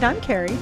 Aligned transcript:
And 0.00 0.16
I'm 0.16 0.20
Carrie. 0.22 0.56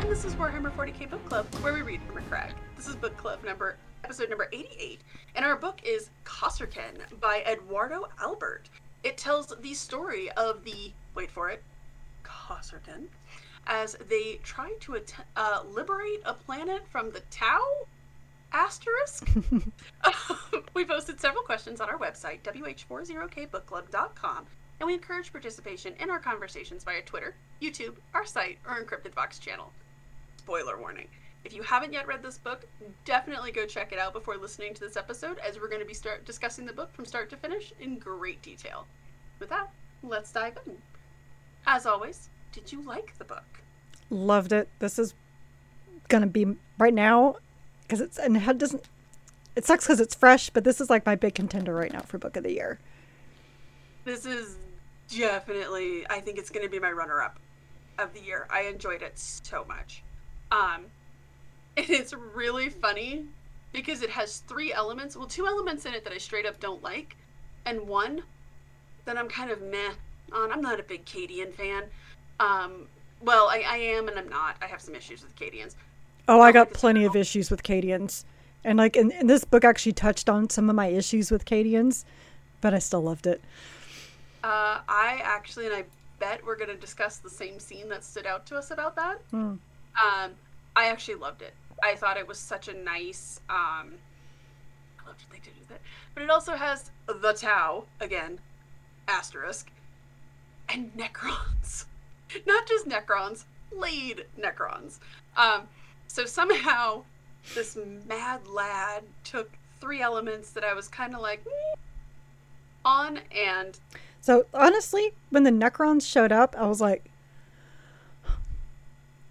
And 0.00 0.10
this 0.10 0.26
is 0.26 0.34
Warhammer 0.34 0.70
40k 0.76 1.08
Book 1.08 1.26
Club, 1.26 1.46
where 1.62 1.72
we 1.72 1.80
read 1.80 2.02
from 2.02 2.18
a 2.18 2.20
crack. 2.20 2.52
This 2.76 2.86
is 2.86 2.94
book 2.94 3.16
club 3.16 3.42
number, 3.42 3.76
episode 4.04 4.28
number 4.28 4.46
88, 4.52 5.00
and 5.34 5.42
our 5.42 5.56
book 5.56 5.80
is 5.84 6.10
Kasrkin 6.26 6.98
by 7.18 7.42
Edoardo 7.46 8.04
Albert. 8.20 8.68
It 9.02 9.16
tells 9.16 9.54
the 9.58 9.72
story 9.72 10.30
of 10.32 10.64
the, 10.64 10.92
wait 11.14 11.30
for 11.30 11.48
it, 11.48 11.62
Kasrkin, 12.24 13.06
as 13.66 13.96
they 14.06 14.38
try 14.42 14.74
to 14.80 14.96
att- 14.96 15.14
uh, 15.34 15.62
liberate 15.66 16.20
a 16.26 16.34
planet 16.34 16.82
from 16.90 17.10
the 17.10 17.22
Tau? 17.30 17.86
Asterisk? 18.52 19.30
we 20.74 20.84
posted 20.84 21.18
several 21.18 21.42
questions 21.42 21.80
on 21.80 21.88
our 21.88 21.98
website, 21.98 22.42
wh40kbookclub.com, 22.42 24.46
and 24.80 24.86
we 24.86 24.94
encourage 24.94 25.32
participation 25.32 25.94
in 26.00 26.10
our 26.10 26.18
conversations 26.18 26.84
via 26.84 27.02
Twitter, 27.02 27.34
YouTube, 27.60 27.96
our 28.14 28.26
site, 28.26 28.58
or 28.68 28.82
Encrypted 28.82 29.14
Vox 29.14 29.38
channel. 29.38 29.72
Spoiler 30.36 30.78
warning. 30.78 31.08
If 31.44 31.54
you 31.54 31.62
haven't 31.62 31.92
yet 31.92 32.06
read 32.06 32.22
this 32.22 32.38
book, 32.38 32.66
definitely 33.04 33.52
go 33.52 33.66
check 33.66 33.92
it 33.92 33.98
out 33.98 34.12
before 34.12 34.36
listening 34.36 34.74
to 34.74 34.80
this 34.80 34.96
episode, 34.96 35.38
as 35.38 35.58
we're 35.58 35.68
going 35.68 35.80
to 35.80 35.86
be 35.86 35.94
start 35.94 36.24
discussing 36.24 36.64
the 36.64 36.72
book 36.72 36.92
from 36.92 37.04
start 37.04 37.28
to 37.30 37.36
finish 37.36 37.72
in 37.80 37.98
great 37.98 38.40
detail. 38.42 38.86
With 39.38 39.50
that, 39.50 39.70
let's 40.02 40.32
dive 40.32 40.58
in. 40.66 40.76
As 41.66 41.86
always, 41.86 42.28
did 42.52 42.70
you 42.72 42.82
like 42.82 43.16
the 43.18 43.24
book? 43.24 43.44
Loved 44.10 44.52
it. 44.52 44.68
This 44.78 44.98
is 44.98 45.14
gonna 46.08 46.26
be 46.26 46.56
right 46.78 46.94
now 46.94 47.36
because 47.82 48.00
it's 48.00 48.18
and 48.18 48.36
it 48.36 48.58
doesn't. 48.58 48.84
It 49.56 49.64
sucks 49.64 49.84
because 49.84 50.00
it's 50.00 50.14
fresh, 50.14 50.50
but 50.50 50.64
this 50.64 50.80
is 50.80 50.90
like 50.90 51.06
my 51.06 51.14
big 51.14 51.34
contender 51.34 51.74
right 51.74 51.92
now 51.92 52.00
for 52.00 52.18
book 52.18 52.36
of 52.36 52.42
the 52.42 52.52
year. 52.52 52.78
This 54.04 54.26
is 54.26 54.56
definitely, 55.08 56.06
I 56.08 56.20
think 56.20 56.38
it's 56.38 56.50
going 56.50 56.64
to 56.64 56.70
be 56.70 56.78
my 56.78 56.92
runner 56.92 57.20
up 57.20 57.38
of 57.98 58.12
the 58.12 58.20
year. 58.20 58.46
I 58.50 58.62
enjoyed 58.62 59.02
it 59.02 59.18
so 59.18 59.64
much. 59.64 60.02
Um, 60.50 60.86
and 61.76 61.90
it's 61.90 62.12
really 62.12 62.68
funny 62.68 63.24
because 63.72 64.02
it 64.02 64.10
has 64.10 64.38
three 64.46 64.72
elements. 64.72 65.16
Well, 65.16 65.26
two 65.26 65.46
elements 65.46 65.86
in 65.86 65.94
it 65.94 66.04
that 66.04 66.12
I 66.12 66.18
straight 66.18 66.46
up 66.46 66.60
don't 66.60 66.82
like, 66.82 67.16
and 67.66 67.88
one 67.88 68.22
that 69.04 69.18
I'm 69.18 69.28
kind 69.28 69.50
of 69.50 69.60
meh 69.60 69.90
on. 70.32 70.52
I'm 70.52 70.60
not 70.60 70.80
a 70.80 70.82
big 70.82 71.04
Cadian 71.04 71.52
fan. 71.52 71.84
Um, 72.40 72.86
well, 73.20 73.48
I, 73.48 73.64
I 73.66 73.76
am 73.76 74.08
and 74.08 74.18
I'm 74.18 74.28
not. 74.28 74.56
I 74.62 74.66
have 74.66 74.80
some 74.80 74.94
issues 74.94 75.22
with 75.22 75.34
Cadians. 75.36 75.74
Oh, 76.28 76.40
I 76.40 76.52
don't 76.52 76.68
got 76.68 76.72
plenty 76.72 77.04
of 77.04 77.16
issues 77.16 77.50
with 77.50 77.62
Cadians, 77.62 78.24
and 78.64 78.78
like 78.78 78.96
and, 78.96 79.12
and 79.12 79.28
this 79.28 79.44
book 79.44 79.64
actually 79.64 79.92
touched 79.92 80.28
on 80.28 80.48
some 80.48 80.70
of 80.70 80.76
my 80.76 80.86
issues 80.86 81.30
with 81.30 81.44
Cadians, 81.44 82.04
but 82.60 82.72
I 82.72 82.78
still 82.78 83.02
loved 83.02 83.26
it. 83.26 83.42
Uh, 84.44 84.82
I 84.86 85.22
actually, 85.24 85.64
and 85.64 85.74
I 85.74 85.84
bet 86.18 86.44
we're 86.44 86.56
going 86.56 86.68
to 86.68 86.76
discuss 86.76 87.16
the 87.16 87.30
same 87.30 87.58
scene 87.58 87.88
that 87.88 88.04
stood 88.04 88.26
out 88.26 88.44
to 88.46 88.56
us 88.56 88.70
about 88.70 88.94
that. 88.96 89.22
Hmm. 89.30 89.54
Um, 89.96 90.32
I 90.76 90.88
actually 90.88 91.14
loved 91.14 91.40
it. 91.40 91.54
I 91.82 91.94
thought 91.94 92.18
it 92.18 92.28
was 92.28 92.38
such 92.38 92.68
a 92.68 92.74
nice. 92.74 93.40
Um, 93.48 93.94
I 94.98 95.06
loved 95.06 95.22
what 95.22 95.32
they 95.32 95.38
did 95.38 95.58
with 95.58 95.70
it, 95.70 95.80
but 96.12 96.22
it 96.22 96.28
also 96.28 96.56
has 96.56 96.90
the 97.06 97.32
Tau 97.32 97.86
again, 98.02 98.38
asterisk, 99.08 99.70
and 100.68 100.94
Necrons. 100.94 101.86
Not 102.46 102.68
just 102.68 102.86
Necrons, 102.86 103.44
laid 103.74 104.26
Necrons. 104.38 104.98
Um, 105.38 105.62
so 106.06 106.26
somehow, 106.26 107.04
this 107.54 107.78
mad 108.06 108.46
lad 108.46 109.04
took 109.24 109.50
three 109.80 110.02
elements 110.02 110.50
that 110.50 110.64
I 110.64 110.74
was 110.74 110.86
kind 110.86 111.14
of 111.14 111.22
like 111.22 111.42
"Mm," 111.46 111.78
on, 112.84 113.20
and 113.34 113.78
So 114.24 114.46
honestly, 114.54 115.12
when 115.28 115.42
the 115.42 115.50
Necrons 115.50 116.10
showed 116.10 116.32
up, 116.32 116.56
I 116.56 116.66
was 116.66 116.80
like, 116.80 117.10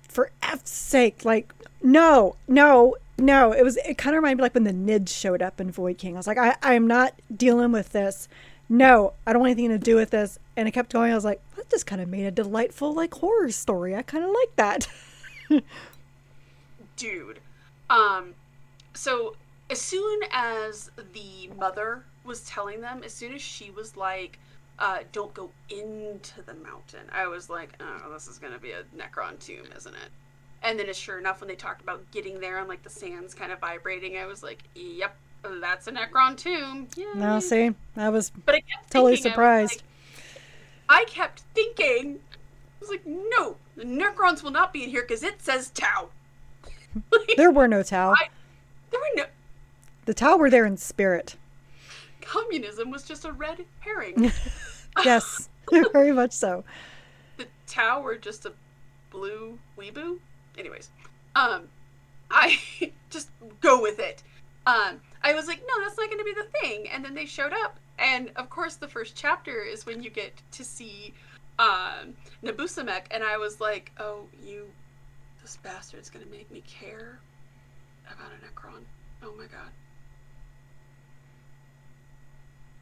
for 0.04 0.30
F's 0.44 0.70
sake, 0.70 1.26
like, 1.26 1.52
no, 1.82 2.36
no, 2.48 2.96
no. 3.18 3.54
It 3.54 3.64
was 3.64 3.78
it 3.78 3.98
kind 3.98 4.16
of 4.16 4.22
reminded 4.22 4.38
me 4.38 4.42
like 4.44 4.54
when 4.54 4.66
the 4.66 4.72
Nids 4.72 5.10
showed 5.10 5.42
up 5.42 5.60
in 5.60 5.72
Void 5.72 5.98
King. 5.98 6.14
I 6.14 6.18
was 6.18 6.28
like, 6.28 6.38
I, 6.38 6.56
I 6.62 6.76
am 6.76 6.86
not 6.86 7.16
dealing 7.36 7.72
with 7.72 7.92
this. 7.92 8.28
No, 8.70 9.14
I 9.26 9.34
don't 9.34 9.40
want 9.40 9.50
anything 9.54 9.72
to 9.72 9.80
do 9.80 9.96
with 9.96 10.12
this. 10.12 10.38
And 10.56 10.68
it 10.68 10.74
kept 10.74 10.94
going. 10.94 11.12
I 11.12 11.16
was 11.16 11.26
like, 11.26 11.42
that 11.56 11.72
just 11.72 11.88
kind 11.88 12.00
of 12.00 12.08
made 12.08 12.26
a 12.26 12.32
delightful 12.32 12.94
like 12.94 13.16
horror 13.16 13.50
story. 13.50 13.96
I 13.96 14.04
kind 14.04 14.24
of 14.24 14.30
like 14.30 14.56
that. 14.58 14.88
dude. 16.98 17.40
Um, 17.90 18.36
so 18.94 19.38
as 19.72 19.82
soon 19.82 20.20
as 20.32 20.92
the 21.14 21.50
mother 21.58 22.04
was 22.24 22.42
telling 22.42 22.82
them, 22.82 23.02
as 23.04 23.12
soon 23.12 23.34
as 23.34 23.42
she 23.42 23.72
was 23.72 23.98
like, 23.98 24.38
uh, 24.84 25.00
"Don't 25.14 25.34
go 25.34 25.50
into 25.70 26.42
the 26.44 26.54
mountain," 26.56 27.08
I 27.12 27.26
was 27.28 27.50
like, 27.50 27.70
"Oh, 27.80 28.12
this 28.12 28.28
is 28.28 28.38
gonna 28.38 28.60
be 28.60 28.72
a 28.74 28.84
Necron 28.96 29.40
tomb, 29.40 29.66
isn't 29.76 29.94
it?" 29.96 30.10
And 30.62 30.78
then, 30.80 30.94
sure 30.94 31.18
enough, 31.20 31.40
when 31.42 31.48
they 31.48 31.56
talked 31.56 31.82
about 31.82 32.10
getting 32.12 32.40
there 32.40 32.60
and 32.60 32.68
like 32.68 32.84
the 32.84 32.90
sands 32.90 33.34
kind 33.34 33.52
of 33.52 33.60
vibrating, 33.60 34.18
I 34.18 34.26
was 34.26 34.44
like, 34.44 34.60
"Yep, 34.76 35.16
that's 35.62 35.88
a 35.88 35.92
Necron 35.92 36.38
tomb." 36.38 36.88
Yeah. 36.98 37.14
now, 37.16 37.40
see, 37.40 37.74
I 37.96 38.10
was 38.10 38.30
But 38.30 38.56
I 38.56 38.60
kept 38.60 38.92
totally 38.92 39.14
thinking, 39.16 39.32
I 39.32 39.34
surprised. 39.34 39.72
like- 39.78 39.84
I 40.90 41.06
kept 41.06 41.40
thinking, 41.56 42.20
I 42.34 42.80
was 42.82 42.90
like, 42.90 43.06
"No, 43.06 43.56
the 43.78 43.86
Necrons 43.86 44.44
will 44.44 44.52
not 44.52 44.74
be 44.74 44.84
in 44.84 44.90
here 44.90 45.02
because 45.04 45.24
it 45.24 45.42
says 45.42 45.70
Tau." 45.70 46.10
Like, 47.12 47.32
there 47.38 47.52
were 47.52 47.68
no 47.70 47.84
Tau. 47.84 48.12
I- 48.12 48.30
there 48.92 49.00
were 49.00 49.16
no 49.16 49.26
The 50.06 50.14
Tau 50.14 50.36
were 50.38 50.50
there 50.50 50.66
in 50.66 50.76
spirit. 50.78 51.36
communism 52.22 52.90
was 52.92 53.04
just 53.04 53.26
a 53.26 53.32
red 53.32 53.66
herring. 53.80 54.32
Yes, 55.04 55.50
very 55.94 56.12
much 56.12 56.32
so. 56.32 56.64
the 57.38 57.48
tower 57.68 58.16
just 58.18 58.46
a 58.46 58.54
blue 59.10 59.58
weeboo. 59.78 60.20
Anyways, 60.58 60.92
um, 61.36 61.68
I 62.30 62.60
just 63.10 63.30
go 63.62 63.82
with 63.82 64.00
it. 64.00 64.24
Um, 64.66 65.02
I 65.24 65.34
was 65.34 65.48
like, 65.48 65.62
no, 65.62 65.84
that's 65.84 65.98
not 65.98 66.08
going 66.08 66.20
to 66.20 66.24
be 66.24 66.34
the 66.34 66.48
thing. 66.60 66.90
And 66.90 67.04
then 67.04 67.14
they 67.14 67.26
showed 67.26 67.54
up, 67.54 67.80
and 68.00 68.32
of 68.36 68.50
course, 68.50 68.76
the 68.76 68.88
first 68.88 69.16
chapter 69.16 69.62
is 69.62 69.86
when 69.86 70.02
you 70.02 70.10
get 70.10 70.34
to 70.52 70.64
see 70.64 71.14
um, 71.60 72.16
Nabusamek, 72.44 73.04
and 73.12 73.24
I 73.24 73.38
was 73.38 73.60
like, 73.60 73.92
oh, 74.00 74.28
you, 74.44 74.68
this 75.42 75.58
bastard's 75.64 76.10
going 76.10 76.26
to 76.26 76.32
make 76.32 76.50
me 76.52 76.64
care 76.68 77.20
about 78.08 78.32
a 78.32 78.46
Necron. 78.46 78.84
Oh 79.22 79.34
my 79.38 79.46
god. 79.46 79.72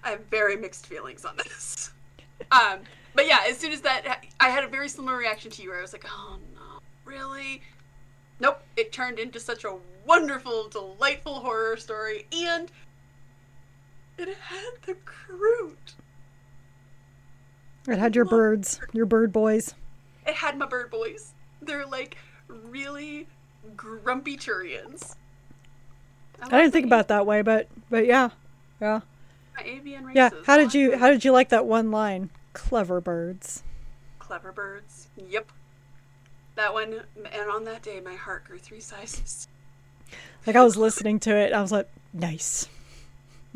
I 0.03 0.11
have 0.11 0.25
very 0.31 0.55
mixed 0.55 0.87
feelings 0.87 1.25
on 1.25 1.37
this. 1.37 1.91
Um, 2.51 2.79
but 3.15 3.27
yeah, 3.27 3.39
as 3.47 3.57
soon 3.57 3.71
as 3.71 3.81
that, 3.81 4.25
I 4.39 4.49
had 4.49 4.63
a 4.63 4.67
very 4.67 4.89
similar 4.89 5.17
reaction 5.17 5.51
to 5.51 5.61
you, 5.61 5.69
where 5.69 5.79
I 5.79 5.81
was 5.81 5.93
like, 5.93 6.05
"Oh 6.07 6.37
no, 6.53 6.79
really?" 7.05 7.61
Nope. 8.39 8.61
It 8.75 8.91
turned 8.91 9.19
into 9.19 9.39
such 9.39 9.65
a 9.65 9.75
wonderful, 10.05 10.69
delightful 10.69 11.35
horror 11.35 11.77
story, 11.77 12.25
and 12.31 12.71
it 14.17 14.35
had 14.35 14.71
the 14.85 14.95
Kroot. 15.05 15.95
It 17.87 17.97
had 17.97 18.15
your 18.15 18.25
birds, 18.25 18.79
your 18.93 19.05
bird 19.05 19.31
boys. 19.31 19.73
It 20.25 20.35
had 20.35 20.57
my 20.57 20.65
bird 20.65 20.89
boys. 20.91 21.33
They're 21.61 21.85
like 21.85 22.17
really 22.47 23.27
grumpy 23.75 24.37
Turians. 24.37 25.15
I 26.41 26.61
didn't 26.61 26.71
think 26.71 26.87
about 26.87 27.01
it 27.01 27.07
that 27.09 27.25
way, 27.25 27.41
but 27.41 27.67
but 27.89 28.05
yeah, 28.05 28.29
yeah, 28.79 29.01
my 29.01 29.01
avian 29.01 29.01
races. 29.01 29.10
Yeah. 30.13 30.29
How 30.45 30.57
did 30.57 30.73
you 30.73 30.97
how 30.97 31.09
did 31.09 31.23
you 31.25 31.31
like 31.31 31.49
that 31.49 31.65
one 31.65 31.91
line? 31.91 32.29
Clever 32.53 32.99
birds. 33.01 33.63
clever 34.19 34.51
birds? 34.51 35.07
Yep. 35.15 35.51
That 36.55 36.73
one, 36.73 37.01
and 37.31 37.49
on 37.49 37.63
that 37.65 37.81
day, 37.81 38.01
my 38.01 38.13
heart 38.15 38.43
grew 38.45 38.57
three 38.57 38.81
sizes. 38.81 39.47
Like 40.45 40.55
I 40.55 40.63
was 40.63 40.75
listening 40.75 41.19
to 41.21 41.35
it, 41.35 41.53
I 41.53 41.61
was 41.61 41.71
like, 41.71 41.87
nice. 42.13 42.67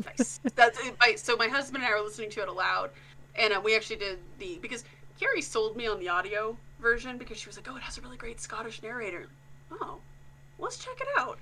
Nice. 0.04 0.40
That's 0.54 0.78
my, 1.00 1.14
so. 1.14 1.36
My 1.36 1.48
husband 1.48 1.82
and 1.82 1.92
I 1.92 1.98
were 1.98 2.04
listening 2.04 2.30
to 2.30 2.42
it 2.42 2.48
aloud, 2.48 2.90
and 3.34 3.52
uh, 3.52 3.60
we 3.62 3.74
actually 3.74 3.96
did 3.96 4.18
the 4.38 4.58
because 4.60 4.84
Carrie 5.18 5.40
sold 5.42 5.76
me 5.76 5.86
on 5.86 5.98
the 5.98 6.08
audio 6.08 6.56
version 6.80 7.16
because 7.16 7.38
she 7.38 7.48
was 7.48 7.56
like, 7.56 7.66
"Oh, 7.70 7.76
it 7.76 7.82
has 7.82 7.96
a 7.96 8.02
really 8.02 8.18
great 8.18 8.40
Scottish 8.40 8.82
narrator." 8.82 9.26
Oh, 9.70 9.98
let's 10.58 10.78
check 10.78 11.00
it 11.00 11.08
out, 11.18 11.38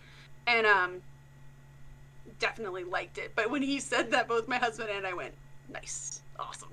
and 0.47 0.67
um, 0.67 1.03
definitely 2.39 2.85
liked 2.85 3.19
it. 3.19 3.33
But 3.35 3.51
when 3.51 3.63
he 3.63 3.81
said 3.81 4.11
that, 4.13 4.29
both 4.29 4.49
my 4.49 4.59
husband 4.59 4.91
and 4.91 5.07
I 5.07 5.13
went, 5.13 5.35
"Nice, 5.69 6.23
awesome." 6.39 6.71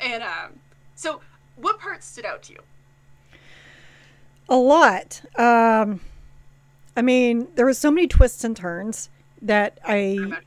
And 0.00 0.22
um, 0.22 0.58
so 0.94 1.20
what 1.56 1.78
part 1.78 2.02
stood 2.02 2.24
out 2.24 2.42
to 2.44 2.52
you? 2.52 2.60
A 4.48 4.56
lot. 4.56 5.22
Um, 5.38 6.00
I 6.96 7.02
mean, 7.02 7.48
there 7.54 7.66
was 7.66 7.78
so 7.78 7.90
many 7.90 8.06
twists 8.06 8.44
and 8.44 8.56
turns 8.56 9.08
that 9.42 9.78
I 9.84 10.38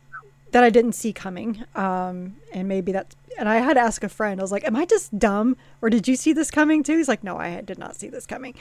that 0.52 0.64
I 0.64 0.70
didn't 0.70 0.94
see 0.94 1.14
coming. 1.14 1.64
Um, 1.76 2.38
and 2.54 2.68
maybe 2.68 2.92
that's 2.92 3.16
and 3.38 3.48
I 3.48 3.58
had 3.58 3.76
to 3.76 3.80
ask 3.80 4.04
a 4.04 4.10
friend. 4.10 4.40
I 4.40 4.44
was 4.44 4.52
like, 4.52 4.66
"Am 4.66 4.76
I 4.76 4.86
just 4.86 5.18
dumb, 5.18 5.58
or 5.82 5.90
did 5.90 6.08
you 6.08 6.16
see 6.16 6.34
this 6.34 6.52
coming 6.52 6.84
too?" 6.84 6.98
He's 6.98 7.08
like, 7.08 7.24
"No, 7.24 7.38
I 7.38 7.62
did 7.62 7.78
not 7.78 7.96
see 7.96 8.08
this 8.08 8.26
coming." 8.26 8.56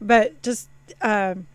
But 0.00 0.42
just 0.42 0.68
um, 1.02 1.46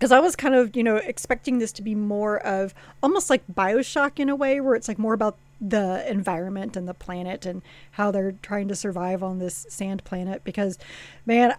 because 0.00 0.12
I 0.12 0.18
was 0.18 0.34
kind 0.34 0.54
of, 0.54 0.74
you 0.74 0.82
know, 0.82 0.96
expecting 0.96 1.58
this 1.58 1.72
to 1.72 1.82
be 1.82 1.94
more 1.94 2.38
of 2.38 2.72
almost 3.02 3.28
like 3.28 3.42
Bioshock 3.54 4.18
in 4.18 4.30
a 4.30 4.34
way, 4.34 4.58
where 4.58 4.74
it's 4.74 4.88
like 4.88 4.98
more 4.98 5.12
about 5.12 5.36
the 5.60 6.10
environment 6.10 6.74
and 6.74 6.88
the 6.88 6.94
planet 6.94 7.44
and 7.44 7.60
how 7.92 8.10
they're 8.10 8.32
trying 8.40 8.66
to 8.68 8.74
survive 8.74 9.22
on 9.22 9.40
this 9.40 9.66
sand 9.68 10.02
planet. 10.04 10.42
Because, 10.42 10.78
man, 11.26 11.54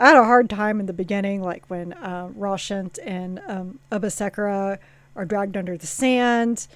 I 0.00 0.08
had 0.08 0.16
a 0.16 0.24
hard 0.24 0.50
time 0.50 0.80
in 0.80 0.86
the 0.86 0.92
beginning, 0.92 1.44
like 1.44 1.64
when 1.70 1.92
uh, 1.92 2.30
Rauschent 2.36 2.98
and 3.06 3.40
um, 3.46 3.78
are 3.92 5.24
dragged 5.24 5.56
under 5.56 5.78
the 5.78 5.86
sand. 5.86 6.66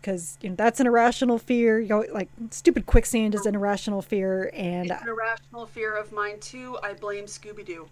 Because 0.00 0.36
you 0.40 0.50
know 0.50 0.56
that's 0.56 0.80
an 0.80 0.88
irrational 0.88 1.38
fear. 1.38 1.78
You 1.78 1.88
know, 1.88 2.04
like 2.12 2.30
stupid 2.50 2.86
quicksand 2.86 3.36
is 3.36 3.46
an 3.46 3.54
irrational 3.54 4.02
fear, 4.02 4.50
and 4.52 4.90
It's 4.90 5.02
an 5.02 5.08
irrational 5.08 5.66
fear 5.66 5.94
of 5.94 6.10
mine 6.10 6.40
too. 6.40 6.78
I 6.82 6.94
blame 6.94 7.26
Scooby 7.26 7.64
Doo. 7.64 7.88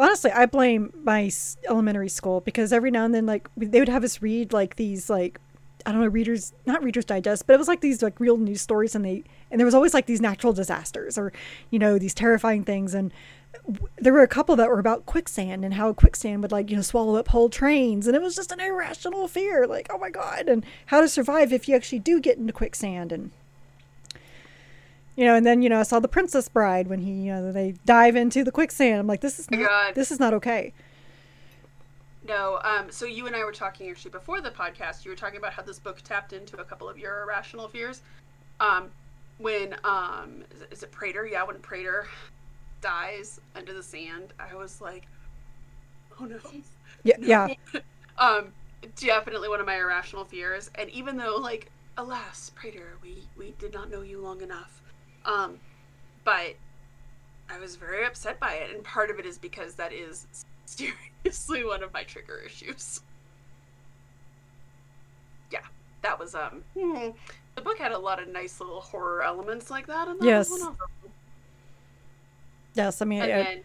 Honestly 0.00 0.30
i 0.32 0.46
blame 0.46 0.92
my 1.04 1.30
elementary 1.68 2.08
school 2.08 2.40
because 2.40 2.72
every 2.72 2.90
now 2.90 3.04
and 3.04 3.14
then 3.14 3.26
like 3.26 3.48
they 3.56 3.78
would 3.78 3.88
have 3.88 4.02
us 4.02 4.20
read 4.22 4.52
like 4.52 4.76
these 4.76 5.08
like 5.08 5.40
i 5.86 5.92
don't 5.92 6.00
know 6.00 6.06
readers 6.08 6.52
not 6.66 6.82
readers 6.82 7.04
digest 7.04 7.46
but 7.46 7.54
it 7.54 7.58
was 7.58 7.68
like 7.68 7.80
these 7.80 8.02
like 8.02 8.18
real 8.18 8.36
news 8.36 8.60
stories 8.60 8.94
and 8.94 9.04
they 9.04 9.22
and 9.50 9.58
there 9.58 9.66
was 9.66 9.74
always 9.74 9.94
like 9.94 10.06
these 10.06 10.20
natural 10.20 10.52
disasters 10.52 11.18
or 11.18 11.32
you 11.70 11.78
know 11.78 11.98
these 11.98 12.14
terrifying 12.14 12.64
things. 12.64 12.94
And 12.94 13.12
there 13.98 14.12
were 14.12 14.22
a 14.22 14.28
couple 14.28 14.54
that 14.56 14.68
were 14.68 14.78
about 14.78 15.06
quicksand 15.06 15.64
and 15.64 15.74
how 15.74 15.92
quicksand 15.92 16.42
would 16.42 16.52
like 16.52 16.70
you 16.70 16.76
know 16.76 16.82
swallow 16.82 17.16
up 17.16 17.28
whole 17.28 17.48
trains. 17.48 18.06
And 18.06 18.14
it 18.14 18.22
was 18.22 18.36
just 18.36 18.52
an 18.52 18.60
irrational 18.60 19.28
fear 19.28 19.66
like 19.66 19.88
oh 19.90 19.98
my 19.98 20.10
god 20.10 20.48
and 20.48 20.64
how 20.86 21.00
to 21.00 21.08
survive 21.08 21.52
if 21.52 21.68
you 21.68 21.74
actually 21.74 21.98
do 21.98 22.20
get 22.20 22.38
into 22.38 22.52
quicksand. 22.52 23.12
And 23.12 23.30
you 25.16 25.24
know, 25.24 25.34
and 25.34 25.44
then 25.46 25.62
you 25.62 25.68
know 25.68 25.80
I 25.80 25.84
saw 25.84 26.00
the 26.00 26.08
Princess 26.08 26.48
Bride 26.48 26.88
when 26.88 27.00
he, 27.00 27.12
you 27.12 27.32
know, 27.32 27.52
they 27.52 27.72
dive 27.84 28.16
into 28.16 28.44
the 28.44 28.52
quicksand. 28.52 29.00
I'm 29.00 29.06
like, 29.06 29.20
this 29.20 29.38
is 29.38 29.48
Oh 29.52 29.56
not, 29.56 29.68
God. 29.68 29.94
this 29.94 30.10
is 30.10 30.20
not 30.20 30.34
okay. 30.34 30.72
No, 32.22 32.60
um, 32.64 32.90
so 32.90 33.06
you 33.06 33.26
and 33.26 33.34
I 33.34 33.44
were 33.44 33.52
talking 33.52 33.90
actually 33.90 34.10
before 34.10 34.40
the 34.40 34.50
podcast. 34.50 35.04
You 35.04 35.10
were 35.10 35.16
talking 35.16 35.38
about 35.38 35.54
how 35.54 35.62
this 35.62 35.78
book 35.78 36.00
tapped 36.02 36.32
into 36.32 36.58
a 36.58 36.64
couple 36.64 36.88
of 36.88 36.98
your 36.98 37.22
irrational 37.22 37.68
fears. 37.68 38.02
Um, 38.60 38.90
when 39.38 39.74
um, 39.84 40.44
is 40.50 40.60
it, 40.62 40.68
is 40.72 40.82
it 40.82 40.92
Prater? 40.92 41.26
Yeah, 41.26 41.44
when 41.44 41.58
Prater 41.60 42.08
dies 42.82 43.40
under 43.56 43.72
the 43.72 43.82
sand, 43.82 44.34
I 44.38 44.54
was 44.54 44.80
like, 44.80 45.08
oh 46.20 46.24
no. 46.24 46.38
Yeah, 47.04 47.16
No. 47.18 47.26
yeah, 47.26 47.48
um, 48.18 48.52
definitely 48.96 49.48
one 49.48 49.60
of 49.60 49.66
my 49.66 49.76
irrational 49.78 50.24
fears. 50.24 50.70
And 50.74 50.90
even 50.90 51.16
though, 51.16 51.36
like, 51.36 51.70
alas, 51.96 52.50
Prater, 52.54 52.98
we 53.02 53.28
we 53.36 53.52
did 53.58 53.72
not 53.72 53.90
know 53.90 54.02
you 54.02 54.20
long 54.20 54.42
enough. 54.42 54.79
Um, 55.24 55.58
but 56.24 56.54
I 57.48 57.58
was 57.58 57.76
very 57.76 58.04
upset 58.06 58.38
by 58.40 58.54
it, 58.54 58.74
and 58.74 58.82
part 58.84 59.10
of 59.10 59.18
it 59.18 59.26
is 59.26 59.38
because 59.38 59.74
that 59.74 59.92
is 59.92 60.26
seriously 60.66 61.64
one 61.64 61.82
of 61.82 61.92
my 61.92 62.02
trigger 62.04 62.38
issues. 62.44 63.00
Yeah, 65.50 65.60
that 66.02 66.18
was 66.18 66.34
um. 66.34 66.62
hmm, 66.78 67.08
The 67.56 67.62
book 67.62 67.78
had 67.78 67.92
a 67.92 67.98
lot 67.98 68.20
of 68.22 68.28
nice 68.28 68.60
little 68.60 68.80
horror 68.80 69.22
elements 69.22 69.70
like 69.70 69.86
that, 69.88 70.08
and 70.08 70.20
that 70.20 70.24
Yes. 70.26 70.50
was 70.50 70.60
one 70.60 70.68
of 70.72 70.78
them. 70.78 70.88
yes. 72.74 73.02
I 73.02 73.04
mean, 73.04 73.22
And 73.22 73.32
I- 73.32 73.42
then, 73.42 73.60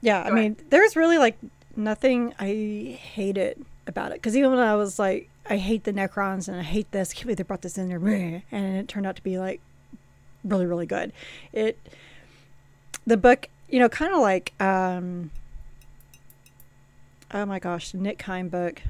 yeah. 0.00 0.22
I 0.24 0.30
go 0.30 0.34
mean, 0.34 0.56
there's 0.70 0.96
really 0.96 1.18
like 1.18 1.38
nothing 1.76 2.34
I 2.40 2.98
hated 3.00 3.64
about 3.86 4.10
it 4.10 4.14
because 4.14 4.36
even 4.36 4.50
when 4.50 4.58
I 4.58 4.74
was 4.74 4.98
like, 4.98 5.28
I 5.48 5.56
hate 5.56 5.84
the 5.84 5.92
Necrons 5.92 6.48
and 6.48 6.56
I 6.56 6.62
hate 6.62 6.90
this. 6.92 7.12
Can't 7.12 7.24
believe 7.24 7.36
they 7.38 7.42
brought 7.42 7.62
this 7.62 7.78
in 7.78 7.88
there, 7.88 8.42
and 8.52 8.76
it 8.76 8.88
turned 8.88 9.06
out 9.06 9.16
to 9.16 9.22
be 9.22 9.38
like 9.38 9.60
really, 10.44 10.66
really 10.66 10.86
good. 10.86 11.12
It, 11.52 11.78
the 13.06 13.16
book, 13.16 13.48
you 13.68 13.80
know, 13.80 13.88
kind 13.88 14.14
of 14.14 14.20
like, 14.20 14.52
um, 14.60 15.30
oh 17.32 17.46
my 17.46 17.58
gosh, 17.58 17.94
Nick 17.94 18.18
Kyme 18.18 18.48
book, 18.48 18.82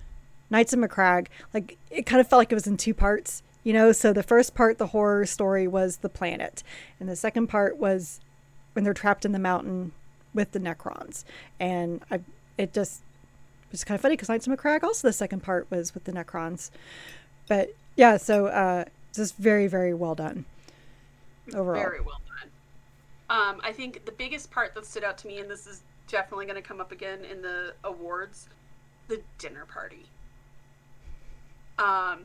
Knights 0.51 0.73
of 0.73 0.81
Macragge. 0.81 1.29
Like 1.55 1.79
it 1.91 2.07
kind 2.07 2.21
of 2.21 2.29
felt 2.29 2.39
like 2.39 2.53
it 2.53 2.57
was 2.57 2.67
in 2.67 2.77
two 2.77 2.95
parts. 2.95 3.43
You 3.65 3.73
know, 3.73 3.93
so 3.93 4.13
the 4.13 4.25
first 4.25 4.55
part, 4.57 4.79
the 4.79 4.89
horror 4.89 5.25
story, 5.25 5.69
was 5.69 5.99
the 5.99 6.09
planet, 6.09 6.63
and 6.99 7.09
the 7.09 7.17
second 7.17 7.47
part 7.47 7.77
was 7.77 8.21
when 8.73 8.85
they're 8.85 8.95
trapped 8.95 9.25
in 9.25 9.33
the 9.33 9.39
mountain 9.39 9.93
with 10.35 10.53
the 10.53 10.59
Necrons. 10.59 11.25
And 11.61 12.03
I, 12.11 12.21
it 12.59 12.73
just 12.73 13.03
was 13.73 13.85
kind 13.85 13.97
of 13.97 14.03
funny 14.03 14.15
because 14.15 14.29
Knights 14.29 14.47
of 14.47 14.57
Macragge 14.57 14.83
also 14.83 15.09
the 15.09 15.13
second 15.13 15.43
part 15.43 15.67
was 15.71 15.95
with 15.95 16.05
the 16.05 16.13
Necrons. 16.13 16.71
But 17.49 17.75
yeah, 17.97 18.17
so 18.17 18.47
uh, 18.47 18.85
just 19.15 19.37
very, 19.37 19.67
very 19.67 19.95
well 19.95 20.15
done 20.15 20.45
overall. 21.55 21.83
Very 21.83 22.01
well 22.01 22.21
done. 22.29 22.51
Um, 23.31 23.61
I 23.65 23.73
think 23.73 24.05
the 24.05 24.13
biggest 24.13 24.51
part 24.51 24.75
that 24.75 24.85
stood 24.87 25.05
out 25.05 25.19
to 25.19 25.27
me, 25.27 25.39
and 25.39 25.51
this 25.51 25.67
is 25.67 25.81
definitely 26.09 26.47
going 26.47 26.57
to 26.57 26.67
come 26.67 26.81
up 26.81 26.93
again 26.93 27.25
in 27.25 27.41
the 27.43 27.73
awards, 27.85 28.49
the 29.09 29.21
dinner 29.39 29.65
party. 29.65 30.05
Um, 31.79 32.21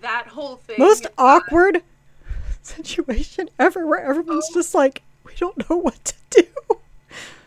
that 0.00 0.28
whole 0.28 0.56
thing. 0.56 0.76
Most 0.78 1.06
uh, 1.06 1.10
awkward 1.18 1.82
situation 2.62 3.48
ever 3.58 3.86
where 3.86 4.00
everyone's 4.00 4.46
Oh. 4.50 4.54
just 4.54 4.74
like, 4.74 5.02
we 5.24 5.32
don't 5.36 5.68
know 5.68 5.76
what 5.76 6.04
to 6.04 6.14
do. 6.30 6.46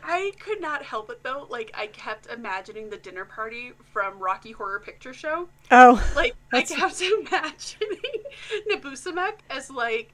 I 0.04 0.32
could 0.40 0.60
not 0.62 0.84
help 0.84 1.10
it 1.10 1.24
though. 1.24 1.48
Like 1.50 1.72
I 1.74 1.88
kept 1.88 2.28
imagining 2.28 2.90
the 2.90 2.98
dinner 2.98 3.26
party 3.26 3.74
from 3.94 4.20
Rocky 4.20 4.52
Horror 4.52 4.80
Picture 4.80 5.14
Show. 5.14 5.48
Oh, 5.72 6.12
Like 6.16 6.36
That's- 6.52 6.72
I 6.72 6.76
kept 6.76 7.02
imagining 7.02 8.24
Nabusamek 8.70 9.36
as 9.50 9.70
like 9.70 10.12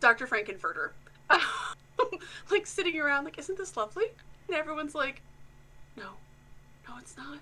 Dr. 0.00 0.26
Frank-N-Furter. 0.26 0.90
like 2.50 2.66
sitting 2.66 2.98
around 3.00 3.24
like, 3.24 3.38
isn't 3.38 3.56
this 3.58 3.76
lovely? 3.76 4.06
And 4.48 4.56
everyone's 4.56 4.94
like, 4.94 5.22
No, 5.96 6.10
no, 6.88 6.94
it's 6.98 7.16
not. 7.16 7.38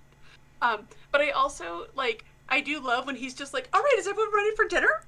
Um, 0.62 0.86
but 1.10 1.20
I 1.20 1.30
also 1.30 1.86
like 1.94 2.24
I 2.48 2.60
do 2.60 2.80
love 2.80 3.06
when 3.06 3.16
he's 3.16 3.34
just 3.34 3.54
like, 3.54 3.68
All 3.72 3.80
right, 3.80 3.94
is 3.98 4.06
everyone 4.06 4.34
ready 4.34 4.54
for 4.56 4.66
dinner? 4.66 5.02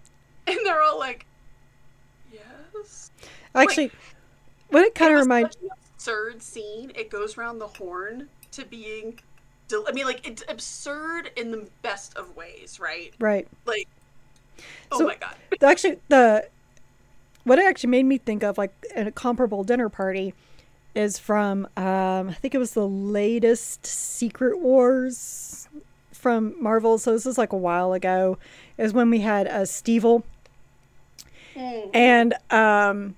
And 0.47 0.59
they're 0.65 0.83
all 0.83 0.99
like, 0.99 1.27
Yes. 2.33 3.11
actually, 3.55 3.91
what 4.71 4.85
it 4.85 4.95
kind 4.95 5.13
of 5.15 5.21
reminds 5.21 5.57
absurd 6.07 6.43
scene. 6.43 6.91
It 6.97 7.11
goes 7.11 7.39
around 7.39 7.59
the 7.59 7.67
horn 7.69 8.29
to 8.53 8.65
being, 8.65 9.21
del- 9.69 9.85
I 9.89 9.93
mean, 9.93 10.05
like 10.05 10.27
it's 10.27 10.43
absurd 10.49 11.31
in 11.37 11.51
the 11.53 11.69
best 11.83 12.17
of 12.17 12.35
ways, 12.37 12.79
right? 12.81 13.13
right. 13.21 13.47
Like, 13.67 13.89
oh 14.91 14.99
So- 14.99 15.07
my 15.07 15.17
god, 15.17 15.37
actually 15.63 15.99
the 16.09 16.49
what 17.45 17.59
it 17.59 17.65
actually 17.67 17.91
made 17.91 18.05
me 18.05 18.19
think 18.19 18.43
of 18.43 18.59
like 18.59 18.73
a 18.97 19.11
comparable 19.13 19.63
dinner 19.65 19.89
party 19.89 20.35
is 20.95 21.19
from 21.19 21.67
um 21.77 22.29
i 22.29 22.33
think 22.35 22.55
it 22.55 22.59
was 22.59 22.73
the 22.75 22.87
latest 22.87 23.87
secret 23.87 24.59
wars 24.59 25.67
from 26.13 26.55
marvel 26.63 26.99
so 26.99 27.13
this 27.13 27.25
is 27.27 27.39
like 27.39 27.53
a 27.53 27.57
while 27.57 27.93
ago 27.95 28.37
is 28.79 28.93
when 28.93 29.09
we 29.11 29.21
had 29.21 29.47
uh 29.49 29.63
stevel 29.65 30.23
and 31.57 32.35
um 32.51 33.15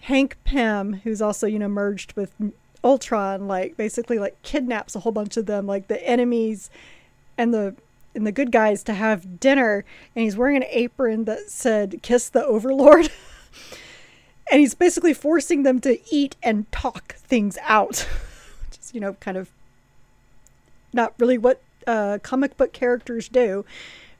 hank 0.00 0.36
pym 0.44 0.94
who's 1.04 1.20
also 1.20 1.46
you 1.46 1.58
know 1.58 1.68
merged 1.68 2.14
with 2.14 2.32
ultron 2.82 3.46
like 3.46 3.76
basically 3.76 4.18
like 4.18 4.40
kidnaps 4.42 4.96
a 4.96 5.00
whole 5.00 5.12
bunch 5.12 5.36
of 5.36 5.46
them 5.46 5.66
like 5.66 5.88
the 5.88 6.02
enemies 6.08 6.70
and 7.36 7.52
the 7.52 7.74
and 8.14 8.26
the 8.26 8.32
good 8.32 8.50
guys 8.50 8.82
to 8.82 8.94
have 8.94 9.38
dinner 9.40 9.84
and 10.14 10.24
he's 10.24 10.36
wearing 10.36 10.56
an 10.56 10.64
apron 10.70 11.24
that 11.24 11.50
said 11.50 12.00
kiss 12.02 12.28
the 12.28 12.44
overlord. 12.44 13.10
And 14.52 14.58
he's 14.58 14.74
basically 14.74 15.14
forcing 15.14 15.62
them 15.62 15.80
to 15.82 16.00
eat 16.12 16.34
and 16.42 16.70
talk 16.72 17.14
things 17.14 17.56
out 17.62 17.98
which 18.66 18.80
is 18.80 18.92
you 18.92 19.00
know 19.00 19.12
kind 19.14 19.36
of 19.36 19.48
not 20.92 21.14
really 21.18 21.38
what 21.38 21.62
uh, 21.86 22.18
comic 22.20 22.56
book 22.56 22.72
characters 22.72 23.28
do 23.28 23.64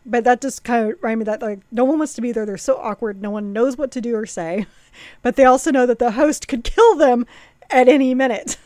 but 0.07 0.25
that 0.25 0.41
just 0.41 0.65
kind 0.65 0.91
of 0.93 0.99
reminded 1.03 1.19
me 1.19 1.25
that 1.27 1.43
like 1.43 1.61
no 1.71 1.85
one 1.85 1.99
wants 1.99 2.15
to 2.15 2.21
be 2.21 2.33
there. 2.33 2.47
They're 2.47 2.57
so 2.59 2.77
awkward. 2.79 3.21
No 3.23 3.31
one 3.31 3.53
knows 3.53 3.77
what 3.77 3.91
to 3.93 4.01
do 4.01 4.15
or 4.17 4.27
say. 4.27 4.67
But 5.23 5.37
they 5.37 5.45
also 5.45 5.71
know 5.71 5.87
that 5.87 6.01
the 6.01 6.11
host 6.13 6.49
could 6.49 6.65
kill 6.65 6.97
them 6.97 7.25
at 7.71 7.89
any 7.89 8.15
minute. 8.15 8.57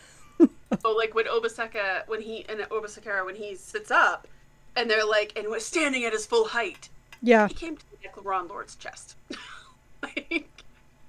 Oh, 0.85 0.91
like 0.93 1.15
when 1.15 1.27
Obaseka, 1.27 2.09
when 2.09 2.21
he 2.21 2.45
and 2.49 2.59
Obasakara, 2.61 3.25
when 3.25 3.37
he 3.37 3.55
sits 3.55 3.93
up, 3.93 4.27
and 4.75 4.91
they're 4.91 5.07
like, 5.07 5.33
and 5.37 5.49
was 5.49 5.65
standing 5.65 6.05
at 6.05 6.13
his 6.13 6.27
full 6.27 6.47
height, 6.49 6.89
yeah. 7.23 7.47
He 7.47 7.55
came 7.55 7.77
to 7.77 7.85
the 7.93 8.09
Necron 8.09 8.49
Lord's 8.49 8.75
chest. 8.75 9.15
like, 10.03 10.49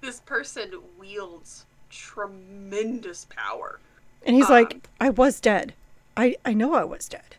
this 0.01 0.19
person 0.19 0.71
wields 0.99 1.65
tremendous 1.89 3.25
power. 3.29 3.79
and 4.25 4.35
he's 4.35 4.45
Um, 4.45 4.51
like 4.53 4.87
i 4.99 5.09
was 5.09 5.39
dead. 5.39 5.73
I 6.15 6.35
i 6.45 6.53
know 6.53 6.73
i 6.75 6.83
was 6.83 7.07
dead. 7.09 7.35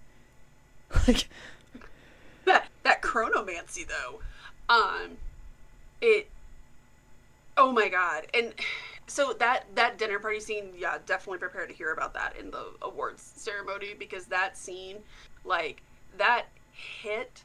Like 1.07 1.29
that 2.47 2.69
that 2.83 3.03
chronomancy 3.03 3.87
though 3.87 4.21
um 4.69 5.17
it 6.01 6.29
oh 7.57 7.71
my 7.71 7.89
god 7.89 8.27
and 8.35 8.53
so 9.07 9.33
that 9.35 9.65
that 9.75 9.99
dinner 9.99 10.19
party 10.19 10.41
scene 10.41 10.71
yeah 10.77 10.99
definitely 11.07 11.39
prepared 11.39 11.69
to 11.69 11.75
hear 11.75 11.93
about 11.93 12.13
that 12.15 12.35
in 12.37 12.51
the 12.51 12.65
awards 12.83 13.33
ceremony 13.37 13.95
because 13.99 14.27
that 14.27 14.57
scene 14.57 14.97
like 15.45 15.83
that 16.19 16.47
hit 16.73 17.43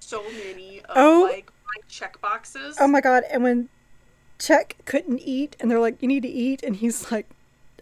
so 0.00 0.22
many 0.44 0.80
of 0.80 0.96
Oh. 0.96 1.28
like 1.30 1.50
my 1.66 1.80
check 1.88 2.20
boxes 2.20 2.76
Oh 2.80 2.88
my 2.88 3.00
god! 3.00 3.22
And 3.30 3.42
when 3.44 3.68
Check 4.38 4.76
couldn't 4.86 5.18
eat, 5.20 5.54
and 5.60 5.70
they're 5.70 5.78
like, 5.78 6.00
"You 6.00 6.08
need 6.08 6.22
to 6.22 6.28
eat," 6.28 6.62
and 6.62 6.76
he's 6.76 7.12
like, 7.12 7.26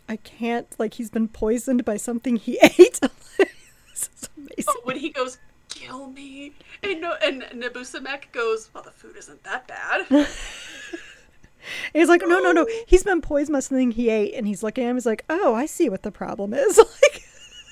"I 0.09 0.17
can't." 0.17 0.67
Like 0.79 0.95
he's 0.95 1.09
been 1.09 1.29
poisoned 1.29 1.85
by 1.85 1.97
something 1.97 2.37
he 2.37 2.59
ate. 2.63 3.01
this 3.39 4.11
is 4.17 4.29
amazing. 4.37 4.65
Oh, 4.69 4.81
when 4.83 4.97
he 4.97 5.11
goes, 5.11 5.39
"Kill 5.79 6.09
me," 6.09 6.53
and 6.83 7.01
no, 7.01 7.15
and 7.23 7.43
Nabusamek 7.43 8.33
goes, 8.33 8.71
"Well, 8.73 8.83
the 8.83 8.91
food 8.91 9.17
isn't 9.17 9.45
that 9.45 9.67
bad." 9.69 10.07
And 10.11 10.27
he's 11.93 12.09
like, 12.09 12.23
"No, 12.23 12.41
no, 12.41 12.53
no. 12.53 12.67
Oh. 12.69 12.85
He's 12.87 13.05
been 13.05 13.21
poisoned 13.21 13.55
by 13.55 13.61
something 13.61 13.93
he 13.93 14.11
ate," 14.11 14.35
and 14.35 14.47
he's 14.47 14.63
looking 14.63 14.85
at 14.85 14.91
him. 14.91 14.97
He's 14.97 15.07
like, 15.07 15.25
"Oh, 15.29 15.55
I 15.55 15.67
see 15.67 15.89
what 15.89 16.03
the 16.03 16.13
problem 16.13 16.55
is." 16.55 16.79
Like, 17.03 17.23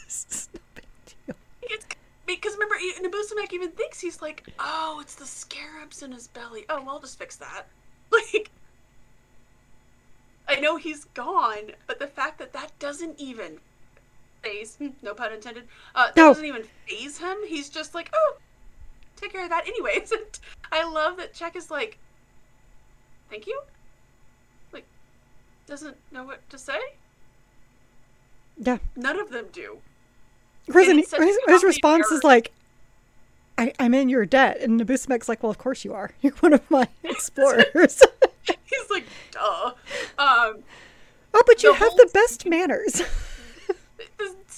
it's 0.07 0.49
no 0.55 0.61
big 0.75 0.85
deal. 1.27 1.37
It's, 1.63 1.85
because 2.27 2.55
remember, 2.55 2.77
Nabusamek 3.03 3.53
even 3.53 3.71
thinks 3.73 4.01
he's 4.01 4.23
like, 4.23 4.47
"Oh, 4.59 4.99
it's 5.01 5.17
the 5.17 5.27
scarabs 5.27 6.03
in 6.03 6.13
his 6.13 6.29
belly." 6.29 6.65
Oh, 6.69 6.81
well, 6.81 6.91
I'll 6.97 7.01
just 7.01 7.19
fix 7.19 7.37
that. 7.37 7.67
Like, 8.13 8.51
I 10.49 10.61
know 10.61 10.77
he's 10.77 11.07
gone, 11.07 11.73
but 11.89 11.99
the 11.99 12.07
fact 12.07 12.39
that 12.39 12.53
that 12.53 12.71
doesn't 12.79 13.19
even 13.19 13.59
phase, 14.43 14.77
hmm, 14.77 14.89
no 15.03 15.15
pun 15.15 15.33
intended, 15.33 15.65
uh, 15.95 16.07
that 16.07 16.17
No. 16.17 16.29
doesn't 16.31 16.45
even 16.45 16.65
phase 16.87 17.19
him. 17.19 17.37
He's 17.47 17.69
just 17.69 17.95
like, 17.95 18.11
"Oh, 18.15 18.37
take 19.17 19.33
care 19.33 19.45
of 19.45 19.51
that 19.51 19.67
anyways." 19.69 20.13
I 20.73 20.85
love 20.89 21.17
that 21.19 21.35
Check 21.35 21.57
is 21.57 21.71
like, 21.71 21.99
"Thank 23.31 23.47
you." 23.47 23.61
Like, 24.73 24.85
doesn't 25.67 25.97
know 26.13 26.25
what 26.25 26.49
to 26.51 26.59
say. 26.59 26.79
Yeah. 28.59 28.79
None 28.97 29.19
of 29.21 29.31
them 29.31 29.47
do. 29.53 29.79
Of 30.69 30.73
course, 30.73 30.85
And 30.89 30.93
and 30.93 31.01
it's 31.01 31.11
he- 31.11 31.17
such 31.19 31.27
his, 31.27 31.39
his 31.47 31.65
response 31.65 32.07
error. 32.11 32.19
is 32.19 32.25
like, 32.25 32.53
I, 33.59 33.73
"I'm 33.79 33.95
in 33.95 34.09
your 34.09 34.27
debt," 34.27 34.61
and 34.61 34.81
Nabusamek's 34.81 35.29
like, 35.29 35.43
"Well, 35.43 35.51
of 35.51 35.59
course 35.59 35.85
you 35.85 35.95
are. 35.95 36.11
You're 36.21 36.33
one 36.35 36.53
of 36.53 36.69
my 36.71 36.89
explorers." 37.05 38.03
He's 38.65 38.91
like, 38.91 39.05
duh. 39.33 39.73
Um, 40.19 40.63
oh, 41.35 41.43
but 41.47 41.63
you 41.65 41.73
have 41.73 41.97
the 41.97 42.09
best 42.15 42.47
manners. 42.47 43.03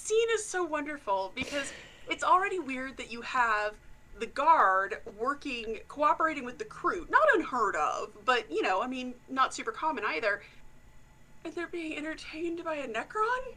The 0.09 0.15
scene 0.15 0.29
is 0.37 0.45
so 0.45 0.65
wonderful 0.65 1.33
because 1.35 1.71
it's 2.09 2.25
already 2.25 2.59
weird 2.59 2.97
that 2.97 3.13
you 3.13 3.21
have 3.21 3.75
the 4.19 4.25
guard 4.25 4.97
working, 5.19 5.81
cooperating 5.89 6.47
with 6.47 6.57
the 6.59 6.65
Kroot. 6.65 7.11
Not 7.11 7.29
unheard 7.35 7.77
of, 7.77 8.13
but 8.25 8.51
you 8.51 8.63
know, 8.63 8.81
I 8.81 8.87
mean, 8.87 9.13
not 9.29 9.53
super 9.53 9.71
common 9.71 10.05
either. 10.07 10.41
And 11.45 11.55
they're 11.55 11.67
being 11.67 11.95
entertained 11.95 12.65
by 12.65 12.77
a 12.77 12.89
Necron? 12.89 13.55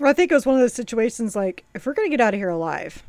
Well, 0.00 0.10
I 0.10 0.12
think 0.12 0.30
it 0.30 0.34
was 0.34 0.46
one 0.46 0.54
of 0.54 0.60
those 0.60 0.74
situations 0.74 1.34
like, 1.34 1.64
if 1.74 1.86
we're 1.86 1.94
gonna 1.94 2.08
get 2.08 2.20
out 2.20 2.34
of 2.34 2.38
here 2.38 2.50
alive 2.50 3.02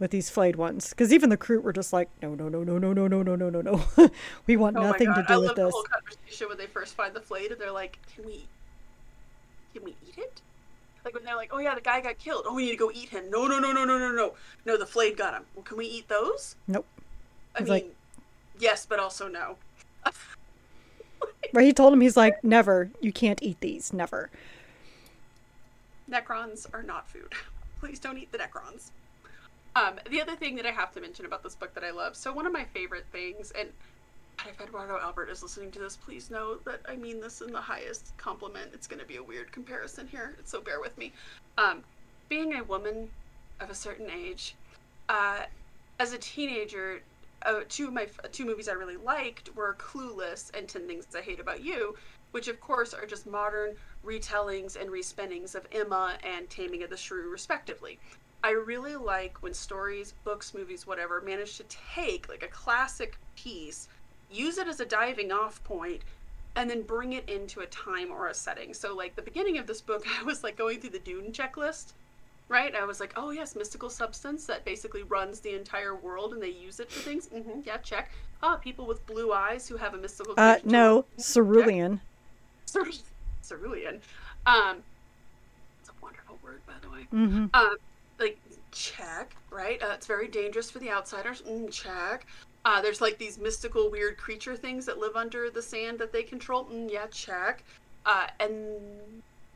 with 0.00 0.10
these 0.10 0.30
flayed 0.30 0.56
ones, 0.56 0.90
because 0.90 1.12
even 1.12 1.30
the 1.30 1.36
Kroot 1.36 1.62
were 1.62 1.72
just 1.72 1.92
like, 1.92 2.08
no, 2.22 2.34
no, 2.34 2.48
no, 2.48 2.64
no, 2.64 2.76
no, 2.78 2.92
no, 2.92 3.06
no, 3.06 3.22
no, 3.22 3.36
no, 3.36 3.50
no, 3.50 3.60
no, 3.60 4.10
we 4.48 4.56
want 4.56 4.76
Oh 4.76 4.82
nothing 4.82 5.14
to 5.14 5.24
do 5.28 5.34
I 5.34 5.38
with 5.38 5.46
love 5.46 5.56
this. 5.56 5.64
the 5.66 5.70
whole 5.70 5.84
conversation 5.84 6.48
when 6.48 6.58
they 6.58 6.66
first 6.66 6.96
find 6.96 7.14
the 7.14 7.20
flayed 7.20 7.52
and 7.52 7.60
they're 7.60 7.70
like, 7.70 8.00
Can 8.16 8.24
we 8.24 8.46
can 9.72 9.84
we 9.84 9.94
eat 10.08 10.18
it? 10.18 10.40
Like 11.04 11.14
when 11.14 11.24
they're 11.24 11.36
like, 11.36 11.50
Oh 11.52 11.58
yeah, 11.58 11.74
the 11.74 11.80
guy 11.80 12.00
got 12.00 12.18
killed. 12.18 12.44
Oh 12.48 12.54
we 12.54 12.64
need 12.66 12.70
to 12.72 12.76
go 12.76 12.90
eat 12.94 13.10
him. 13.10 13.30
No 13.30 13.46
no 13.46 13.58
no 13.58 13.72
no 13.72 13.84
no 13.84 13.98
no 13.98 14.12
no. 14.12 14.34
No, 14.64 14.76
the 14.78 14.86
flayed 14.86 15.16
got 15.16 15.34
him. 15.34 15.44
Well, 15.54 15.62
can 15.62 15.76
we 15.76 15.86
eat 15.86 16.08
those? 16.08 16.56
Nope. 16.66 16.86
I 17.54 17.58
He's 17.60 17.66
mean 17.68 17.72
like- 17.74 17.94
yes, 18.58 18.86
but 18.86 18.98
also 18.98 19.28
no. 19.28 19.56
Right? 21.52 21.66
He 21.66 21.72
told 21.72 21.92
him 21.92 22.00
he's 22.00 22.16
like, 22.16 22.42
never, 22.42 22.90
you 23.00 23.12
can't 23.12 23.40
eat 23.42 23.60
these, 23.60 23.92
never. 23.92 24.28
Necrons 26.10 26.66
are 26.74 26.82
not 26.82 27.08
food. 27.08 27.32
Please 27.80 27.98
don't 27.98 28.18
eat 28.18 28.32
the 28.32 28.38
Necrons. 28.38 28.90
Um, 29.76 29.94
the 30.10 30.20
other 30.20 30.36
thing 30.36 30.56
that 30.56 30.66
I 30.66 30.70
have 30.70 30.92
to 30.94 31.00
mention 31.00 31.26
about 31.26 31.42
this 31.42 31.54
book 31.54 31.74
that 31.74 31.84
I 31.84 31.90
love, 31.90 32.16
so 32.16 32.32
one 32.32 32.46
of 32.46 32.52
my 32.52 32.64
favorite 32.64 33.06
things, 33.12 33.52
and 33.58 33.68
if 34.48 34.60
Edoardo 34.60 34.98
Albert 34.98 35.30
is 35.30 35.42
listening 35.42 35.70
to 35.72 35.78
this, 35.78 35.96
please 35.96 36.30
know 36.30 36.56
that 36.64 36.80
I 36.88 36.96
mean 36.96 37.20
this 37.20 37.40
in 37.40 37.52
the 37.52 37.60
highest 37.60 38.16
compliment. 38.16 38.70
It's 38.72 38.86
going 38.86 39.00
to 39.00 39.06
be 39.06 39.16
a 39.16 39.22
weird 39.22 39.52
comparison 39.52 40.06
here, 40.06 40.36
so 40.44 40.60
bear 40.60 40.80
with 40.80 40.96
me. 40.98 41.12
Um, 41.58 41.82
being 42.28 42.54
a 42.54 42.64
woman 42.64 43.08
of 43.60 43.70
a 43.70 43.74
certain 43.74 44.10
age, 44.10 44.54
uh, 45.08 45.42
as 45.98 46.12
a 46.12 46.18
teenager, 46.18 47.00
uh, 47.42 47.60
two 47.68 47.88
of 47.88 47.92
my 47.92 48.06
two 48.32 48.44
movies 48.44 48.68
I 48.68 48.72
really 48.72 48.96
liked 48.96 49.54
were 49.54 49.76
Clueless 49.78 50.50
and 50.56 50.68
Ten 50.68 50.86
Things 50.86 51.06
I 51.14 51.20
Hate 51.20 51.40
About 51.40 51.62
You, 51.62 51.96
which 52.32 52.48
of 52.48 52.60
course 52.60 52.94
are 52.94 53.06
just 53.06 53.26
modern 53.26 53.76
retellings 54.04 54.80
and 54.80 54.90
respinnings 54.90 55.54
of 55.54 55.66
Emma 55.72 56.16
and 56.24 56.48
Taming 56.50 56.82
of 56.82 56.90
the 56.90 56.96
Shrew, 56.96 57.30
respectively. 57.30 57.98
I 58.42 58.50
really 58.50 58.96
like 58.96 59.42
when 59.42 59.54
stories, 59.54 60.12
books, 60.24 60.52
movies, 60.52 60.86
whatever, 60.86 61.22
manage 61.22 61.56
to 61.56 61.64
take 61.94 62.28
like 62.28 62.42
a 62.42 62.48
classic 62.48 63.16
piece, 63.36 63.88
use 64.34 64.58
it 64.58 64.68
as 64.68 64.80
a 64.80 64.84
diving 64.86 65.32
off 65.32 65.62
point, 65.64 66.02
and 66.56 66.68
then 66.68 66.82
bring 66.82 67.12
it 67.12 67.28
into 67.28 67.60
a 67.60 67.66
time 67.66 68.10
or 68.10 68.28
a 68.28 68.34
setting. 68.34 68.74
So, 68.74 68.94
like 68.94 69.16
the 69.16 69.22
beginning 69.22 69.58
of 69.58 69.66
this 69.66 69.80
book, 69.80 70.04
I 70.20 70.22
was 70.24 70.42
like 70.44 70.56
going 70.56 70.80
through 70.80 70.90
the 70.90 70.98
Dune 70.98 71.32
checklist, 71.32 71.92
right? 72.48 72.74
I 72.74 72.84
was 72.84 73.00
like, 73.00 73.12
oh 73.16 73.30
yes, 73.30 73.56
mystical 73.56 73.90
substance 73.90 74.46
that 74.46 74.64
basically 74.64 75.02
runs 75.04 75.40
the 75.40 75.54
entire 75.54 75.94
world, 75.94 76.32
and 76.32 76.42
they 76.42 76.50
use 76.50 76.80
it 76.80 76.90
for 76.90 77.00
things. 77.00 77.28
hmm 77.28 77.60
yeah, 77.64 77.78
check. 77.78 78.10
Ah, 78.42 78.56
people 78.56 78.86
with 78.86 79.04
blue 79.06 79.32
eyes 79.32 79.66
who 79.68 79.76
have 79.76 79.94
a 79.94 79.98
mystical. 79.98 80.34
Uh, 80.36 80.56
no, 80.64 81.04
cerulean. 81.18 82.00
Cer- 82.66 82.84
cerulean. 83.46 84.00
Um, 84.46 84.82
it's 85.80 85.88
a 85.90 85.92
wonderful 86.02 86.38
word, 86.42 86.60
by 86.66 86.74
the 86.82 86.90
way. 86.90 87.06
hmm 87.10 87.46
Um, 87.54 87.76
like 88.18 88.38
check, 88.72 89.34
right? 89.50 89.82
Uh, 89.82 89.92
it's 89.94 90.06
very 90.06 90.28
dangerous 90.28 90.70
for 90.70 90.78
the 90.78 90.90
outsiders. 90.90 91.42
Mm, 91.42 91.70
check. 91.70 92.26
Uh, 92.64 92.80
there's 92.80 93.00
like 93.00 93.18
these 93.18 93.38
mystical, 93.38 93.90
weird 93.90 94.16
creature 94.16 94.56
things 94.56 94.86
that 94.86 94.98
live 94.98 95.16
under 95.16 95.50
the 95.50 95.60
sand 95.62 95.98
that 95.98 96.12
they 96.12 96.22
control. 96.22 96.64
Mm, 96.64 96.90
yeah, 96.90 97.06
check. 97.10 97.62
Uh, 98.06 98.26
and 98.40 98.58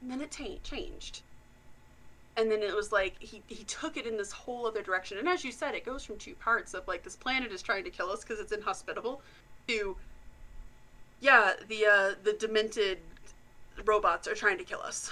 then 0.03 0.21
it 0.21 0.31
ta- 0.31 0.59
changed. 0.63 1.23
And 2.37 2.51
then 2.51 2.63
it 2.63 2.75
was 2.75 2.93
like 2.93 3.15
he, 3.19 3.43
he 3.47 3.65
took 3.65 3.97
it 3.97 4.07
in 4.07 4.17
this 4.17 4.31
whole 4.31 4.67
other 4.67 4.83
direction. 4.83 5.19
And 5.19 5.29
as 5.29 5.45
you 5.45 5.51
said, 5.51 5.75
it 5.75 5.85
goes 5.85 6.05
from 6.05 6.19
two 6.19 6.35
parts 6.35 6.75
of 6.75 6.87
like 6.87 7.03
this 7.03 7.17
planet 7.17 7.51
is 7.51 7.63
trying 7.63 7.85
to 7.85 7.91
kill 7.91 8.11
us 8.11 8.21
because 8.21 8.39
it's 8.41 8.53
inhospitable 8.53 9.23
to 9.69 9.97
yeah, 11.21 11.55
the 11.67 11.85
uh, 11.87 12.15
the 12.23 12.35
demented 12.35 12.99
robots 13.85 14.29
are 14.29 14.35
trying 14.35 14.59
to 14.59 14.65
kill 14.65 14.81
us. 14.81 15.11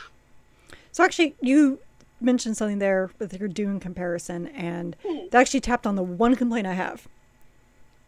So 0.93 1.03
actually, 1.03 1.35
you 1.41 1.81
mentioned 2.21 2.57
something 2.57 2.79
there 2.79 3.11
with 3.19 3.35
your 3.39 3.49
Dune 3.49 3.81
comparison, 3.81 4.47
and 4.49 4.97
Hmm. 5.05 5.27
that 5.31 5.41
actually 5.41 5.61
tapped 5.61 5.87
on 5.87 5.97
the 5.97 6.03
one 6.03 6.37
complaint 6.37 6.67
I 6.67 6.75
have. 6.75 7.09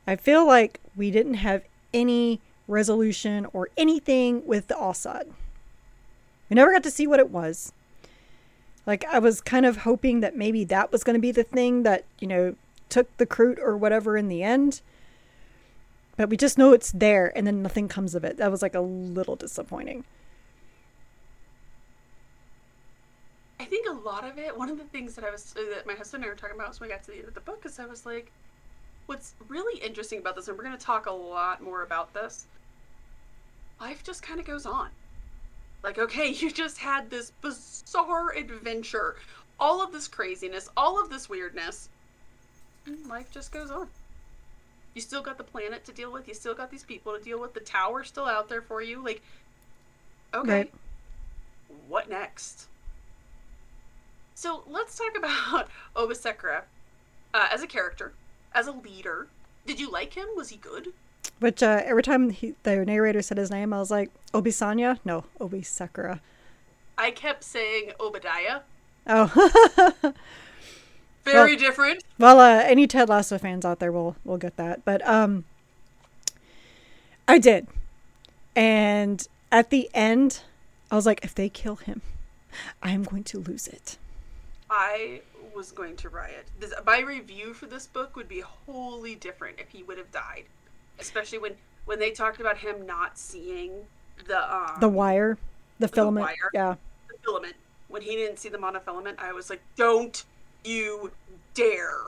I 0.08 0.16
feel 0.16 0.46
like 0.46 0.80
we 0.96 1.10
didn't 1.10 1.34
have 1.34 1.64
any 1.92 2.40
resolution 2.66 3.46
or 3.52 3.68
anything 3.76 4.46
with 4.46 4.68
the 4.68 4.82
Assad. 4.82 5.28
We 6.48 6.54
never 6.54 6.72
got 6.72 6.82
to 6.84 6.90
see 6.90 7.06
what 7.06 7.20
it 7.20 7.28
was. 7.28 7.74
Like 8.86 9.04
I 9.04 9.18
was 9.18 9.42
kind 9.42 9.66
of 9.66 9.78
hoping 9.78 10.20
that 10.20 10.34
maybe 10.34 10.64
that 10.64 10.90
was 10.90 11.04
going 11.04 11.12
to 11.12 11.20
be 11.20 11.30
the 11.30 11.42
thing 11.44 11.82
that 11.82 12.06
you 12.20 12.26
know 12.26 12.54
took 12.88 13.14
the 13.18 13.26
Kroot 13.26 13.58
or 13.58 13.76
whatever 13.76 14.16
in 14.16 14.28
the 14.28 14.42
end. 14.42 14.80
But 16.16 16.30
we 16.30 16.38
just 16.38 16.56
know 16.56 16.72
it's 16.72 16.90
there, 16.90 17.30
and 17.36 17.46
then 17.46 17.62
nothing 17.62 17.86
comes 17.86 18.14
of 18.14 18.24
it. 18.24 18.38
That 18.38 18.50
was 18.50 18.62
like 18.62 18.74
a 18.74 18.80
little 18.80 19.36
disappointing. 19.36 20.06
I 23.60 23.66
think 23.66 23.86
a 23.86 23.92
lot 23.92 24.24
of 24.24 24.38
it. 24.38 24.56
One 24.56 24.70
of 24.70 24.78
the 24.78 24.84
things 24.84 25.14
that 25.16 25.24
I 25.24 25.30
was 25.30 25.52
that 25.52 25.84
my 25.86 25.92
husband 25.92 26.24
and 26.24 26.30
I 26.30 26.32
were 26.32 26.38
talking 26.38 26.56
about 26.56 26.80
when 26.80 26.88
we 26.88 26.94
got 26.94 27.04
to 27.04 27.10
the 27.10 27.18
end 27.18 27.28
of 27.28 27.34
the 27.34 27.40
book 27.42 27.66
is 27.66 27.78
I 27.78 27.84
was 27.84 28.06
like, 28.06 28.32
what's 29.08 29.34
really 29.48 29.80
interesting 29.80 30.18
about 30.18 30.36
this, 30.36 30.48
and 30.48 30.56
we're 30.58 30.64
going 30.64 30.76
to 30.76 30.84
talk 30.84 31.06
a 31.06 31.12
lot 31.12 31.62
more 31.62 31.82
about 31.82 32.12
this. 32.12 32.46
Life 33.80 34.04
just 34.04 34.22
kind 34.22 34.38
of 34.38 34.46
goes 34.46 34.66
on. 34.66 34.90
Like, 35.82 35.98
okay, 35.98 36.28
you 36.38 36.50
just 36.50 36.78
had 36.78 37.08
this 37.08 37.32
bizarre 37.40 38.32
adventure, 38.36 39.16
all 39.58 39.82
of 39.82 39.92
this 39.92 40.08
craziness, 40.08 40.68
all 40.76 41.02
of 41.02 41.08
this 41.08 41.28
weirdness. 41.28 41.88
and 42.86 43.06
Life 43.08 43.32
just 43.32 43.50
goes 43.50 43.70
on. 43.70 43.88
You 44.94 45.00
still 45.00 45.22
got 45.22 45.38
the 45.38 45.44
planet 45.44 45.84
to 45.86 45.92
deal 45.92 46.12
with. 46.12 46.28
You 46.28 46.34
still 46.34 46.54
got 46.54 46.70
these 46.70 46.84
people 46.84 47.16
to 47.16 47.22
deal 47.22 47.40
with. 47.40 47.54
The 47.54 47.60
tower 47.60 48.04
still 48.04 48.26
out 48.26 48.48
there 48.48 48.62
for 48.62 48.82
you. 48.82 49.02
Like, 49.02 49.22
okay, 50.34 50.50
Right. 50.50 50.74
what 51.88 52.10
next? 52.10 52.66
So 54.34 54.64
let's 54.68 54.98
talk 54.98 55.16
about 55.16 55.68
Obasekra 55.96 56.62
uh, 57.32 57.48
as 57.50 57.62
a 57.62 57.66
character, 57.66 58.12
as 58.54 58.66
a 58.66 58.72
leader. 58.72 59.28
Did 59.66 59.78
you 59.80 59.90
like 59.90 60.14
him? 60.14 60.26
Was 60.36 60.48
he 60.50 60.56
good? 60.56 60.88
Which 61.40 61.62
uh, 61.62 61.82
every 61.84 62.02
time 62.02 62.30
he, 62.30 62.54
the 62.62 62.84
narrator 62.84 63.22
said 63.22 63.38
his 63.38 63.50
name, 63.50 63.72
I 63.72 63.78
was 63.78 63.90
like, 63.90 64.10
Obisanya? 64.34 64.98
No, 65.04 65.24
Obi 65.40 65.62
Sakura. 65.62 66.20
I 66.96 67.10
kept 67.12 67.44
saying 67.44 67.92
Obadiah. 68.00 68.60
Oh. 69.06 69.26
Very 71.24 71.52
Well- 71.52 71.56
different. 71.58 72.02
well, 72.18 72.40
uh, 72.40 72.62
any 72.64 72.86
Ted 72.86 73.08
Lasso 73.08 73.38
fans 73.38 73.64
out 73.64 73.78
there 73.78 73.92
will 73.92 74.16
will 74.24 74.38
get 74.38 74.56
that. 74.56 74.84
But 74.84 75.06
um, 75.06 75.44
I 77.26 77.38
did. 77.38 77.66
And 78.56 79.26
at 79.52 79.70
the 79.70 79.88
end, 79.94 80.40
I 80.90 80.96
was 80.96 81.06
like, 81.06 81.20
if 81.22 81.34
they 81.34 81.48
kill 81.48 81.76
him, 81.76 82.00
I 82.82 82.90
am 82.92 83.02
going 83.04 83.24
to 83.24 83.38
lose 83.38 83.68
it. 83.68 83.98
I 84.70 85.20
was 85.58 85.72
going 85.72 85.96
to 85.96 86.08
riot. 86.08 86.46
This, 86.58 86.72
my 86.86 87.00
review 87.00 87.52
for 87.52 87.66
this 87.66 87.86
book 87.86 88.16
would 88.16 88.28
be 88.28 88.40
wholly 88.40 89.14
different 89.16 89.58
if 89.60 89.68
he 89.68 89.82
would 89.82 89.98
have 89.98 90.10
died. 90.12 90.44
Especially 90.98 91.38
when 91.38 91.52
when 91.84 91.98
they 91.98 92.10
talked 92.12 92.40
about 92.40 92.56
him 92.58 92.86
not 92.86 93.18
seeing 93.18 93.72
the 94.26 94.54
um 94.54 94.76
The 94.80 94.88
wire, 94.88 95.36
the 95.78 95.88
filament. 95.88 96.24
wire. 96.26 96.50
Yeah. 96.54 96.76
the 97.08 97.18
filament 97.24 97.54
when 97.88 98.02
he 98.02 98.16
didn't 98.16 98.38
see 98.38 98.48
the 98.48 98.58
monofilament, 98.58 99.18
I 99.18 99.32
was 99.32 99.50
like, 99.50 99.60
"Don't 99.76 100.24
you 100.64 101.10
dare!" 101.54 101.98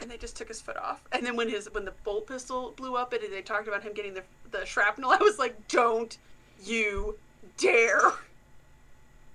And 0.00 0.10
they 0.10 0.16
just 0.16 0.36
took 0.36 0.48
his 0.48 0.60
foot 0.60 0.76
off. 0.76 1.02
And 1.12 1.24
then 1.24 1.36
when 1.36 1.48
his 1.48 1.68
when 1.72 1.84
the 1.84 1.94
bolt 2.04 2.26
pistol 2.26 2.72
blew 2.76 2.96
up 2.96 3.12
and 3.12 3.22
they 3.32 3.42
talked 3.42 3.68
about 3.68 3.82
him 3.82 3.92
getting 3.92 4.14
the 4.14 4.22
the 4.50 4.64
shrapnel, 4.64 5.10
I 5.18 5.18
was 5.18 5.38
like, 5.38 5.68
"Don't 5.68 6.16
you 6.62 7.18
dare!" 7.58 8.00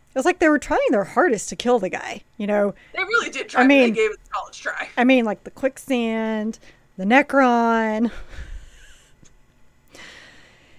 It 0.10 0.16
was 0.16 0.26
like 0.26 0.40
they 0.40 0.50
were 0.50 0.60
trying 0.60 0.88
their 0.90 1.04
hardest 1.04 1.50
to 1.50 1.56
kill 1.56 1.78
the 1.80 1.90
guy. 1.90 2.24
You 2.38 2.48
know, 2.48 2.74
They 2.94 3.04
really 3.04 3.30
did 3.30 3.50
try. 3.50 3.62
I 3.64 3.68
mean, 3.68 3.82
they 3.82 3.92
gave 3.92 4.12
it 4.12 4.20
a 4.26 4.30
college 4.30 4.60
try. 4.60 4.90
I 4.98 5.04
mean, 5.04 5.24
like 5.24 5.44
the 5.44 5.52
quicksand, 5.52 6.60
the 6.98 7.06
Necron. 7.06 8.12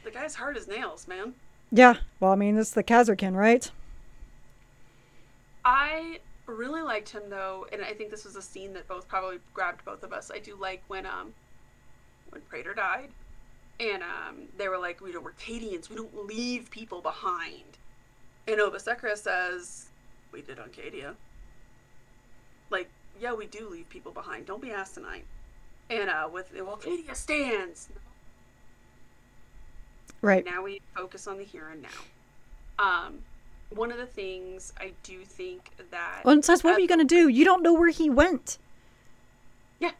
The 0.02 0.10
guy's 0.10 0.34
hard 0.34 0.56
as 0.56 0.66
nails, 0.66 1.06
man. 1.06 1.34
Yeah. 1.70 1.94
Well, 2.18 2.32
I 2.32 2.34
mean, 2.34 2.58
it's 2.58 2.72
the 2.72 2.82
Kasrkin, 2.82 3.36
right? 3.36 3.70
I 5.64 6.18
really 6.46 6.82
liked 6.82 7.10
him 7.10 7.22
though, 7.28 7.66
and 7.72 7.82
I 7.82 7.92
think 7.92 8.10
this 8.10 8.24
was 8.24 8.34
a 8.34 8.42
scene 8.42 8.72
that 8.72 8.88
both 8.88 9.06
probably 9.06 9.38
grabbed 9.54 9.84
both 9.84 10.02
of 10.02 10.12
us. 10.12 10.30
I 10.34 10.38
do 10.38 10.56
like 10.56 10.82
when 10.88 11.06
um 11.06 11.32
when 12.30 12.42
Praetor 12.42 12.74
died, 12.74 13.10
and 13.78 14.02
um 14.02 14.48
they 14.56 14.68
were 14.68 14.78
like, 14.78 15.00
"We 15.00 15.12
don't, 15.12 15.22
we're 15.22 15.32
Cadians. 15.32 15.88
We 15.88 15.96
don't 15.96 16.26
leave 16.26 16.70
people 16.70 17.00
behind." 17.02 17.78
And 18.50 18.60
Obasekra 18.60 19.16
says, 19.16 19.86
"We 20.32 20.42
did 20.42 20.58
on 20.58 20.70
Cadia." 20.70 21.14
Like, 22.70 22.88
yeah, 23.20 23.32
we 23.32 23.46
do 23.46 23.68
leave 23.68 23.88
people 23.88 24.12
behind. 24.12 24.46
Don't 24.46 24.62
be 24.62 24.70
asinine. 24.70 25.22
And 25.88 26.10
uh, 26.10 26.28
with 26.32 26.52
well, 26.54 26.76
Cadia 26.76 27.14
stands. 27.14 27.88
Right. 30.22 30.44
Now 30.44 30.62
we 30.62 30.80
focus 30.96 31.26
on 31.26 31.38
the 31.38 31.44
here 31.44 31.68
and 31.68 31.82
now. 31.82 31.88
Um, 32.78 33.20
one 33.70 33.90
of 33.92 33.98
the 33.98 34.06
things 34.06 34.72
I 34.78 34.92
do 35.02 35.24
think 35.24 35.70
that 35.90 36.22
Well, 36.24 36.36
it 36.38 36.44
says, 36.44 36.64
what 36.64 36.74
were 36.74 36.80
you 36.80 36.88
going 36.88 37.00
to 37.00 37.04
do? 37.04 37.28
You 37.28 37.44
don't 37.44 37.62
know 37.62 37.72
where 37.72 37.90
he 37.90 38.10
went. 38.10 38.58
Yeah. 39.78 39.92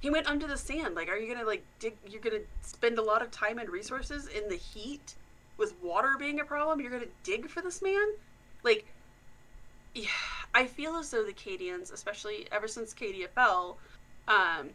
He 0.00 0.08
went 0.10 0.26
under 0.26 0.46
the 0.46 0.56
sand. 0.56 0.94
Like, 0.94 1.08
are 1.08 1.16
you 1.16 1.32
gonna 1.32 1.46
like 1.46 1.64
dig? 1.78 1.96
You're 2.08 2.22
gonna 2.22 2.44
spend 2.62 2.98
a 2.98 3.02
lot 3.02 3.22
of 3.22 3.30
time 3.30 3.58
and 3.58 3.68
resources 3.68 4.28
in 4.28 4.48
the 4.48 4.56
heat 4.56 5.14
with 5.60 5.80
water 5.82 6.16
being 6.18 6.40
a 6.40 6.44
problem. 6.44 6.80
You're 6.80 6.90
gonna 6.90 7.04
dig 7.22 7.48
for 7.48 7.60
this 7.62 7.80
man, 7.82 8.08
like. 8.64 8.86
Yeah, 9.92 10.08
I 10.54 10.66
feel 10.66 10.96
as 10.96 11.10
though 11.10 11.24
the 11.24 11.32
Cadians, 11.32 11.92
especially 11.92 12.46
ever 12.52 12.68
since 12.68 12.94
Cadia 12.94 13.28
fell, 13.28 13.76
um, 14.28 14.70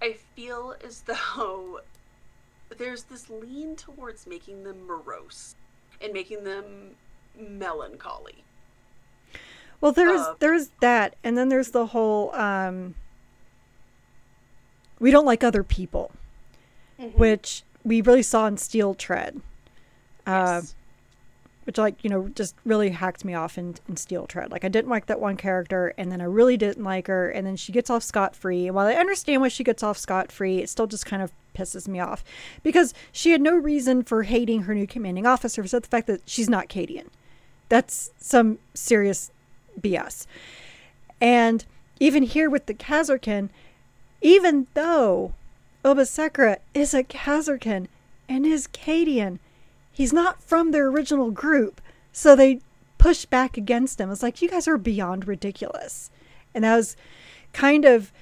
I 0.00 0.16
feel 0.36 0.76
as 0.84 1.00
though 1.36 1.80
there's 2.78 3.02
this 3.04 3.28
lean 3.28 3.74
towards 3.76 4.26
making 4.28 4.62
them 4.62 4.86
morose 4.86 5.56
and 6.00 6.12
making 6.12 6.44
them 6.44 6.94
melancholy. 7.36 8.44
Well, 9.80 9.92
there's 9.92 10.20
Uh, 10.20 10.34
there's 10.38 10.68
that, 10.80 11.16
and 11.24 11.36
then 11.36 11.48
there's 11.48 11.70
the 11.70 11.86
whole 11.86 12.34
um, 12.34 12.94
we 15.00 15.10
don't 15.10 15.24
like 15.24 15.42
other 15.42 15.64
people, 15.64 16.12
which 17.14 17.64
we 17.82 18.00
really 18.02 18.22
saw 18.22 18.46
in 18.46 18.58
Steel 18.58 18.94
Tread, 18.94 19.40
uh, 20.30 20.60
Yes. 20.62 20.74
which 21.64 21.78
like 21.78 22.02
you 22.02 22.10
know 22.10 22.28
just 22.28 22.54
really 22.64 22.90
hacked 22.90 23.24
me 23.24 23.34
off 23.34 23.58
in, 23.58 23.74
in 23.88 23.96
Steel 23.96 24.26
Tread. 24.26 24.50
Like 24.50 24.64
I 24.64 24.68
didn't 24.68 24.90
like 24.90 25.06
that 25.06 25.20
one 25.20 25.36
character, 25.36 25.92
and 25.98 26.10
then 26.10 26.20
I 26.20 26.24
really 26.24 26.56
didn't 26.56 26.82
like 26.84 27.06
her, 27.08 27.28
and 27.30 27.46
then 27.46 27.56
she 27.56 27.72
gets 27.72 27.90
off 27.90 28.02
scot 28.02 28.34
free. 28.34 28.66
And 28.66 28.74
while 28.74 28.86
I 28.86 28.94
understand 28.94 29.40
why 29.42 29.48
she 29.48 29.64
gets 29.64 29.82
off 29.82 29.98
scot 29.98 30.32
free, 30.32 30.58
it 30.58 30.68
still 30.70 30.86
just 30.86 31.06
kind 31.06 31.22
of 31.22 31.32
pisses 31.54 31.88
me 31.88 31.98
off 32.00 32.22
because 32.62 32.94
she 33.12 33.32
had 33.32 33.40
no 33.40 33.54
reason 33.56 34.02
for 34.02 34.22
hating 34.22 34.62
her 34.62 34.74
new 34.74 34.86
commanding 34.86 35.26
officer 35.26 35.62
except 35.62 35.84
the 35.84 35.88
fact 35.90 36.06
that 36.06 36.22
she's 36.24 36.48
not 36.48 36.68
Cadian. 36.68 37.08
That's 37.68 38.10
some 38.18 38.58
serious 38.74 39.30
BS. 39.80 40.26
And 41.20 41.64
even 41.98 42.22
here 42.22 42.48
with 42.48 42.66
the 42.66 42.74
Kasrkin, 42.74 43.50
even 44.22 44.66
though 44.74 45.34
Obasekra 45.84 46.58
is 46.74 46.94
a 46.94 47.02
Kasrkin 47.02 47.86
and 48.28 48.46
is 48.46 48.66
Cadian, 48.68 49.38
he's 49.92 50.12
not 50.12 50.42
from 50.42 50.70
their 50.70 50.86
original 50.86 51.30
group. 51.30 51.80
So 52.12 52.34
they 52.34 52.60
push 52.98 53.24
back 53.24 53.56
against 53.56 54.00
him. 54.00 54.10
It's 54.10 54.22
like, 54.22 54.42
you 54.42 54.48
guys 54.48 54.68
are 54.68 54.78
beyond 54.78 55.26
ridiculous. 55.26 56.10
And 56.54 56.64
that 56.64 56.76
was 56.76 56.96
kind 57.52 57.84
of, 57.84 58.12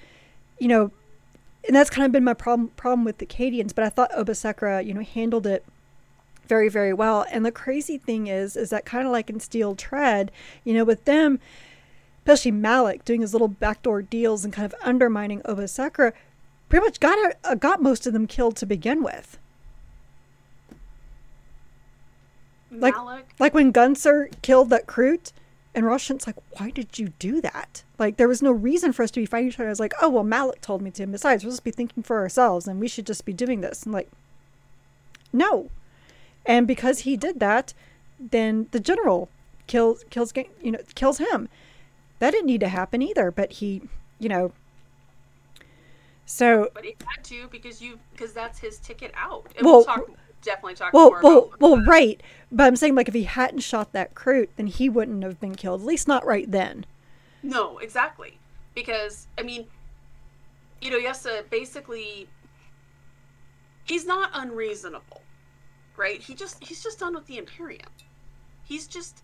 you 0.58 0.68
know, 0.68 0.92
and 1.66 1.74
that's 1.74 1.90
kind 1.90 2.06
of 2.06 2.12
been 2.12 2.24
my 2.24 2.34
problem 2.34 2.68
problem 2.76 3.04
with 3.04 3.18
the 3.18 3.26
Cadians, 3.26 3.74
but 3.74 3.84
I 3.84 3.88
thought 3.88 4.12
Obasekra, 4.12 4.84
you 4.86 4.94
know, 4.94 5.02
handled 5.02 5.46
it 5.46 5.64
very, 6.46 6.68
very 6.68 6.92
well. 6.94 7.26
And 7.30 7.44
the 7.44 7.52
crazy 7.52 7.98
thing 7.98 8.26
is, 8.26 8.56
is 8.56 8.70
that 8.70 8.86
kind 8.86 9.06
of 9.06 9.12
like 9.12 9.28
in 9.28 9.40
Steel 9.40 9.74
Tread, 9.74 10.32
you 10.64 10.72
know, 10.72 10.84
with 10.84 11.04
them, 11.04 11.40
especially 12.20 12.52
Malik 12.52 13.04
doing 13.04 13.20
his 13.20 13.32
little 13.32 13.48
backdoor 13.48 14.02
deals 14.02 14.44
and 14.44 14.52
kind 14.52 14.72
of 14.72 14.78
undermining 14.82 15.42
Obasekra, 15.42 16.12
pretty 16.68 16.84
much 16.84 17.00
got 17.00 17.36
uh, 17.44 17.54
got 17.54 17.82
most 17.82 18.06
of 18.06 18.12
them 18.12 18.26
killed 18.26 18.56
to 18.56 18.66
begin 18.66 19.02
with. 19.02 19.38
Like, 22.70 22.94
Malik, 22.94 23.26
like 23.38 23.54
when 23.54 23.72
Gunser 23.72 24.30
killed 24.42 24.70
that 24.70 24.86
Kroot, 24.86 25.32
and 25.74 25.86
Roshan's 25.86 26.26
like, 26.26 26.36
"Why 26.58 26.70
did 26.70 26.98
you 26.98 27.12
do 27.18 27.40
that?" 27.40 27.82
Like 27.98 28.16
there 28.16 28.28
was 28.28 28.42
no 28.42 28.52
reason 28.52 28.92
for 28.92 29.02
us 29.02 29.10
to 29.12 29.20
be 29.20 29.26
fighting 29.26 29.48
each 29.48 29.56
other. 29.56 29.66
I 29.66 29.70
was 29.70 29.80
like, 29.80 29.94
"Oh 30.02 30.08
well, 30.08 30.24
Malik 30.24 30.60
told 30.60 30.82
me 30.82 30.90
to." 30.92 31.02
And 31.04 31.12
besides, 31.12 31.44
we'll 31.44 31.52
just 31.52 31.64
be 31.64 31.70
thinking 31.70 32.02
for 32.02 32.18
ourselves, 32.18 32.66
and 32.66 32.80
we 32.80 32.88
should 32.88 33.06
just 33.06 33.24
be 33.24 33.32
doing 33.32 33.60
this. 33.60 33.84
And 33.84 33.92
like, 33.92 34.10
no. 35.32 35.70
And 36.44 36.66
because 36.66 37.00
he 37.00 37.16
did 37.16 37.40
that, 37.40 37.74
then 38.18 38.68
the 38.70 38.80
general 38.80 39.28
kills 39.66 40.04
kills 40.10 40.32
you 40.62 40.72
know 40.72 40.80
kills 40.94 41.18
him. 41.18 41.48
That 42.18 42.32
didn't 42.32 42.46
need 42.46 42.60
to 42.60 42.68
happen 42.68 43.00
either, 43.00 43.30
but 43.30 43.52
he, 43.52 43.82
you 44.18 44.28
know. 44.28 44.52
So 46.26 46.70
but 46.74 46.84
he 46.84 46.96
had 47.06 47.24
to 47.24 47.48
because 47.48 47.80
you 47.80 47.98
because 48.12 48.32
that's 48.32 48.58
his 48.58 48.78
ticket 48.78 49.12
out. 49.14 49.46
And 49.56 49.64
Well, 49.64 49.76
we'll 49.76 49.84
talk 49.84 50.10
definitely 50.42 50.74
talk 50.74 50.92
well, 50.92 51.10
more 51.10 51.20
well, 51.22 51.38
about 51.38 51.60
well, 51.60 51.84
right. 51.84 52.22
But 52.50 52.66
I'm 52.66 52.76
saying 52.76 52.94
like 52.94 53.08
if 53.08 53.14
he 53.14 53.24
hadn't 53.24 53.60
shot 53.60 53.92
that 53.92 54.14
Kroot, 54.14 54.48
then 54.56 54.66
he 54.66 54.88
wouldn't 54.88 55.22
have 55.22 55.40
been 55.40 55.54
killed. 55.54 55.80
At 55.82 55.86
least 55.86 56.08
not 56.08 56.24
right 56.26 56.50
then. 56.50 56.86
No, 57.42 57.78
exactly. 57.78 58.38
Because 58.74 59.26
I 59.38 59.42
mean, 59.42 59.66
you 60.80 60.90
know, 60.90 60.98
Yessa 60.98 61.48
basically 61.50 62.28
he's 63.84 64.06
not 64.06 64.30
unreasonable, 64.34 65.22
right? 65.96 66.20
He 66.20 66.34
just 66.34 66.62
he's 66.62 66.82
just 66.82 66.98
done 66.98 67.14
with 67.14 67.26
the 67.26 67.38
Imperium. 67.38 67.88
He's 68.64 68.86
just 68.86 69.22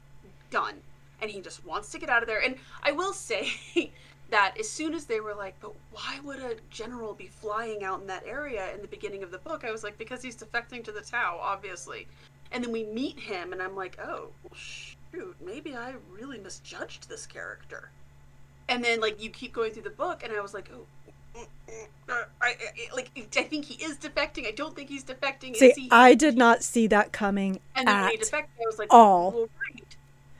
done, 0.50 0.76
and 1.20 1.30
he 1.30 1.40
just 1.40 1.64
wants 1.64 1.90
to 1.92 1.98
get 1.98 2.08
out 2.08 2.22
of 2.22 2.28
there. 2.28 2.42
And 2.42 2.56
I 2.82 2.92
will 2.92 3.12
say 3.14 3.92
that 4.30 4.56
as 4.58 4.68
soon 4.68 4.94
as 4.94 5.06
they 5.06 5.20
were 5.20 5.34
like, 5.34 5.54
"But 5.60 5.74
why 5.92 6.20
would 6.24 6.40
a 6.40 6.56
general 6.70 7.14
be 7.14 7.28
flying 7.28 7.84
out 7.84 8.00
in 8.00 8.06
that 8.08 8.24
area 8.26 8.72
in 8.74 8.80
the 8.82 8.88
beginning 8.88 9.22
of 9.22 9.30
the 9.30 9.38
book?" 9.38 9.64
I 9.64 9.70
was 9.70 9.84
like, 9.84 9.98
"Because 9.98 10.22
he's 10.22 10.36
defecting 10.36 10.82
to 10.84 10.92
the 10.92 11.02
Tau, 11.02 11.38
obviously." 11.40 12.06
And 12.52 12.62
then 12.64 12.72
we 12.72 12.84
meet 12.84 13.18
him, 13.18 13.52
and 13.52 13.62
I'm 13.62 13.76
like, 13.76 13.98
"Oh, 14.02 14.30
well, 14.42 14.54
shoot, 14.54 15.36
maybe 15.44 15.74
I 15.74 15.94
really 16.10 16.38
misjudged 16.38 17.08
this 17.08 17.26
character." 17.26 17.90
and 18.68 18.84
then 18.84 19.00
like 19.00 19.22
you 19.22 19.30
keep 19.30 19.52
going 19.52 19.72
through 19.72 19.82
the 19.82 19.90
book 19.90 20.22
and 20.22 20.32
i 20.32 20.40
was 20.40 20.54
like 20.54 20.70
oh 20.74 20.86
I, 22.08 22.24
I 22.40 22.94
like 22.94 23.10
i 23.16 23.42
think 23.42 23.64
he 23.64 23.82
is 23.82 23.96
defecting 23.96 24.46
i 24.46 24.52
don't 24.52 24.76
think 24.76 24.88
he's 24.88 25.04
defecting 25.04 25.56
See, 25.56 25.66
is 25.66 25.76
he 25.76 25.88
I 25.90 26.14
did 26.14 26.36
not 26.36 26.62
see 26.62 26.86
that 26.88 27.12
coming 27.12 27.60
and 27.74 27.88
then 27.88 28.02
when 28.02 28.08
he 28.10 28.14
at 28.14 28.20
defected 28.20 28.54
i 28.62 28.66
was 28.66 28.78
like 28.78 28.92
all. 28.92 29.32
well, 29.32 29.48
right 29.72 29.96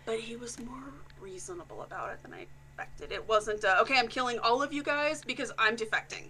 but 0.07 0.21
he 0.21 0.37
was 0.37 0.59
more 0.61 0.93
reasonable 1.21 1.83
about 1.83 2.13
it 2.13 2.23
than 2.23 2.33
i 2.33 2.47
expected 2.75 3.13
it 3.13 3.29
wasn't 3.29 3.65
uh, 3.65 3.77
okay 3.81 3.99
i'm 3.99 4.09
killing 4.09 4.39
all 4.41 4.61
of 4.63 4.73
you 4.73 4.83
guys 4.83 5.23
because 5.25 5.53
i'm 5.59 5.77
defecting. 5.77 6.29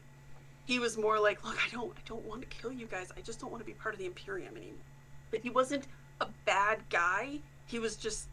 He 0.66 0.78
was 0.78 0.96
more 0.96 1.18
like 1.18 1.44
look 1.44 1.56
i 1.64 1.70
don't 1.70 1.92
i 1.96 2.00
don't 2.06 2.24
want 2.24 2.42
to 2.42 2.46
kill 2.48 2.72
you 2.72 2.86
guys. 2.86 3.10
I 3.16 3.20
just 3.20 3.40
don't 3.40 3.50
want 3.50 3.62
to 3.62 3.66
be 3.66 3.72
part 3.72 3.94
of 3.94 3.98
the 3.98 4.06
imperium 4.06 4.56
anymore. 4.56 4.84
But 5.30 5.40
he 5.40 5.50
wasn't 5.50 5.86
a 6.20 6.26
bad 6.44 6.78
guy. 6.90 7.40
He 7.66 7.78
was 7.78 7.96
just 7.96 8.28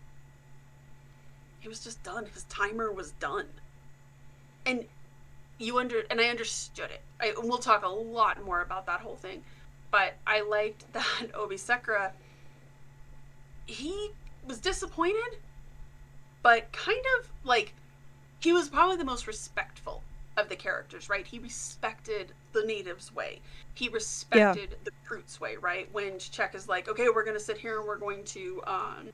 he 1.59 1.69
was 1.69 1.83
just 1.83 2.03
done. 2.03 2.25
His 2.33 2.43
timer 2.45 2.91
was 2.91 3.11
done. 3.13 3.47
And 4.65 4.85
you 5.57 5.77
under 5.77 6.03
and 6.09 6.19
i 6.19 6.25
understood 6.25 6.89
it. 6.89 7.01
I, 7.19 7.33
we'll 7.37 7.59
talk 7.59 7.85
a 7.85 7.89
lot 7.89 8.43
more 8.43 8.61
about 8.61 8.85
that 8.87 8.99
whole 8.99 9.15
thing. 9.15 9.43
But 9.89 10.15
i 10.27 10.41
liked 10.41 10.91
that 10.93 11.31
obi 11.33 11.55
sekra 11.55 12.11
he 13.67 14.11
was 14.45 14.59
disappointed 14.59 15.37
but 16.43 16.71
kind 16.71 17.03
of 17.19 17.29
like 17.43 17.73
he 18.41 18.53
was 18.53 18.69
probably 18.69 18.97
the 18.97 19.05
most 19.05 19.27
respectful 19.27 20.03
of 20.37 20.49
the 20.49 20.55
characters 20.55 21.09
right? 21.09 21.25
He 21.25 21.39
respected 21.39 22.33
the 22.53 22.63
natives 22.63 23.13
way. 23.13 23.39
He 23.73 23.89
respected 23.89 24.77
the 24.83 24.91
Kroot's 25.07 25.39
way 25.39 25.57
right? 25.57 25.87
When 25.91 26.19
Czech 26.19 26.55
is 26.55 26.67
like 26.67 26.87
okay 26.89 27.07
we're 27.13 27.25
gonna 27.25 27.39
sit 27.39 27.57
here 27.57 27.79
and 27.79 27.87
we're 27.87 27.97
going 27.97 28.23
to 28.25 28.61
um 28.65 29.09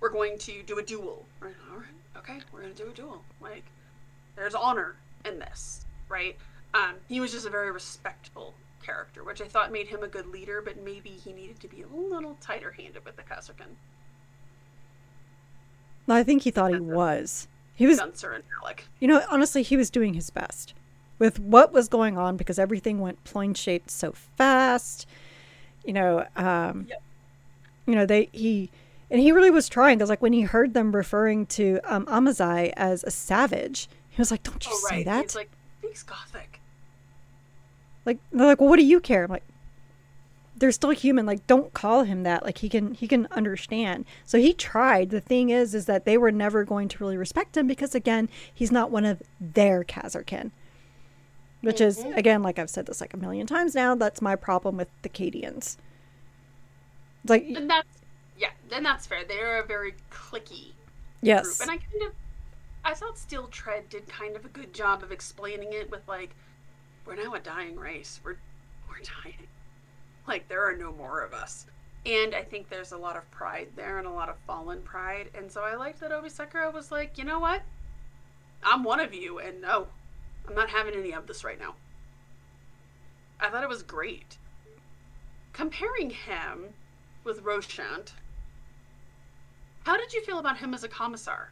we're 0.00 0.10
going 0.10 0.38
to 0.38 0.62
do 0.62 0.78
a 0.78 0.82
duel. 0.82 1.24
Right 1.40 1.54
all 1.70 1.78
right 1.78 1.88
okay 2.16 2.40
we're 2.52 2.62
gonna 2.62 2.74
do 2.74 2.88
a 2.88 2.94
duel. 2.94 3.22
Like 3.40 3.64
there's 4.36 4.54
honor 4.54 4.96
in 5.24 5.38
this 5.38 5.84
right? 6.10 6.36
Um, 6.74 6.96
he 7.08 7.20
was 7.20 7.32
just 7.32 7.46
a 7.46 7.50
very 7.50 7.70
respectful 7.70 8.54
character, 8.82 9.24
which 9.24 9.40
I 9.40 9.46
thought 9.46 9.72
made 9.72 9.88
him 9.88 10.02
a 10.02 10.08
good 10.08 10.26
leader, 10.26 10.60
but 10.60 10.82
maybe 10.82 11.10
he 11.10 11.32
needed 11.32 11.60
to 11.60 11.68
be 11.68 11.82
a 11.82 11.86
little 11.86 12.36
tighter 12.40 12.72
handed 12.72 13.04
with 13.04 13.16
the 13.16 13.22
Kasrkin. 13.22 13.76
I 16.08 16.22
think 16.24 16.42
he 16.42 16.50
thought 16.50 16.72
he 16.72 16.80
was. 16.80 17.46
He 17.80 17.86
was, 17.86 17.98
Gunser 17.98 18.34
and 18.34 18.44
Alec. 18.62 18.84
you 19.00 19.08
know, 19.08 19.22
honestly, 19.30 19.62
he 19.62 19.76
was 19.76 19.88
doing 19.90 20.12
his 20.14 20.28
best 20.30 20.74
with 21.18 21.38
what 21.40 21.72
was 21.72 21.88
going 21.88 22.16
on 22.18 22.36
because 22.36 22.58
everything 22.58 23.00
went 23.00 23.24
plane 23.24 23.54
shaped 23.54 23.90
so 23.90 24.12
fast. 24.36 25.06
You 25.84 25.94
know, 25.94 26.26
um, 26.36 26.86
Yep. 26.90 27.02
you 27.86 27.94
know, 27.94 28.04
they, 28.06 28.28
he, 28.32 28.68
and 29.10 29.18
he 29.20 29.32
really 29.32 29.50
was 29.50 29.66
trying 29.68 29.96
because, 29.96 30.10
like, 30.10 30.20
when 30.20 30.34
he 30.34 30.42
heard 30.42 30.74
them 30.74 30.92
referring 30.94 31.46
to 31.46 31.80
um, 31.84 32.04
Amazai 32.06 32.72
as 32.76 33.02
a 33.04 33.10
savage, 33.10 33.88
he 34.10 34.20
was 34.20 34.30
like, 34.30 34.42
"Don't 34.42 34.64
you 34.66 34.72
Oh, 34.74 34.86
say 34.90 35.02
that." 35.04 35.22
He's 35.22 35.34
like, 35.34 35.50
he's 35.80 36.02
gothic. 36.02 36.60
like 38.04 38.18
they're 38.30 38.46
like, 38.46 38.60
well, 38.60 38.68
what 38.68 38.78
do 38.78 38.84
you 38.84 39.00
care? 39.00 39.24
I'm 39.24 39.30
like, 39.30 39.42
they're 40.60 40.70
still 40.72 40.90
human. 40.90 41.26
Like, 41.26 41.46
don't 41.46 41.72
call 41.72 42.04
him 42.04 42.22
that. 42.22 42.44
Like 42.44 42.58
he 42.58 42.68
can 42.68 42.94
he 42.94 43.08
can 43.08 43.26
understand. 43.32 44.04
So 44.24 44.38
he 44.38 44.52
tried. 44.52 45.10
The 45.10 45.20
thing 45.20 45.50
is, 45.50 45.74
is 45.74 45.86
that 45.86 46.04
they 46.04 46.16
were 46.16 46.30
never 46.30 46.64
going 46.64 46.86
to 46.88 47.02
really 47.02 47.16
respect 47.16 47.56
him 47.56 47.66
because 47.66 47.94
again, 47.94 48.28
he's 48.54 48.70
not 48.70 48.90
one 48.90 49.04
of 49.04 49.22
their 49.40 49.82
Kasrkin. 49.82 50.52
Which 51.62 51.80
is 51.80 51.98
Mhm. 52.04 52.16
again, 52.16 52.42
like 52.42 52.58
I've 52.58 52.70
said 52.70 52.86
this 52.86 53.00
like 53.00 53.12
a 53.14 53.16
million 53.16 53.46
times 53.46 53.74
now. 53.74 53.94
That's 53.94 54.22
my 54.22 54.36
problem 54.36 54.76
with 54.76 54.88
the 55.02 55.08
Cadians. 55.08 55.76
It's 57.22 57.30
like 57.30 57.44
And 57.44 57.68
that's, 57.68 57.88
yeah, 58.38 58.50
then 58.68 58.82
that's 58.82 59.06
fair. 59.06 59.24
They're 59.24 59.58
a 59.60 59.66
very 59.66 59.94
clicky 60.10 60.72
yes, 61.22 61.44
group. 61.58 61.60
And 61.62 61.70
I 61.70 61.76
kind 61.76 62.02
of, 62.06 62.12
I 62.84 62.94
thought 62.94 63.18
Steel 63.18 63.46
Tread 63.48 63.88
did 63.90 64.08
kind 64.08 64.36
of 64.36 64.44
a 64.44 64.48
good 64.48 64.72
job 64.72 65.02
of 65.02 65.10
explaining 65.12 65.72
it 65.72 65.90
with 65.90 66.06
like, 66.08 66.30
we're 67.06 67.16
now 67.16 67.34
a 67.34 67.40
dying 67.40 67.76
race. 67.76 68.20
We're, 68.24 68.36
we're 68.88 69.02
dying. 69.22 69.46
Like 70.26 70.48
there 70.48 70.64
are 70.68 70.76
no 70.76 70.92
more 70.92 71.20
of 71.22 71.32
us. 71.34 71.66
And 72.06 72.34
I 72.34 72.42
think 72.42 72.68
there's 72.68 72.92
a 72.92 72.96
lot 72.96 73.16
of 73.16 73.30
pride 73.30 73.68
there 73.76 73.98
and 73.98 74.06
a 74.06 74.10
lot 74.10 74.28
of 74.30 74.36
fallen 74.46 74.80
pride. 74.82 75.28
And 75.34 75.50
so 75.50 75.62
I 75.62 75.74
liked 75.74 76.00
that 76.00 76.12
Obi 76.12 76.28
Sekiro 76.30 76.72
was 76.72 76.90
like, 76.90 77.18
you 77.18 77.24
know 77.24 77.38
what? 77.40 77.62
I'm 78.62 78.84
one 78.84 79.00
of 79.00 79.14
you, 79.14 79.38
and 79.38 79.60
no, 79.60 79.86
I'm 80.48 80.54
not 80.54 80.68
having 80.68 80.94
any 80.94 81.12
of 81.12 81.26
this 81.26 81.44
right 81.44 81.58
now. 81.58 81.74
I 83.40 83.48
thought 83.48 83.62
it 83.62 83.68
was 83.68 83.82
great. 83.82 84.36
Comparing 85.52 86.10
him 86.10 86.64
with 87.24 87.42
Roshant, 87.42 88.12
how 89.84 89.96
did 89.96 90.12
you 90.12 90.22
feel 90.22 90.38
about 90.38 90.58
him 90.58 90.74
as 90.74 90.84
a 90.84 90.88
commissar? 90.88 91.50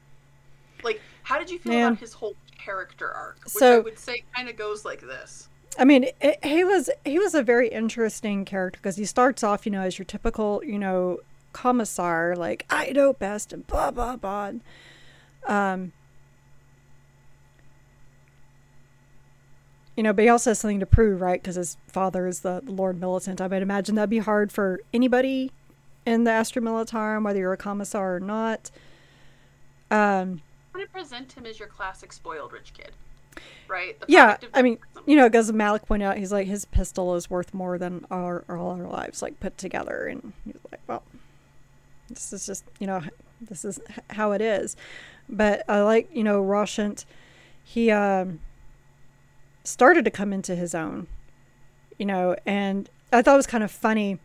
Like, 0.83 1.01
how 1.23 1.39
did 1.39 1.51
you 1.51 1.59
feel 1.59 1.73
Man. 1.73 1.89
about 1.93 1.99
his 1.99 2.13
whole 2.13 2.37
character 2.57 3.11
arc? 3.11 3.39
Which 3.45 3.57
I 3.57 3.59
So- 3.59 3.81
would 3.81 3.99
say 3.99 4.23
kind 4.37 4.49
of 4.49 4.57
goes 4.57 4.85
like 4.85 5.01
this. 5.01 5.49
I 5.79 5.85
mean, 5.85 6.07
it, 6.21 6.45
he 6.45 6.65
was 6.65 6.91
he 7.05 7.19
was 7.19 7.35
a 7.35 7.43
very 7.43 7.69
interesting 7.69 8.45
character 8.45 8.79
because 8.79 8.97
he 8.97 9.05
starts 9.05 9.45
off, 9.45 9.65
you 9.65 9.71
know, 9.71 9.81
as 9.81 9.97
your 9.97 10.05
typical, 10.05 10.61
you 10.65 10.79
know, 10.79 11.21
commissar, 11.53 12.35
like 12.37 12.67
I 12.69 12.91
know 12.91 13.13
best 13.13 13.53
and 13.53 13.67
blah 13.67 13.93
blah 13.93 14.17
blah. 14.17 14.53
Um, 15.47 15.93
you 19.97 20.03
know, 20.03 20.13
but 20.13 20.23
he 20.23 20.29
also 20.29 20.51
has 20.51 20.59
something 20.59 20.81
to 20.81 20.87
prove, 20.87 21.21
right? 21.21 21.41
Because 21.41 21.55
his 21.55 21.77
father 21.87 22.27
is 22.27 22.41
the, 22.41 22.61
the 22.65 22.73
Lord 22.73 23.01
Militant. 23.01 23.41
I 23.41 23.47
would 23.47 23.63
imagine 23.63 23.95
that'd 23.95 24.11
be 24.11 24.19
hard 24.19 24.53
for 24.53 24.81
anybody 24.93 25.53
in 26.05 26.25
the 26.25 26.31
Astra 26.31 26.63
Militarum, 26.63 27.25
whether 27.25 27.39
you're 27.39 27.53
a 27.53 27.57
commissar 27.57 28.17
or 28.17 28.21
not. 28.21 28.71
Um, 29.91 30.43
I 30.75 30.81
to 30.81 30.89
present 30.89 31.33
him 31.33 31.47
as 31.47 31.59
your 31.59 31.69
classic 31.69 32.13
spoiled 32.13 32.53
rich 32.53 32.73
kid, 32.75 32.93
right? 33.69 33.99
The 34.01 34.07
yeah, 34.09 34.37
I 34.55 34.63
mean, 34.63 34.79
you 35.07 35.17
know, 35.17 35.29
because 35.29 35.53
Malik 35.53 35.87
pointed 35.87 36.07
out, 36.07 36.19
he's 36.19 36.33
like, 36.33 36.47
his 36.47 36.65
pistol 36.65 37.15
is 37.15 37.31
worth 37.31 37.55
more 37.55 37.79
than 37.79 38.07
our 38.11 38.45
all 38.49 38.71
our 38.71 38.87
lives, 38.87 39.23
like 39.23 39.41
put 39.41 39.57
together, 39.59 40.07
and 40.07 40.33
he's 40.45 40.57
like, 40.71 40.81
well, 40.87 41.03
this 42.09 42.33
is 42.33 42.47
just, 42.47 42.65
you 42.79 42.87
know, 42.87 43.03
this 43.41 43.65
is 43.65 43.81
how 44.11 44.33
it 44.33 44.41
is. 44.41 44.77
But 45.29 45.65
I 45.69 45.83
like, 45.83 46.09
you 46.13 46.25
know, 46.25 46.43
Roshant, 46.43 47.05
he 47.63 47.91
um, 47.91 48.41
started 49.65 50.05
to 50.05 50.11
come 50.11 50.33
into 50.33 50.55
his 50.57 50.75
own, 50.75 51.07
you 51.99 52.07
know, 52.07 52.37
and 52.47 52.89
I 53.13 53.23
thought 53.23 53.35
it 53.35 53.37
was 53.37 53.47
kind 53.47 53.65
of 53.65 53.71
funny 53.71 54.19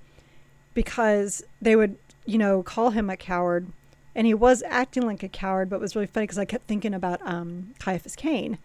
because 0.73 1.43
they 1.62 1.76
would, 1.76 1.97
you 2.26 2.38
know, 2.38 2.63
call 2.63 2.91
him 2.91 3.10
a 3.10 3.17
coward. 3.17 3.67
And 4.15 4.28
he 4.28 4.34
was 4.34 4.62
acting 4.67 5.08
like 5.08 5.23
a 5.23 5.28
coward, 5.28 5.69
but 5.69 5.78
it 5.78 5.82
was 5.82 5.95
really 5.95 6.08
funny 6.08 6.28
because 6.28 6.38
I 6.38 6.45
kept 6.45 6.67
thinking 6.67 6.93
about 6.93 7.19
um, 7.23 7.73
Caiaphas 7.80 8.15
Cain. 8.15 8.60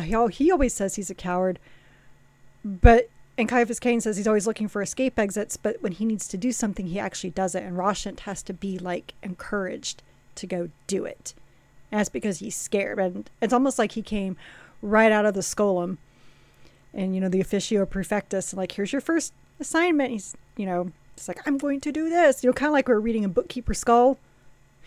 He, 0.00 0.50
always 0.50 0.74
says 0.74 0.96
he's 0.96 1.10
a 1.10 1.14
coward. 1.14 1.58
But, 2.64 3.10
and 3.36 3.48
Caiaphas 3.48 3.80
Cain 3.80 4.00
says 4.00 4.16
he's 4.16 4.28
always 4.28 4.46
looking 4.46 4.68
for 4.68 4.82
escape 4.82 5.18
exits, 5.18 5.56
but 5.56 5.82
when 5.82 5.92
he 5.92 6.04
needs 6.04 6.28
to 6.28 6.36
do 6.36 6.52
something, 6.52 6.86
he 6.86 6.98
actually 6.98 7.30
does 7.30 7.54
it. 7.54 7.62
And 7.62 7.76
Roshant 7.76 8.20
has 8.20 8.42
to 8.44 8.54
be 8.54 8.78
like 8.78 9.14
encouraged 9.22 10.02
to 10.36 10.46
go 10.46 10.70
do 10.86 11.04
it. 11.04 11.34
And 11.90 11.98
that's 11.98 12.08
because 12.08 12.38
he's 12.38 12.56
scared. 12.56 12.98
And 12.98 13.28
it's 13.40 13.52
almost 13.52 13.78
like 13.78 13.92
he 13.92 14.02
came 14.02 14.36
right 14.80 15.12
out 15.12 15.26
of 15.26 15.34
the 15.34 15.40
Skolum 15.40 15.98
and, 16.94 17.14
you 17.14 17.20
know, 17.20 17.28
the 17.28 17.40
officio 17.40 17.84
prefectus. 17.84 18.52
And 18.52 18.58
like, 18.58 18.72
here's 18.72 18.92
your 18.92 19.00
first 19.00 19.32
assignment. 19.60 20.10
He's, 20.10 20.34
you 20.56 20.66
know, 20.66 20.92
it's 21.14 21.28
like, 21.28 21.46
I'm 21.46 21.58
going 21.58 21.80
to 21.80 21.92
do 21.92 22.08
this. 22.08 22.42
You 22.42 22.48
know, 22.48 22.54
kind 22.54 22.68
of 22.68 22.72
like 22.72 22.88
we're 22.88 22.98
reading 22.98 23.24
a 23.24 23.28
bookkeeper 23.28 23.74
skull. 23.74 24.18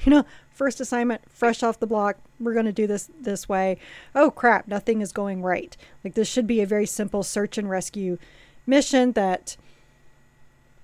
You 0.03 0.11
know, 0.11 0.25
first 0.51 0.79
assignment, 0.81 1.21
fresh 1.31 1.63
off 1.63 1.79
the 1.79 1.87
block. 1.87 2.17
We're 2.39 2.53
going 2.53 2.65
to 2.65 2.71
do 2.71 2.85
this 2.85 3.09
this 3.19 3.47
way. 3.47 3.77
Oh 4.13 4.29
crap, 4.29 4.67
nothing 4.67 5.01
is 5.01 5.11
going 5.11 5.41
right. 5.41 5.75
Like 6.03 6.15
this 6.15 6.27
should 6.27 6.47
be 6.47 6.61
a 6.61 6.65
very 6.65 6.85
simple 6.85 7.23
search 7.23 7.57
and 7.57 7.69
rescue 7.69 8.17
mission 8.67 9.13
that 9.13 9.57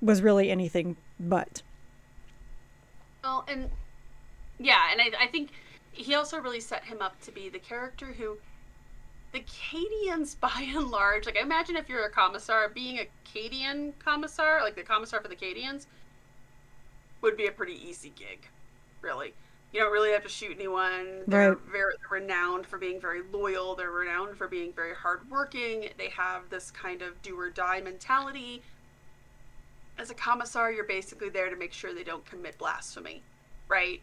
was 0.01 0.21
really 0.21 0.49
anything 0.49 0.97
but. 1.19 1.61
Well, 3.23 3.45
and 3.47 3.69
yeah, 4.59 4.91
and 4.91 5.01
I, 5.01 5.23
I 5.23 5.27
think 5.27 5.51
he 5.91 6.15
also 6.15 6.39
really 6.39 6.59
set 6.59 6.83
him 6.83 7.01
up 7.01 7.19
to 7.21 7.31
be 7.31 7.49
the 7.49 7.59
character 7.59 8.07
who 8.07 8.37
the 9.31 9.41
Cadians, 9.41 10.35
by 10.39 10.67
and 10.75 10.89
large, 10.89 11.25
like 11.25 11.37
imagine 11.37 11.75
if 11.75 11.89
you're 11.89 12.05
a 12.05 12.11
commissar, 12.11 12.69
being 12.69 12.99
a 12.99 13.07
Cadian 13.25 13.93
commissar, 13.99 14.61
like 14.61 14.75
the 14.75 14.83
commissar 14.83 15.21
for 15.21 15.27
the 15.27 15.35
Cadians, 15.35 15.85
would 17.21 17.37
be 17.37 17.47
a 17.47 17.51
pretty 17.51 17.79
easy 17.87 18.11
gig, 18.15 18.47
really. 19.01 19.33
You 19.71 19.79
don't 19.79 19.91
really 19.93 20.11
have 20.11 20.23
to 20.23 20.29
shoot 20.29 20.57
anyone. 20.57 21.23
They're 21.27 21.53
Right. 21.53 21.57
very 21.71 21.93
they're 21.99 22.19
renowned 22.19 22.65
for 22.67 22.77
being 22.77 22.99
very 22.99 23.21
loyal. 23.21 23.75
They're 23.75 23.89
renowned 23.91 24.37
for 24.37 24.47
being 24.47 24.73
very 24.73 24.93
hardworking. 24.93 25.89
They 25.97 26.09
have 26.09 26.49
this 26.49 26.71
kind 26.71 27.01
of 27.01 27.21
do 27.21 27.39
or 27.39 27.49
die 27.49 27.79
mentality. 27.81 28.63
As 29.97 30.09
a 30.09 30.13
commissar, 30.13 30.71
you're 30.71 30.83
basically 30.83 31.29
there 31.29 31.49
to 31.49 31.55
make 31.55 31.73
sure 31.73 31.93
they 31.93 32.03
don't 32.03 32.25
commit 32.25 32.57
blasphemy, 32.57 33.21
right? 33.67 34.01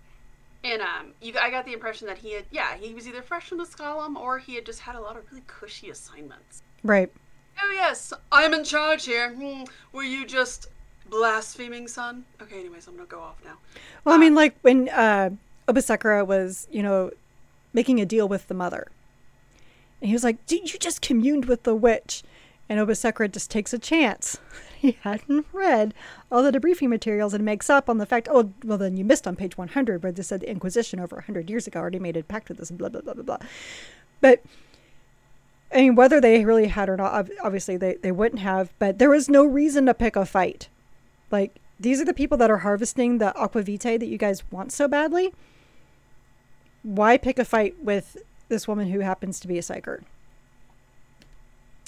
And 0.64 0.80
um, 0.82 1.12
you, 1.20 1.34
I 1.40 1.50
got 1.50 1.64
the 1.66 1.72
impression 1.72 2.06
that 2.08 2.18
he 2.18 2.32
had, 2.32 2.44
yeah, 2.50 2.76
he 2.76 2.94
was 2.94 3.06
either 3.06 3.22
fresh 3.22 3.48
from 3.48 3.58
the 3.58 3.64
Scholem 3.64 4.16
or 4.16 4.38
he 4.38 4.54
had 4.54 4.64
just 4.66 4.80
had 4.80 4.96
a 4.96 5.00
lot 5.00 5.16
of 5.16 5.24
really 5.30 5.44
cushy 5.46 5.90
assignments. 5.90 6.62
Right. 6.82 7.12
Oh 7.60 7.70
yes, 7.72 8.12
I'm 8.32 8.54
in 8.54 8.64
charge 8.64 9.04
here. 9.04 9.34
Hmm, 9.34 9.64
were 9.92 10.02
you 10.04 10.24
just 10.26 10.68
blaspheming, 11.10 11.88
son? 11.88 12.24
Okay, 12.42 12.60
anyways, 12.60 12.86
I'm 12.86 12.96
gonna 12.96 13.06
go 13.06 13.20
off 13.20 13.36
now. 13.44 13.58
Well, 14.04 14.14
I 14.14 14.18
mean, 14.18 14.34
like 14.34 14.56
when 14.62 14.88
uh, 14.88 15.30
was, 15.66 16.68
you 16.70 16.82
know, 16.82 17.10
making 17.72 18.00
a 18.00 18.06
deal 18.06 18.28
with 18.28 18.48
the 18.48 18.54
mother, 18.54 18.88
and 20.00 20.08
he 20.08 20.12
was 20.12 20.24
like, 20.24 20.44
"Did 20.46 20.72
you 20.72 20.78
just 20.78 21.02
communed 21.02 21.46
with 21.46 21.64
the 21.64 21.74
witch?" 21.74 22.22
And 22.68 22.78
Obasakura 22.78 23.32
just 23.32 23.50
takes 23.50 23.72
a 23.72 23.78
chance. 23.78 24.38
He 24.78 24.96
hadn't 25.02 25.44
read 25.52 25.92
all 26.30 26.40
the 26.40 26.52
debriefing 26.52 26.88
materials 26.88 27.34
and 27.34 27.44
makes 27.44 27.68
up 27.68 27.90
on 27.90 27.98
the 27.98 28.06
fact, 28.06 28.28
oh, 28.30 28.52
well, 28.62 28.78
then 28.78 28.96
you 28.96 29.04
missed 29.04 29.26
on 29.26 29.34
page 29.34 29.58
100 29.58 30.04
where 30.04 30.12
they 30.12 30.22
said 30.22 30.38
the 30.38 30.48
Inquisition 30.48 31.00
over 31.00 31.16
100 31.16 31.50
years 31.50 31.66
ago 31.66 31.80
already 31.80 31.98
made 31.98 32.16
a 32.16 32.22
pact 32.22 32.48
with 32.48 32.58
this," 32.58 32.70
blah, 32.70 32.88
blah, 32.88 33.00
blah, 33.00 33.14
blah, 33.14 33.24
blah. 33.24 33.38
But, 34.20 34.40
I 35.72 35.78
mean, 35.78 35.96
whether 35.96 36.20
they 36.20 36.44
really 36.44 36.68
had 36.68 36.88
or 36.88 36.96
not, 36.96 37.28
obviously 37.42 37.76
they, 37.76 37.94
they 37.94 38.12
wouldn't 38.12 38.40
have, 38.40 38.72
but 38.78 39.00
there 39.00 39.10
was 39.10 39.28
no 39.28 39.44
reason 39.44 39.86
to 39.86 39.94
pick 39.94 40.14
a 40.14 40.24
fight. 40.24 40.68
Like, 41.30 41.56
these 41.78 42.00
are 42.00 42.04
the 42.04 42.14
people 42.14 42.38
that 42.38 42.50
are 42.50 42.58
harvesting 42.58 43.18
the 43.18 43.32
aquavitae 43.36 43.98
that 43.98 44.06
you 44.06 44.18
guys 44.18 44.42
want 44.50 44.72
so 44.72 44.88
badly. 44.88 45.32
Why 46.82 47.16
pick 47.16 47.38
a 47.38 47.44
fight 47.44 47.76
with 47.82 48.16
this 48.48 48.66
woman 48.66 48.90
who 48.90 49.00
happens 49.00 49.38
to 49.40 49.48
be 49.48 49.58
a 49.58 49.62
psyker? 49.62 50.02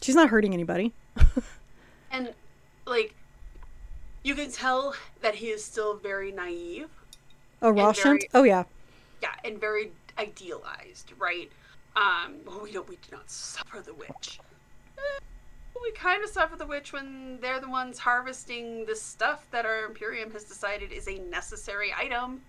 She's 0.03 0.15
not 0.15 0.31
hurting 0.31 0.55
anybody. 0.55 0.93
And 2.11 2.33
like, 2.87 3.15
you 4.23 4.35
can 4.35 4.51
tell 4.51 4.95
that 5.23 5.37
he 5.37 5.47
is 5.47 5.65
still 5.65 5.95
very 5.95 6.33
naive. 6.33 6.89
Oh, 7.63 7.73
Roshant? 7.73 8.23
Oh, 8.35 8.43
yeah. 8.43 8.65
Yeah, 9.23 9.35
and 9.45 9.61
very 9.61 9.93
idealized, 10.19 11.13
right? 11.19 11.51
Um, 11.95 12.37
well, 12.47 12.61
we 12.63 12.73
don't, 12.73 12.89
we 12.89 12.97
do 12.97 13.13
not 13.13 13.31
suffer 13.31 13.81
the 13.81 13.95
witch. 13.95 14.41
We 15.83 15.93
kind 15.93 16.23
of 16.23 16.31
suffer 16.31 16.57
the 16.57 16.67
witch 16.67 16.93
when 16.93 17.39
they're 17.41 17.61
the 17.61 17.69
ones 17.69 17.99
harvesting 17.99 18.85
the 18.87 18.95
stuff 18.95 19.47
that 19.51 19.65
our 19.65 19.87
Imperium 19.87 20.31
has 20.33 20.45
decided 20.45 20.93
is 20.93 21.09
a 21.09 21.19
necessary 21.19 21.93
item. 21.99 22.43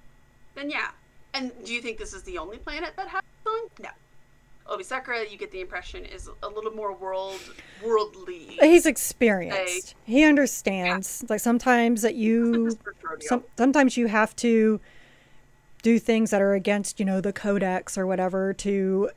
Then 0.55 0.69
yeah. 0.69 0.89
And 1.33 1.51
do 1.63 1.73
you 1.73 1.81
think 1.81 1.97
this 1.97 2.13
is 2.13 2.23
the 2.23 2.37
only 2.37 2.57
planet 2.57 2.91
that 2.97 3.07
has 3.07 3.21
one? 3.43 3.63
No. 3.81 3.89
Obisakura, 4.69 5.29
you 5.29 5.37
get 5.37 5.51
the 5.51 5.59
impression, 5.59 6.05
is 6.05 6.29
a 6.43 6.47
little 6.47 6.71
more 6.71 6.93
world 6.93 7.39
worldly. 7.83 8.57
He's 8.59 8.85
experienced. 8.85 9.95
He 10.03 10.23
understands. 10.23 11.25
Like 11.29 11.39
sometimes 11.39 12.01
that 12.03 12.15
you, 12.15 12.77
some, 13.21 13.43
sometimes 13.57 13.97
you 13.97 14.07
have 14.07 14.35
to 14.37 14.79
do 15.81 15.99
things 15.99 16.29
that 16.31 16.41
are 16.41 16.53
against, 16.53 16.99
you 16.99 17.05
know, 17.05 17.21
the 17.21 17.33
codex 17.33 17.97
or 17.97 18.05
whatever 18.05 18.53
to 18.53 19.09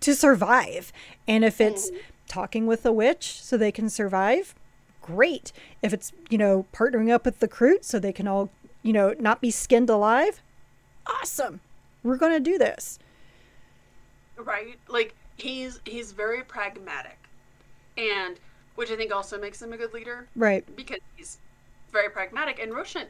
to 0.00 0.14
survive. 0.14 0.92
And 1.26 1.44
if 1.44 1.60
it's 1.60 1.90
mm. 1.90 1.98
Talking 2.28 2.66
with 2.66 2.84
a 2.86 2.92
witch 2.92 3.40
so 3.40 3.56
they 3.56 3.72
can 3.72 3.88
survive, 3.90 4.54
great. 5.02 5.52
If 5.82 5.92
it's, 5.92 6.12
you 6.30 6.38
know, 6.38 6.66
partnering 6.72 7.10
up 7.10 7.24
with 7.24 7.40
the 7.40 7.48
Kroot 7.48 7.84
so 7.84 7.98
they 7.98 8.12
can 8.12 8.26
all, 8.26 8.50
you 8.82 8.92
know, 8.92 9.14
not 9.18 9.40
be 9.40 9.50
skinned 9.50 9.90
alive, 9.90 10.42
awesome. 11.06 11.60
We're 12.02 12.16
going 12.16 12.32
to 12.32 12.40
do 12.40 12.58
this. 12.58 12.98
Right? 14.36 14.78
Like 14.88 15.14
he's 15.36 15.80
he's 15.84 16.12
very 16.12 16.42
pragmatic. 16.42 17.18
And 17.96 18.38
which 18.74 18.90
I 18.90 18.96
think 18.96 19.12
also 19.12 19.38
makes 19.38 19.62
him 19.62 19.72
a 19.72 19.76
good 19.76 19.92
leader. 19.92 20.26
Right. 20.34 20.64
Because 20.76 20.98
he's 21.16 21.38
very 21.92 22.10
pragmatic 22.10 22.58
and 22.58 22.74
Roshan 22.74 23.06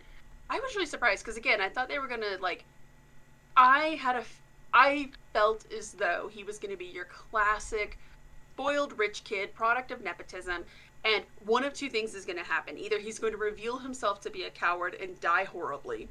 I 0.50 0.60
was 0.60 0.74
really 0.74 0.86
surprised 0.86 1.24
because 1.24 1.36
again, 1.36 1.60
I 1.60 1.68
thought 1.68 1.88
they 1.88 1.98
were 1.98 2.08
going 2.08 2.20
to 2.20 2.38
like 2.40 2.64
I 3.56 3.98
had 4.00 4.16
a 4.16 4.24
I 4.72 5.10
felt 5.32 5.64
as 5.72 5.92
though 5.92 6.28
he 6.32 6.44
was 6.44 6.58
going 6.58 6.72
to 6.72 6.76
be 6.76 6.86
your 6.86 7.06
classic 7.06 7.98
spoiled 8.54 8.96
rich 8.98 9.24
kid, 9.24 9.52
product 9.54 9.90
of 9.90 10.02
nepotism, 10.02 10.64
and 11.04 11.24
one 11.44 11.64
of 11.64 11.74
two 11.74 11.90
things 11.90 12.14
is 12.14 12.24
going 12.24 12.38
to 12.38 12.44
happen. 12.44 12.78
Either 12.78 12.98
he's 12.98 13.18
going 13.18 13.32
to 13.32 13.38
reveal 13.38 13.78
himself 13.78 14.20
to 14.20 14.30
be 14.30 14.44
a 14.44 14.50
coward 14.50 14.96
and 15.02 15.20
die 15.20 15.44
horribly, 15.44 16.08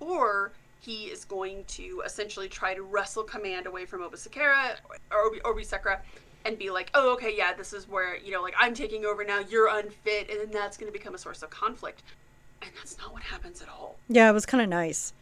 or 0.00 0.52
he 0.80 1.04
is 1.04 1.24
going 1.24 1.64
to 1.66 2.02
essentially 2.04 2.48
try 2.48 2.74
to 2.74 2.82
wrestle 2.82 3.22
command 3.22 3.66
away 3.66 3.84
from 3.84 4.00
Obisakura 4.00 4.76
or 5.10 5.30
Obisakura 5.44 6.00
and 6.44 6.58
be 6.58 6.70
like, 6.70 6.90
oh, 6.94 7.12
okay, 7.14 7.36
yeah, 7.36 7.52
this 7.52 7.72
is 7.72 7.88
where, 7.88 8.16
you 8.16 8.32
know, 8.32 8.42
like 8.42 8.54
I'm 8.58 8.74
taking 8.74 9.04
over 9.04 9.24
now, 9.24 9.40
you're 9.48 9.68
unfit, 9.68 10.30
and 10.30 10.40
then 10.40 10.50
that's 10.50 10.76
going 10.76 10.92
to 10.92 10.96
become 10.96 11.14
a 11.14 11.18
source 11.18 11.42
of 11.42 11.50
conflict. 11.50 12.02
And 12.60 12.70
that's 12.76 12.98
not 12.98 13.12
what 13.12 13.22
happens 13.22 13.62
at 13.62 13.68
all. 13.68 13.98
Yeah, 14.08 14.28
it 14.28 14.32
was 14.32 14.46
kind 14.46 14.62
of 14.62 14.68
nice. 14.68 15.12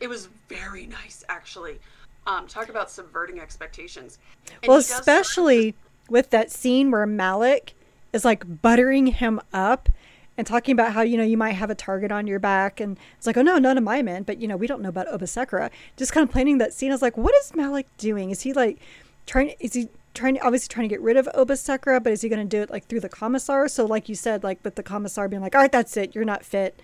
It 0.00 0.08
was 0.08 0.28
very 0.48 0.86
nice, 0.86 1.24
actually. 1.28 1.80
Um, 2.26 2.46
talk 2.46 2.68
about 2.68 2.90
subverting 2.90 3.40
expectations. 3.40 4.18
And 4.62 4.68
well, 4.68 4.78
especially 4.78 5.74
with 6.08 6.30
that 6.30 6.50
scene 6.50 6.90
where 6.90 7.06
Malik 7.06 7.74
is 8.12 8.24
like 8.24 8.62
buttering 8.62 9.08
him 9.08 9.40
up 9.52 9.88
and 10.36 10.46
talking 10.46 10.72
about 10.72 10.92
how 10.92 11.02
you 11.02 11.16
know 11.16 11.24
you 11.24 11.36
might 11.36 11.52
have 11.52 11.70
a 11.70 11.74
target 11.74 12.10
on 12.10 12.26
your 12.26 12.38
back. 12.38 12.80
And 12.80 12.98
it's 13.16 13.26
like 13.26 13.36
oh 13.36 13.42
no 13.42 13.58
none 13.58 13.78
of 13.78 13.84
my 13.84 14.02
men 14.02 14.22
but 14.22 14.40
you 14.40 14.48
know 14.48 14.56
we 14.56 14.66
don't 14.66 14.82
know 14.82 14.88
about 14.88 15.08
obisakura 15.08 15.70
just 15.96 16.12
kind 16.12 16.26
of 16.26 16.32
planning 16.32 16.58
that 16.58 16.72
scene 16.72 16.90
i 16.90 16.94
was 16.94 17.02
like 17.02 17.16
what 17.16 17.34
is 17.36 17.54
malik 17.54 17.86
doing? 17.98 18.30
Is 18.30 18.42
he 18.42 18.52
like 18.52 18.78
trying 19.26 19.54
is 19.60 19.74
he 19.74 19.88
trying 20.14 20.38
obviously 20.40 20.68
trying 20.68 20.88
to 20.88 20.92
get 20.92 21.00
rid 21.00 21.16
of 21.16 21.28
obisakura 21.34 22.02
but 22.02 22.12
is 22.12 22.22
he 22.22 22.28
going 22.28 22.46
to 22.46 22.56
do 22.56 22.62
it 22.62 22.70
like 22.70 22.86
through 22.86 23.00
the 23.00 23.08
commissar? 23.08 23.68
So 23.68 23.84
like 23.84 24.08
you 24.08 24.14
said 24.14 24.44
like 24.44 24.58
with 24.64 24.74
the 24.76 24.82
commissar 24.82 25.28
being 25.28 25.42
like 25.42 25.54
all 25.54 25.60
right 25.60 25.72
that's 25.72 25.96
it 25.96 26.14
you're 26.14 26.24
not 26.24 26.44
fit. 26.44 26.80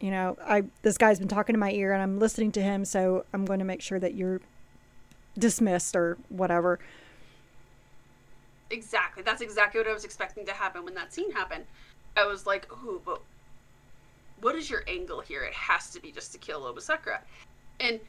You 0.00 0.10
know 0.10 0.36
i 0.44 0.64
this 0.82 0.98
guy's 0.98 1.20
been 1.20 1.28
talking 1.28 1.54
to 1.54 1.60
my 1.60 1.70
ear 1.70 1.92
and 1.92 2.02
i'm 2.02 2.18
listening 2.18 2.50
to 2.52 2.62
him 2.62 2.84
so 2.84 3.24
i'm 3.32 3.44
going 3.44 3.60
to 3.60 3.64
make 3.64 3.80
sure 3.80 4.00
that 4.00 4.14
you're 4.14 4.40
dismissed 5.38 5.94
or 5.94 6.18
whatever 6.28 6.80
exactly 8.72 9.22
that's 9.22 9.42
exactly 9.42 9.80
what 9.80 9.88
i 9.88 9.92
was 9.92 10.04
expecting 10.04 10.44
to 10.44 10.52
happen 10.52 10.84
when 10.84 10.94
that 10.94 11.12
scene 11.12 11.30
happened 11.30 11.64
I 12.16 12.26
was 12.26 12.46
like, 12.46 12.66
oh, 12.70 13.00
but 13.04 13.22
what 14.40 14.54
is 14.54 14.68
your 14.68 14.82
angle 14.86 15.20
here? 15.20 15.42
It 15.42 15.54
has 15.54 15.90
to 15.90 16.00
be 16.00 16.12
just 16.12 16.32
to 16.32 16.38
kill 16.38 16.62
Obisakura. 16.62 17.20
And 17.80 18.00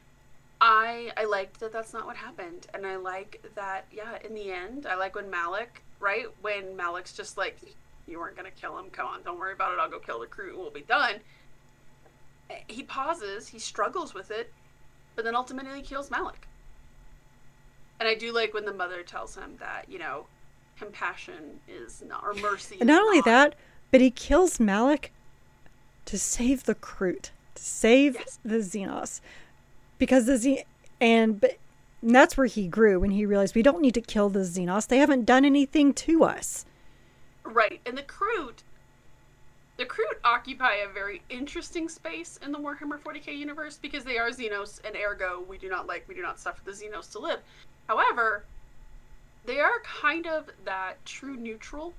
I 0.60 1.12
I 1.16 1.24
liked 1.24 1.60
that 1.60 1.72
that's 1.72 1.92
not 1.92 2.06
what 2.06 2.16
happened. 2.16 2.66
And 2.74 2.86
I 2.86 2.96
like 2.96 3.42
that, 3.54 3.86
yeah, 3.92 4.18
in 4.24 4.34
the 4.34 4.52
end, 4.52 4.86
I 4.86 4.96
like 4.96 5.14
when 5.14 5.30
Malik, 5.30 5.82
right? 6.00 6.26
When 6.42 6.76
Malik's 6.76 7.12
just 7.16 7.36
like, 7.38 7.58
you 8.06 8.18
weren't 8.18 8.36
going 8.36 8.50
to 8.50 8.60
kill 8.60 8.78
him. 8.78 8.90
Come 8.90 9.06
on, 9.06 9.22
don't 9.22 9.38
worry 9.38 9.54
about 9.54 9.72
it. 9.72 9.78
I'll 9.80 9.90
go 9.90 9.98
kill 9.98 10.20
the 10.20 10.26
Kroot. 10.26 10.56
We'll 10.56 10.70
be 10.70 10.82
done. 10.82 11.14
He 12.68 12.82
pauses, 12.82 13.48
he 13.48 13.58
struggles 13.58 14.12
with 14.12 14.30
it, 14.30 14.52
but 15.16 15.24
then 15.24 15.34
ultimately 15.34 15.80
kills 15.80 16.10
Malik. 16.10 16.46
And 18.00 18.08
I 18.08 18.14
do 18.14 18.32
like 18.32 18.52
when 18.52 18.66
the 18.66 18.74
mother 18.74 19.02
tells 19.02 19.34
him 19.34 19.56
that, 19.60 19.86
you 19.88 19.98
know, 19.98 20.26
compassion 20.78 21.60
is 21.68 22.02
not, 22.06 22.22
or 22.24 22.34
mercy. 22.34 22.76
And 22.80 22.88
not 22.88 23.02
only 23.02 23.18
not. 23.18 23.24
that, 23.26 23.54
but 23.90 24.00
he 24.00 24.10
kills 24.10 24.58
Malak 24.58 25.10
to 26.06 26.18
save 26.18 26.64
the 26.64 26.74
Kroot, 26.74 27.30
to 27.54 27.62
save 27.62 28.14
yes. 28.14 28.38
the 28.44 28.56
Xenos. 28.56 29.20
Because 29.98 30.26
the 30.26 30.36
Z 30.36 30.64
and 31.00 31.40
but 31.40 31.58
and 32.02 32.14
that's 32.14 32.36
where 32.36 32.46
he 32.46 32.68
grew 32.68 33.00
when 33.00 33.12
he 33.12 33.24
realized 33.24 33.54
we 33.54 33.62
don't 33.62 33.80
need 33.80 33.94
to 33.94 34.00
kill 34.00 34.28
the 34.28 34.40
Xenos. 34.40 34.88
They 34.88 34.98
haven't 34.98 35.24
done 35.24 35.44
anything 35.44 35.94
to 35.94 36.24
us. 36.24 36.66
Right. 37.44 37.80
And 37.86 37.96
the 37.96 38.02
Kroot 38.02 38.62
the 39.76 39.84
Kroot 39.84 40.18
occupy 40.22 40.74
a 40.76 40.88
very 40.88 41.22
interesting 41.30 41.88
space 41.88 42.38
in 42.44 42.52
the 42.52 42.58
Warhammer 42.58 42.98
40k 43.00 43.36
universe 43.36 43.76
because 43.80 44.04
they 44.04 44.18
are 44.18 44.30
Xenos, 44.30 44.80
and 44.86 44.96
ergo, 44.96 45.44
we 45.48 45.58
do 45.58 45.68
not 45.68 45.86
like, 45.86 46.06
we 46.08 46.14
do 46.14 46.22
not 46.22 46.38
suffer 46.38 46.60
the 46.64 46.70
Xenos 46.70 47.10
to 47.12 47.18
live. 47.18 47.40
However, 47.88 48.44
they 49.44 49.60
are 49.60 49.80
kind 49.82 50.26
of 50.26 50.48
that 50.64 51.04
true 51.04 51.36
neutral 51.36 51.94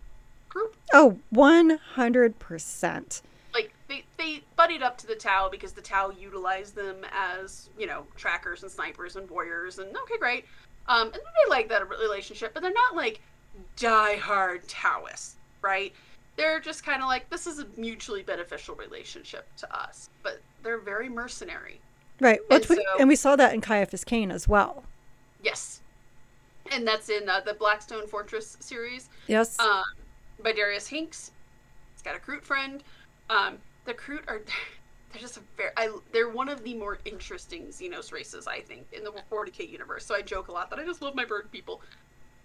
group. 0.49 0.75
Oh, 0.93 1.17
100%. 1.33 3.21
Like, 3.53 3.73
they, 3.87 4.03
they 4.17 4.41
buddied 4.55 4.81
up 4.81 4.97
to 4.99 5.07
the 5.07 5.15
Tau 5.15 5.49
because 5.49 5.71
the 5.71 5.81
Tau 5.81 6.11
utilized 6.11 6.75
them 6.75 6.97
as, 7.11 7.69
you 7.77 7.87
know, 7.87 8.05
trackers 8.15 8.63
and 8.63 8.71
snipers 8.71 9.15
and 9.15 9.29
warriors, 9.29 9.79
and 9.79 9.95
okay, 9.95 10.17
great. 10.17 10.45
Um, 10.87 11.07
and 11.07 11.15
they 11.15 11.49
like 11.49 11.69
that 11.69 11.87
relationship, 11.89 12.53
but 12.53 12.61
they're 12.61 12.73
not 12.73 12.95
like 12.95 13.21
die-hard 13.77 14.67
Taoists, 14.67 15.35
right? 15.61 15.93
They're 16.35 16.59
just 16.59 16.83
kind 16.83 17.01
of 17.01 17.07
like, 17.07 17.29
this 17.29 17.47
is 17.47 17.59
a 17.59 17.67
mutually 17.77 18.21
beneficial 18.21 18.75
relationship 18.75 19.47
to 19.57 19.73
us, 19.75 20.09
but 20.21 20.41
they're 20.63 20.79
very 20.79 21.07
mercenary. 21.09 21.79
Right. 22.19 22.39
And, 22.49 22.63
so, 22.63 22.75
and 22.99 23.07
we 23.07 23.15
saw 23.15 23.35
that 23.35 23.53
in 23.53 23.61
Caiaphas 23.61 24.03
Cain 24.03 24.31
as 24.31 24.47
well. 24.47 24.83
Yes. 25.41 25.81
And 26.71 26.87
that's 26.87 27.09
in 27.09 27.29
uh, 27.29 27.41
the 27.41 27.53
Blackstone 27.53 28.07
Fortress 28.07 28.57
series. 28.59 29.09
Yes. 29.27 29.59
Um, 29.59 29.83
by 30.43 30.51
Darius 30.51 30.87
Hinks. 30.87 31.31
He's 31.93 32.01
got 32.01 32.15
a 32.15 32.19
Kroot 32.19 32.43
friend. 32.43 32.83
Um, 33.29 33.57
the 33.85 33.93
Kroot 33.93 34.27
are 34.27 34.41
they're 35.11 35.21
just 35.21 35.37
a 35.37 35.41
very 35.57 35.71
I, 35.77 35.89
they're 36.11 36.29
one 36.29 36.49
of 36.49 36.63
the 36.63 36.73
more 36.73 36.99
interesting 37.05 37.67
Xenos 37.67 38.11
races 38.11 38.47
I 38.47 38.59
think 38.61 38.87
in 38.91 39.03
the 39.03 39.13
40k 39.31 39.69
universe. 39.69 40.05
So 40.05 40.15
I 40.15 40.21
joke 40.21 40.47
a 40.47 40.51
lot 40.51 40.69
that 40.69 40.79
I 40.79 40.85
just 40.85 41.01
love 41.01 41.15
my 41.15 41.25
bird 41.25 41.51
people. 41.51 41.81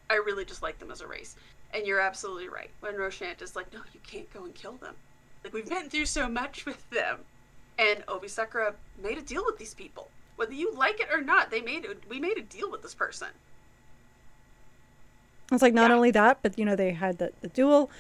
I 0.09 0.15
really 0.15 0.45
just 0.45 0.63
like 0.63 0.79
them 0.79 0.91
as 0.91 1.01
a 1.01 1.07
race. 1.07 1.37
And 1.73 1.87
you're 1.87 2.01
absolutely 2.01 2.49
right. 2.49 2.71
When 2.81 2.95
Roshant 2.95 3.43
is 3.43 3.55
like, 3.55 3.73
no, 3.73 3.81
you 3.93 4.01
can't 4.05 4.33
go 4.33 4.45
and 4.45 4.55
kill 4.55 4.73
them. 4.73 4.95
Like 5.45 5.53
we've 5.53 5.69
been 5.69 5.89
through 5.89 6.07
so 6.07 6.29
much 6.29 6.67
with 6.67 6.89
them. 6.91 7.19
And 7.79 8.05
Obisakura 8.07 8.75
made 9.03 9.19
a 9.19 9.23
deal 9.23 9.45
with 9.47 9.59
these 9.59 9.75
people. 9.75 10.11
Whether 10.37 10.53
you 10.53 10.73
like 10.75 11.01
it 11.01 11.09
or 11.13 11.21
not, 11.21 11.51
they 11.51 11.61
made 11.61 11.87
we 12.09 12.19
made 12.19 12.39
a 12.39 12.43
deal 12.43 12.71
with 12.71 12.83
this 12.83 12.95
person. 12.95 13.29
It's 15.51 15.63
like 15.63 15.75
not 15.75 15.91
yeah. 15.91 15.97
only 15.97 16.11
that, 16.13 16.39
but 16.43 16.59
you 16.59 16.65
know 16.65 16.77
they 16.77 16.93
had 16.93 17.19
the, 17.19 17.33
the 17.41 17.49
duel. 17.49 17.91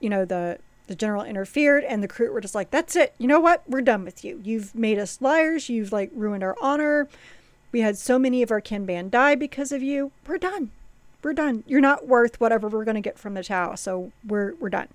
You 0.00 0.10
know 0.10 0.24
the 0.24 0.58
the 0.86 0.94
general 0.94 1.22
interfered, 1.22 1.84
and 1.84 2.02
the 2.02 2.08
Kroot 2.08 2.32
were 2.32 2.40
just 2.40 2.54
like, 2.54 2.70
"That's 2.70 2.96
it. 2.96 3.14
You 3.18 3.26
know 3.26 3.40
what? 3.40 3.62
We're 3.68 3.82
done 3.82 4.04
with 4.04 4.24
you. 4.24 4.40
You've 4.44 4.74
made 4.74 4.98
us 4.98 5.20
liars. 5.20 5.68
You've 5.68 5.92
like 5.92 6.10
ruined 6.14 6.42
our 6.42 6.56
honor. 6.60 7.08
We 7.72 7.80
had 7.80 7.98
so 7.98 8.18
many 8.18 8.42
of 8.42 8.50
our 8.50 8.60
kin 8.60 8.86
band 8.86 9.10
die 9.10 9.34
because 9.34 9.72
of 9.72 9.82
you. 9.82 10.12
We're 10.26 10.38
done. 10.38 10.70
We're 11.22 11.32
done. 11.32 11.64
You're 11.66 11.80
not 11.80 12.06
worth 12.06 12.40
whatever 12.40 12.68
we're 12.68 12.84
going 12.84 12.96
to 12.96 13.00
get 13.00 13.18
from 13.18 13.34
the 13.34 13.42
Tau. 13.42 13.74
So 13.74 14.12
we're 14.26 14.54
we're 14.54 14.70
done." 14.70 14.88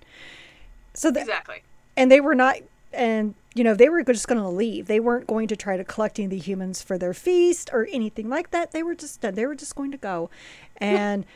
So 0.94 1.10
the, 1.10 1.20
exactly. 1.20 1.62
And 1.96 2.10
they 2.10 2.20
were 2.20 2.34
not, 2.34 2.56
and 2.92 3.34
you 3.54 3.64
know, 3.64 3.74
they 3.74 3.88
were 3.88 4.02
just 4.04 4.28
going 4.28 4.40
to 4.40 4.48
leave. 4.48 4.86
They 4.86 5.00
weren't 5.00 5.26
going 5.26 5.48
to 5.48 5.56
try 5.56 5.76
to 5.76 5.84
collecting 5.84 6.28
the 6.28 6.38
humans 6.38 6.82
for 6.82 6.96
their 6.96 7.12
feast 7.12 7.70
or 7.72 7.88
anything 7.90 8.28
like 8.28 8.50
that. 8.52 8.70
They 8.70 8.82
were 8.82 8.94
just 8.94 9.20
done. 9.20 9.34
They 9.34 9.46
were 9.46 9.56
just 9.56 9.74
going 9.74 9.90
to 9.90 9.96
go. 9.96 10.30
And 10.76 11.26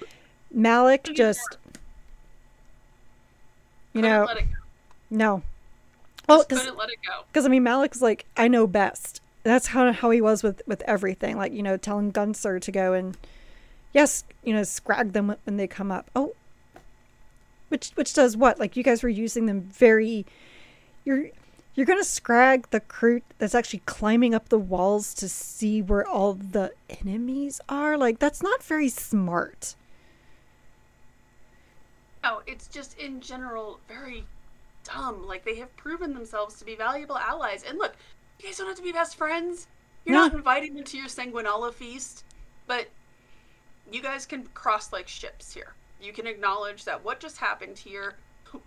Malik 0.52 1.10
just, 1.12 1.58
you 3.92 4.02
know, 4.02 4.28
no. 5.10 5.42
Well, 6.28 6.44
couldn't 6.44 6.76
let 6.76 6.88
it 6.88 6.98
go. 7.06 7.24
Because 7.26 7.44
I 7.44 7.48
mean, 7.48 7.64
Malak's 7.64 8.00
like, 8.00 8.26
I 8.36 8.48
know 8.48 8.66
best. 8.66 9.20
That's 9.42 9.68
how 9.68 9.92
how 9.92 10.10
he 10.10 10.20
was 10.20 10.42
with 10.42 10.62
with 10.66 10.82
everything. 10.82 11.36
Like 11.36 11.52
you 11.52 11.62
know, 11.62 11.76
telling 11.76 12.12
Gunser 12.12 12.60
to 12.60 12.72
go 12.72 12.94
and 12.94 13.16
yes, 13.92 14.24
you 14.42 14.54
know, 14.54 14.62
scrag 14.62 15.12
them 15.12 15.34
when 15.44 15.56
they 15.56 15.66
come 15.66 15.90
up. 15.92 16.10
Oh, 16.16 16.34
which 17.68 17.90
which 17.90 18.14
does 18.14 18.36
what? 18.36 18.58
Like 18.58 18.76
you 18.76 18.82
guys 18.82 19.02
were 19.02 19.10
using 19.10 19.46
them 19.46 19.60
very. 19.60 20.24
You're 21.04 21.28
you're 21.74 21.86
gonna 21.86 22.04
scrag 22.04 22.70
the 22.70 22.80
Kroot 22.80 23.22
that's 23.38 23.54
actually 23.54 23.82
climbing 23.86 24.34
up 24.34 24.48
the 24.48 24.58
walls 24.58 25.14
to 25.14 25.28
see 25.28 25.82
where 25.82 26.06
all 26.06 26.34
the 26.34 26.72
enemies 26.88 27.60
are. 27.68 27.96
Like 27.96 28.18
that's 28.18 28.42
not 28.42 28.62
very 28.62 28.88
smart. 28.88 29.74
Oh, 32.22 32.42
it's 32.46 32.68
just 32.68 32.98
in 32.98 33.20
general 33.20 33.80
very 33.88 34.24
dumb. 34.84 35.26
Like 35.26 35.44
they 35.44 35.56
have 35.56 35.74
proven 35.76 36.14
themselves 36.14 36.58
to 36.58 36.64
be 36.64 36.76
valuable 36.76 37.18
allies. 37.18 37.64
And 37.68 37.78
look, 37.78 37.96
you 38.38 38.46
guys 38.46 38.58
don't 38.58 38.68
have 38.68 38.76
to 38.76 38.82
be 38.82 38.92
best 38.92 39.16
friends. 39.16 39.66
You're 40.04 40.16
not 40.16 40.34
inviting 40.34 40.74
them 40.74 40.84
to 40.84 40.98
your 40.98 41.06
sanguinola 41.06 41.72
feast, 41.72 42.24
but 42.66 42.88
you 43.90 44.02
guys 44.02 44.26
can 44.26 44.44
cross 44.54 44.92
like 44.92 45.08
ships 45.08 45.52
here. 45.52 45.74
You 46.00 46.12
can 46.12 46.26
acknowledge 46.26 46.84
that 46.84 47.02
what 47.02 47.20
just 47.20 47.38
happened 47.38 47.78
here, 47.78 48.14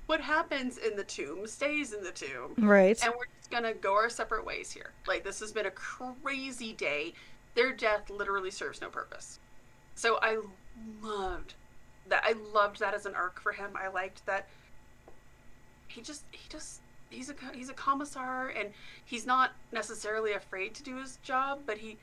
what 0.05 0.21
happens 0.21 0.77
in 0.77 0.95
the 0.95 1.03
tomb 1.03 1.47
stays 1.47 1.93
in 1.93 2.03
the 2.03 2.11
tomb. 2.11 2.53
Right. 2.57 3.01
And 3.03 3.13
we're 3.17 3.25
just 3.37 3.51
gonna 3.51 3.73
go 3.73 3.93
our 3.93 4.09
separate 4.09 4.45
ways 4.45 4.71
here. 4.71 4.91
Like 5.07 5.23
this 5.23 5.39
has 5.39 5.51
been 5.51 5.65
a 5.65 5.71
crazy 5.71 6.73
day. 6.73 7.13
Their 7.55 7.73
death 7.73 8.09
literally 8.09 8.51
serves 8.51 8.81
no 8.81 8.89
purpose. 8.89 9.39
So 9.95 10.19
I 10.21 10.39
loved 11.01 11.55
that. 12.07 12.23
I 12.23 12.33
loved 12.53 12.79
that 12.79 12.93
as 12.93 13.05
an 13.05 13.15
arc 13.15 13.39
for 13.39 13.51
him. 13.51 13.71
I 13.75 13.87
liked 13.87 14.25
that 14.25 14.47
he 15.87 16.01
just 16.01 16.23
he 16.31 16.47
just 16.49 16.81
he's 17.09 17.29
a 17.29 17.35
he's 17.53 17.69
a 17.69 17.73
commissar 17.73 18.49
and 18.49 18.69
he's 19.05 19.25
not 19.25 19.51
necessarily 19.71 20.33
afraid 20.33 20.73
to 20.75 20.83
do 20.83 20.97
his 20.97 21.17
job, 21.23 21.61
but 21.65 21.77
he 21.77 21.97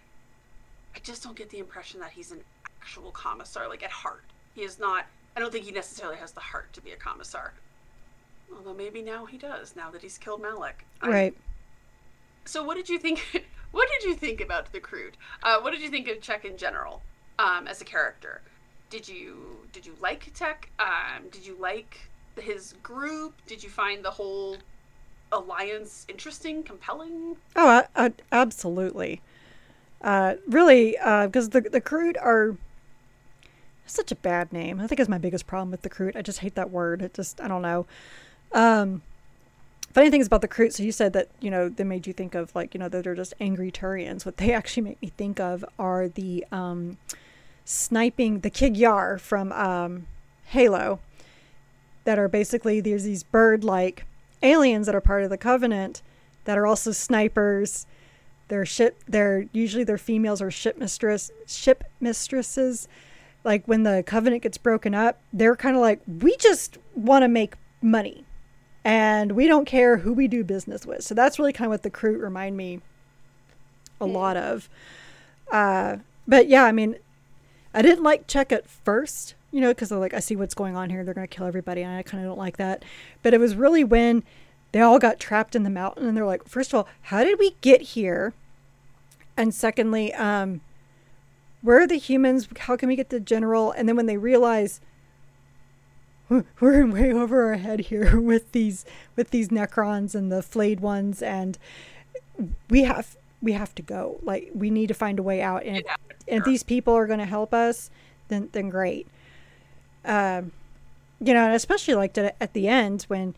I 0.94 0.98
just 1.00 1.22
don't 1.22 1.36
get 1.36 1.50
the 1.50 1.58
impression 1.58 2.00
that 2.00 2.10
he's 2.10 2.32
an 2.32 2.40
actual 2.80 3.10
commissar 3.10 3.68
like 3.68 3.82
at 3.82 3.90
heart. 3.90 4.24
He 4.54 4.62
is 4.62 4.78
not 4.78 5.06
I 5.36 5.40
don't 5.40 5.52
think 5.52 5.64
he 5.64 5.72
necessarily 5.72 6.16
has 6.16 6.32
the 6.32 6.40
heart 6.40 6.72
to 6.74 6.80
be 6.80 6.92
a 6.92 6.96
commissar. 6.96 7.52
Although 8.56 8.74
maybe 8.74 9.02
now 9.02 9.24
he 9.24 9.38
does, 9.38 9.74
now 9.76 9.90
that 9.90 10.02
he's 10.02 10.18
killed 10.18 10.42
Malik. 10.42 10.84
Right. 11.02 11.34
So 12.44 12.62
what 12.62 12.76
did 12.76 12.88
you 12.88 12.98
think 12.98 13.46
what 13.72 13.88
did 13.88 14.08
you 14.08 14.14
think 14.14 14.40
about 14.40 14.72
the 14.72 14.80
Kroot? 14.80 15.12
Uh, 15.42 15.60
what 15.60 15.72
did 15.72 15.80
you 15.80 15.90
think 15.90 16.08
of 16.08 16.20
Tech 16.20 16.44
in 16.44 16.56
general 16.56 17.02
um, 17.38 17.66
as 17.66 17.80
a 17.80 17.84
character? 17.84 18.40
Did 18.90 19.08
you 19.08 19.58
did 19.72 19.86
you 19.86 19.94
like 20.00 20.32
Tech? 20.34 20.70
Um, 20.78 21.28
did 21.30 21.46
you 21.46 21.56
like 21.58 22.08
his 22.40 22.74
group? 22.82 23.34
Did 23.46 23.62
you 23.62 23.70
find 23.70 24.04
the 24.04 24.10
whole 24.10 24.58
alliance 25.32 26.06
interesting, 26.08 26.62
compelling? 26.62 27.36
Oh, 27.56 27.68
I, 27.96 28.06
I, 28.06 28.12
absolutely. 28.30 29.20
Uh, 30.00 30.34
really, 30.46 30.92
because 30.92 31.46
uh, 31.48 31.50
the 31.50 31.60
the 31.62 31.80
Kroot 31.80 32.16
are 32.20 32.56
such 33.86 34.12
a 34.12 34.16
bad 34.16 34.52
name. 34.52 34.80
I 34.80 34.86
think 34.86 35.00
is 35.00 35.08
my 35.08 35.18
biggest 35.18 35.46
problem 35.46 35.70
with 35.70 35.82
the 35.82 35.90
Kroot. 35.90 36.16
I 36.16 36.22
just 36.22 36.40
hate 36.40 36.54
that 36.54 36.70
word. 36.70 37.02
It 37.02 37.14
just 37.14 37.40
I 37.40 37.48
don't 37.48 37.62
know. 37.62 37.86
Um, 38.54 39.02
funny 39.92 40.10
things 40.10 40.26
about 40.26 40.40
the 40.40 40.48
Kroot. 40.48 40.72
So 40.72 40.82
you 40.82 40.92
said 40.92 41.12
that 41.12 41.28
you 41.40 41.50
know 41.50 41.68
they 41.68 41.84
made 41.84 42.06
you 42.06 42.12
think 42.12 42.34
of 42.34 42.54
like 42.54 42.72
you 42.72 42.80
know 42.80 42.88
that 42.88 43.04
they're 43.04 43.14
just 43.14 43.34
angry 43.40 43.70
Turians. 43.70 44.24
What 44.24 44.38
they 44.38 44.52
actually 44.54 44.84
make 44.84 45.02
me 45.02 45.12
think 45.16 45.40
of 45.40 45.64
are 45.78 46.08
the 46.08 46.46
um, 46.50 46.96
sniping 47.64 48.40
the 48.40 48.50
Kig-Yar 48.50 49.18
from 49.18 49.52
um, 49.52 50.06
Halo. 50.46 51.00
That 52.04 52.18
are 52.18 52.28
basically 52.28 52.80
there's 52.80 53.04
these 53.04 53.22
bird-like 53.22 54.04
aliens 54.42 54.86
that 54.86 54.94
are 54.94 55.00
part 55.00 55.24
of 55.24 55.30
the 55.30 55.38
Covenant 55.38 56.02
that 56.44 56.58
are 56.58 56.66
also 56.66 56.92
snipers. 56.92 57.86
They're 58.48 58.66
ship. 58.66 59.02
They're 59.08 59.46
usually 59.52 59.84
their 59.84 59.98
females 59.98 60.42
are 60.42 60.50
ship 60.50 60.76
mistress 60.76 61.30
ship 61.46 61.84
mistresses. 62.00 62.88
Like 63.42 63.66
when 63.66 63.82
the 63.82 64.02
Covenant 64.06 64.42
gets 64.42 64.58
broken 64.58 64.94
up, 64.94 65.20
they're 65.32 65.56
kind 65.56 65.76
of 65.76 65.82
like 65.82 66.00
we 66.06 66.36
just 66.36 66.78
want 66.94 67.22
to 67.22 67.28
make 67.28 67.54
money, 67.82 68.23
and 68.84 69.32
we 69.32 69.46
don't 69.46 69.64
care 69.64 69.98
who 69.98 70.12
we 70.12 70.28
do 70.28 70.44
business 70.44 70.84
with. 70.84 71.02
So 71.02 71.14
that's 71.14 71.38
really 71.38 71.52
kind 71.52 71.66
of 71.66 71.70
what 71.70 71.82
the 71.82 71.90
Kroot 71.90 72.20
remind 72.20 72.56
me 72.56 72.80
a 74.00 74.06
lot 74.06 74.36
of. 74.36 74.68
Uh, 75.50 75.98
but 76.28 76.48
yeah, 76.48 76.64
I 76.64 76.72
mean, 76.72 76.96
I 77.72 77.82
didn't 77.82 78.04
like 78.04 78.26
Check 78.26 78.52
at 78.52 78.68
first, 78.68 79.34
you 79.50 79.60
know, 79.60 79.70
because 79.70 79.90
like 79.90 80.14
I 80.14 80.20
see 80.20 80.36
what's 80.36 80.54
going 80.54 80.76
on 80.76 80.90
here. 80.90 81.02
They're 81.02 81.14
going 81.14 81.26
to 81.26 81.34
kill 81.34 81.46
everybody, 81.46 81.82
and 81.82 81.96
I 81.96 82.02
kind 82.02 82.22
of 82.22 82.28
don't 82.28 82.38
like 82.38 82.58
that. 82.58 82.84
But 83.22 83.34
it 83.34 83.40
was 83.40 83.56
really 83.56 83.84
when 83.84 84.22
they 84.72 84.80
all 84.80 84.98
got 84.98 85.18
trapped 85.18 85.56
in 85.56 85.62
the 85.62 85.70
mountain, 85.70 86.06
and 86.06 86.16
they're 86.16 86.26
like, 86.26 86.46
first 86.46 86.72
of 86.72 86.78
all, 86.78 86.88
how 87.02 87.24
did 87.24 87.38
we 87.38 87.56
get 87.60 87.80
here? 87.80 88.34
And 89.36 89.54
secondly, 89.54 90.12
um, 90.14 90.60
where 91.62 91.80
are 91.80 91.86
the 91.86 91.96
humans? 91.96 92.48
How 92.58 92.76
can 92.76 92.88
we 92.88 92.96
get 92.96 93.08
the 93.08 93.20
general? 93.20 93.72
And 93.72 93.88
then 93.88 93.96
when 93.96 94.06
they 94.06 94.18
realize 94.18 94.80
we're 96.60 96.86
way 96.86 97.12
over 97.12 97.48
our 97.48 97.56
head 97.56 97.80
here 97.80 98.20
with 98.20 98.52
these 98.52 98.84
with 99.16 99.30
these 99.30 99.48
necrons 99.48 100.14
and 100.14 100.30
the 100.30 100.42
flayed 100.42 100.80
ones, 100.80 101.22
and 101.22 101.58
we 102.68 102.84
have 102.84 103.16
we 103.42 103.52
have 103.52 103.74
to 103.76 103.82
go. 103.82 104.18
Like 104.22 104.50
we 104.54 104.70
need 104.70 104.88
to 104.88 104.94
find 104.94 105.18
a 105.18 105.22
way 105.22 105.42
out. 105.42 105.64
And 105.64 105.82
yeah, 105.84 105.96
and 106.26 106.38
if 106.38 106.44
these 106.44 106.62
people 106.62 106.94
are 106.94 107.06
going 107.06 107.18
to 107.18 107.26
help 107.26 107.52
us, 107.52 107.90
then 108.28 108.48
then 108.52 108.70
great. 108.70 109.06
Um, 110.04 110.52
you 111.20 111.32
know, 111.32 111.44
and 111.44 111.54
especially 111.54 111.94
like 111.94 112.16
at 112.18 112.52
the 112.52 112.68
end 112.68 113.04
when, 113.04 113.34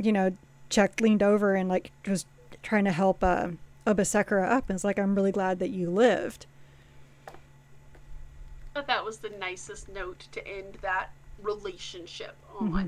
you 0.00 0.12
know, 0.12 0.36
Chuck 0.70 1.00
leaned 1.00 1.22
over 1.22 1.54
and 1.54 1.68
like 1.68 1.92
was 2.06 2.26
trying 2.62 2.84
to 2.84 2.92
help 2.92 3.22
uh, 3.22 3.48
Oba 3.86 4.02
up, 4.02 4.68
and 4.68 4.76
it's 4.76 4.84
like, 4.84 4.98
I'm 4.98 5.14
really 5.14 5.32
glad 5.32 5.58
that 5.58 5.70
you 5.70 5.90
lived. 5.90 6.46
But 8.74 8.86
that 8.86 9.04
was 9.04 9.18
the 9.18 9.30
nicest 9.30 9.88
note 9.88 10.28
to 10.32 10.46
end 10.46 10.78
that 10.82 11.10
relationship 11.42 12.36
on. 12.58 12.68
Mm-hmm. 12.68 12.86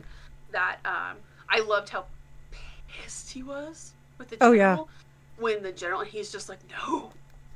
That 0.53 0.79
um, 0.85 1.17
I 1.49 1.61
loved 1.61 1.89
how 1.89 2.07
pissed 2.89 3.31
he 3.31 3.43
was 3.43 3.93
with 4.19 4.29
the 4.29 4.37
general. 4.37 4.51
Oh 4.51 4.55
yeah 4.55 4.79
when 5.43 5.63
the 5.63 5.73
general 5.73 6.01
he's 6.03 6.31
just 6.31 6.49
like 6.49 6.61
no 6.71 7.11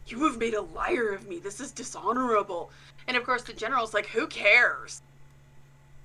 you 0.06 0.24
have 0.24 0.38
made 0.38 0.54
a 0.54 0.60
liar 0.60 1.10
of 1.10 1.28
me 1.28 1.38
this 1.38 1.60
is 1.60 1.70
dishonorable 1.70 2.70
and 3.06 3.16
of 3.16 3.24
course 3.24 3.42
the 3.42 3.52
general's 3.52 3.94
like 3.94 4.06
who 4.06 4.26
cares 4.26 5.02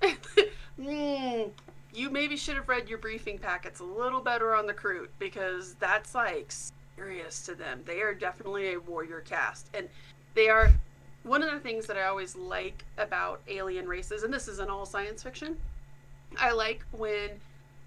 mm, 0.80 1.50
you 1.92 2.10
maybe 2.10 2.36
should 2.36 2.56
have 2.56 2.68
read 2.68 2.88
your 2.88 2.98
briefing 2.98 3.38
packets 3.38 3.80
a 3.80 3.84
little 3.84 4.20
better 4.20 4.54
on 4.54 4.66
the 4.66 4.74
Kroot 4.74 5.08
because 5.18 5.74
that's 5.74 6.14
like 6.14 6.52
serious 6.96 7.44
to 7.46 7.54
them 7.54 7.80
they 7.84 8.00
are 8.00 8.14
definitely 8.14 8.74
a 8.74 8.80
warrior 8.80 9.20
cast. 9.20 9.68
and 9.74 9.88
they 10.34 10.48
are 10.48 10.70
one 11.24 11.42
of 11.42 11.52
the 11.52 11.60
things 11.60 11.86
that 11.86 11.96
i 11.96 12.04
always 12.04 12.34
like 12.36 12.84
about 12.98 13.40
alien 13.48 13.86
races 13.86 14.22
and 14.22 14.32
this 14.32 14.48
isn't 14.48 14.70
all 14.70 14.86
science 14.86 15.22
fiction 15.22 15.56
i 16.38 16.50
like 16.52 16.84
when 16.92 17.30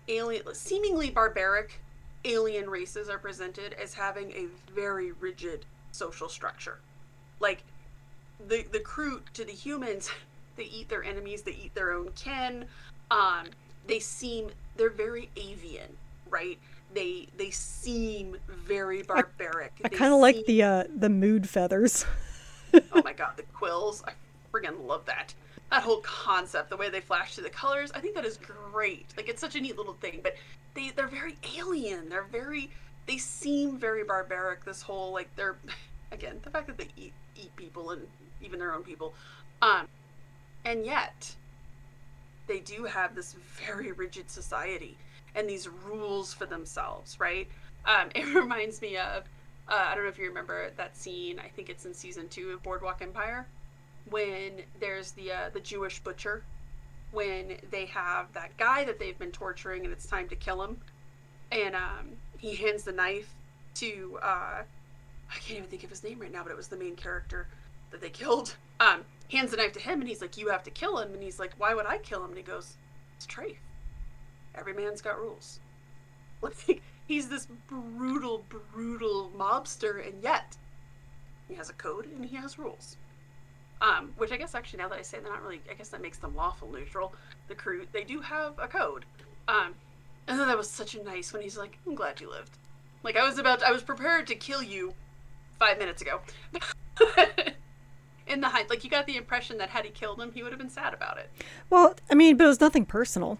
alien 0.07 0.43
seemingly 0.53 1.09
barbaric 1.09 1.79
alien 2.25 2.69
races 2.69 3.07
are 3.07 3.17
presented 3.17 3.73
as 3.73 3.93
having 3.93 4.31
a 4.31 4.47
very 4.73 5.11
rigid 5.13 5.65
social 5.91 6.27
structure. 6.27 6.79
Like 7.39 7.63
the 8.47 8.65
the 8.71 8.79
Kroot 8.79 9.21
to 9.33 9.45
the 9.45 9.51
humans, 9.51 10.09
they 10.55 10.65
eat 10.65 10.89
their 10.89 11.03
enemies, 11.03 11.43
they 11.43 11.51
eat 11.51 11.73
their 11.75 11.91
own 11.93 12.11
kin. 12.15 12.65
Um, 13.11 13.47
they 13.87 13.99
seem 13.99 14.49
they're 14.75 14.89
very 14.89 15.29
avian, 15.37 15.95
right? 16.29 16.57
They 16.93 17.27
they 17.37 17.51
seem 17.51 18.37
very 18.47 19.03
barbaric. 19.03 19.73
I, 19.83 19.87
I 19.87 19.89
kind 19.89 20.13
of 20.13 20.19
like 20.19 20.45
the 20.45 20.63
uh, 20.63 20.83
the 20.93 21.09
mood 21.09 21.47
feathers. 21.47 22.05
oh 22.93 23.01
my 23.03 23.13
god, 23.13 23.37
the 23.37 23.43
quills! 23.43 24.03
I 24.05 24.13
friggin' 24.51 24.85
love 24.85 25.05
that 25.05 25.33
that 25.71 25.83
whole 25.83 26.01
concept, 26.01 26.69
the 26.69 26.77
way 26.77 26.89
they 26.89 27.01
flash 27.01 27.35
through 27.35 27.43
the 27.43 27.49
colors, 27.49 27.91
I 27.93 27.99
think 27.99 28.15
that 28.15 28.25
is 28.25 28.37
great. 28.37 29.07
Like 29.17 29.29
it's 29.29 29.41
such 29.41 29.55
a 29.55 29.61
neat 29.61 29.77
little 29.77 29.93
thing, 29.93 30.19
but 30.23 30.35
they 30.73 30.91
they're 30.91 31.07
very 31.07 31.37
alien. 31.57 32.09
They're 32.09 32.23
very 32.23 32.69
they 33.07 33.17
seem 33.17 33.77
very 33.77 34.03
barbaric. 34.03 34.63
This 34.63 34.81
whole 34.81 35.11
like 35.11 35.33
they're 35.35 35.57
again 36.11 36.39
the 36.43 36.49
fact 36.49 36.67
that 36.67 36.77
they 36.77 36.87
eat 36.95 37.13
eat 37.35 37.55
people 37.55 37.91
and 37.91 38.07
even 38.41 38.59
their 38.59 38.73
own 38.73 38.83
people, 38.83 39.13
um, 39.61 39.87
and 40.65 40.85
yet 40.85 41.33
they 42.47 42.59
do 42.59 42.83
have 42.83 43.15
this 43.15 43.35
very 43.65 43.91
rigid 43.91 44.29
society 44.29 44.95
and 45.33 45.49
these 45.49 45.67
rules 45.67 46.31
for 46.33 46.45
themselves, 46.45 47.19
right? 47.19 47.47
Um, 47.85 48.09
it 48.15 48.33
reminds 48.35 48.81
me 48.81 48.97
of 48.97 49.23
uh, 49.67 49.85
I 49.87 49.95
don't 49.95 50.03
know 50.03 50.09
if 50.09 50.17
you 50.17 50.27
remember 50.27 50.69
that 50.77 50.95
scene. 50.95 51.39
I 51.39 51.47
think 51.47 51.69
it's 51.69 51.85
in 51.85 51.93
season 51.93 52.27
two 52.29 52.51
of 52.51 52.63
Boardwalk 52.63 53.01
Empire 53.01 53.47
when 54.09 54.61
there's 54.79 55.11
the 55.11 55.31
uh, 55.31 55.49
the 55.53 55.59
Jewish 55.59 55.99
butcher 55.99 56.43
when 57.11 57.57
they 57.71 57.85
have 57.85 58.31
that 58.33 58.55
guy 58.57 58.83
that 58.83 58.99
they've 58.99 59.17
been 59.17 59.31
torturing 59.31 59.83
and 59.83 59.93
it's 59.93 60.05
time 60.05 60.27
to 60.29 60.35
kill 60.35 60.61
him. 60.63 60.77
And 61.51 61.75
um, 61.75 62.11
he 62.37 62.55
hands 62.55 62.83
the 62.83 62.91
knife 62.91 63.33
to 63.75 64.19
uh, 64.21 64.61
I 65.29 65.33
can't 65.33 65.57
even 65.57 65.69
think 65.69 65.83
of 65.83 65.89
his 65.89 66.03
name 66.03 66.19
right 66.19 66.31
now 66.31 66.43
but 66.43 66.51
it 66.51 66.57
was 66.57 66.67
the 66.67 66.77
main 66.77 66.95
character 66.95 67.47
that 67.91 68.01
they 68.01 68.09
killed. 68.09 68.55
Um, 68.77 69.05
hands 69.31 69.51
the 69.51 69.57
knife 69.57 69.71
to 69.71 69.79
him 69.79 70.01
and 70.01 70.09
he's 70.09 70.19
like 70.19 70.35
you 70.35 70.49
have 70.49 70.63
to 70.63 70.69
kill 70.69 70.99
him. 70.99 71.13
And 71.13 71.23
he's 71.23 71.39
like 71.39 71.53
why 71.57 71.73
would 71.73 71.85
I 71.85 71.97
kill 71.97 72.21
him? 72.21 72.31
And 72.31 72.37
he 72.37 72.43
goes 72.43 72.75
it's 73.15 73.25
Trafe 73.25 73.55
every 74.53 74.73
man's 74.73 75.01
got 75.01 75.17
rules 75.17 75.61
like 76.41 76.81
he's 77.07 77.29
this 77.29 77.47
brutal 77.67 78.45
brutal 78.49 79.31
mobster 79.37 80.05
and 80.07 80.21
yet 80.21 80.57
he 81.47 81.55
has 81.55 81.69
a 81.69 81.73
code 81.73 82.05
and 82.05 82.25
he 82.25 82.35
has 82.35 82.57
rules 82.57 82.97
um, 83.81 84.13
which 84.17 84.31
I 84.31 84.37
guess 84.37 84.55
actually 84.55 84.79
now 84.79 84.89
that 84.89 84.99
I 84.99 85.01
say 85.01 85.19
they're 85.19 85.31
not 85.31 85.43
really, 85.43 85.61
I 85.69 85.73
guess 85.73 85.89
that 85.89 86.01
makes 86.01 86.17
them 86.17 86.35
lawful 86.35 86.71
neutral. 86.71 87.13
The 87.47 87.55
Kroot 87.55 87.87
they 87.91 88.03
do 88.03 88.19
have 88.21 88.53
a 88.57 88.67
code. 88.67 89.05
Um, 89.47 89.75
and 90.27 90.39
then 90.39 90.47
that 90.47 90.57
was 90.57 90.69
such 90.69 90.95
a 90.95 91.03
nice 91.03 91.33
when 91.33 91.41
he's 91.41 91.57
like, 91.57 91.77
I'm 91.85 91.95
glad 91.95 92.19
you 92.19 92.29
lived. 92.29 92.57
Like 93.03 93.15
I 93.15 93.27
was 93.27 93.37
about, 93.37 93.59
to, 93.59 93.67
I 93.67 93.71
was 93.71 93.83
prepared 93.83 94.27
to 94.27 94.35
kill 94.35 94.63
you 94.63 94.93
five 95.59 95.77
minutes 95.77 96.01
ago. 96.01 96.21
In 98.27 98.41
the 98.41 98.49
height, 98.49 98.69
like 98.71 98.83
you 98.83 98.89
got 98.89 99.05
the 99.05 99.17
impression 99.17 99.59
that 99.59 99.69
had 99.69 99.85
he 99.85 99.91
killed 99.91 100.19
him, 100.19 100.31
he 100.31 100.41
would 100.41 100.51
have 100.51 100.57
been 100.59 100.69
sad 100.69 100.93
about 100.93 101.19
it. 101.19 101.29
Well, 101.69 101.93
I 102.09 102.15
mean, 102.15 102.37
but 102.37 102.45
it 102.45 102.47
was 102.47 102.61
nothing 102.61 102.85
personal. 102.85 103.37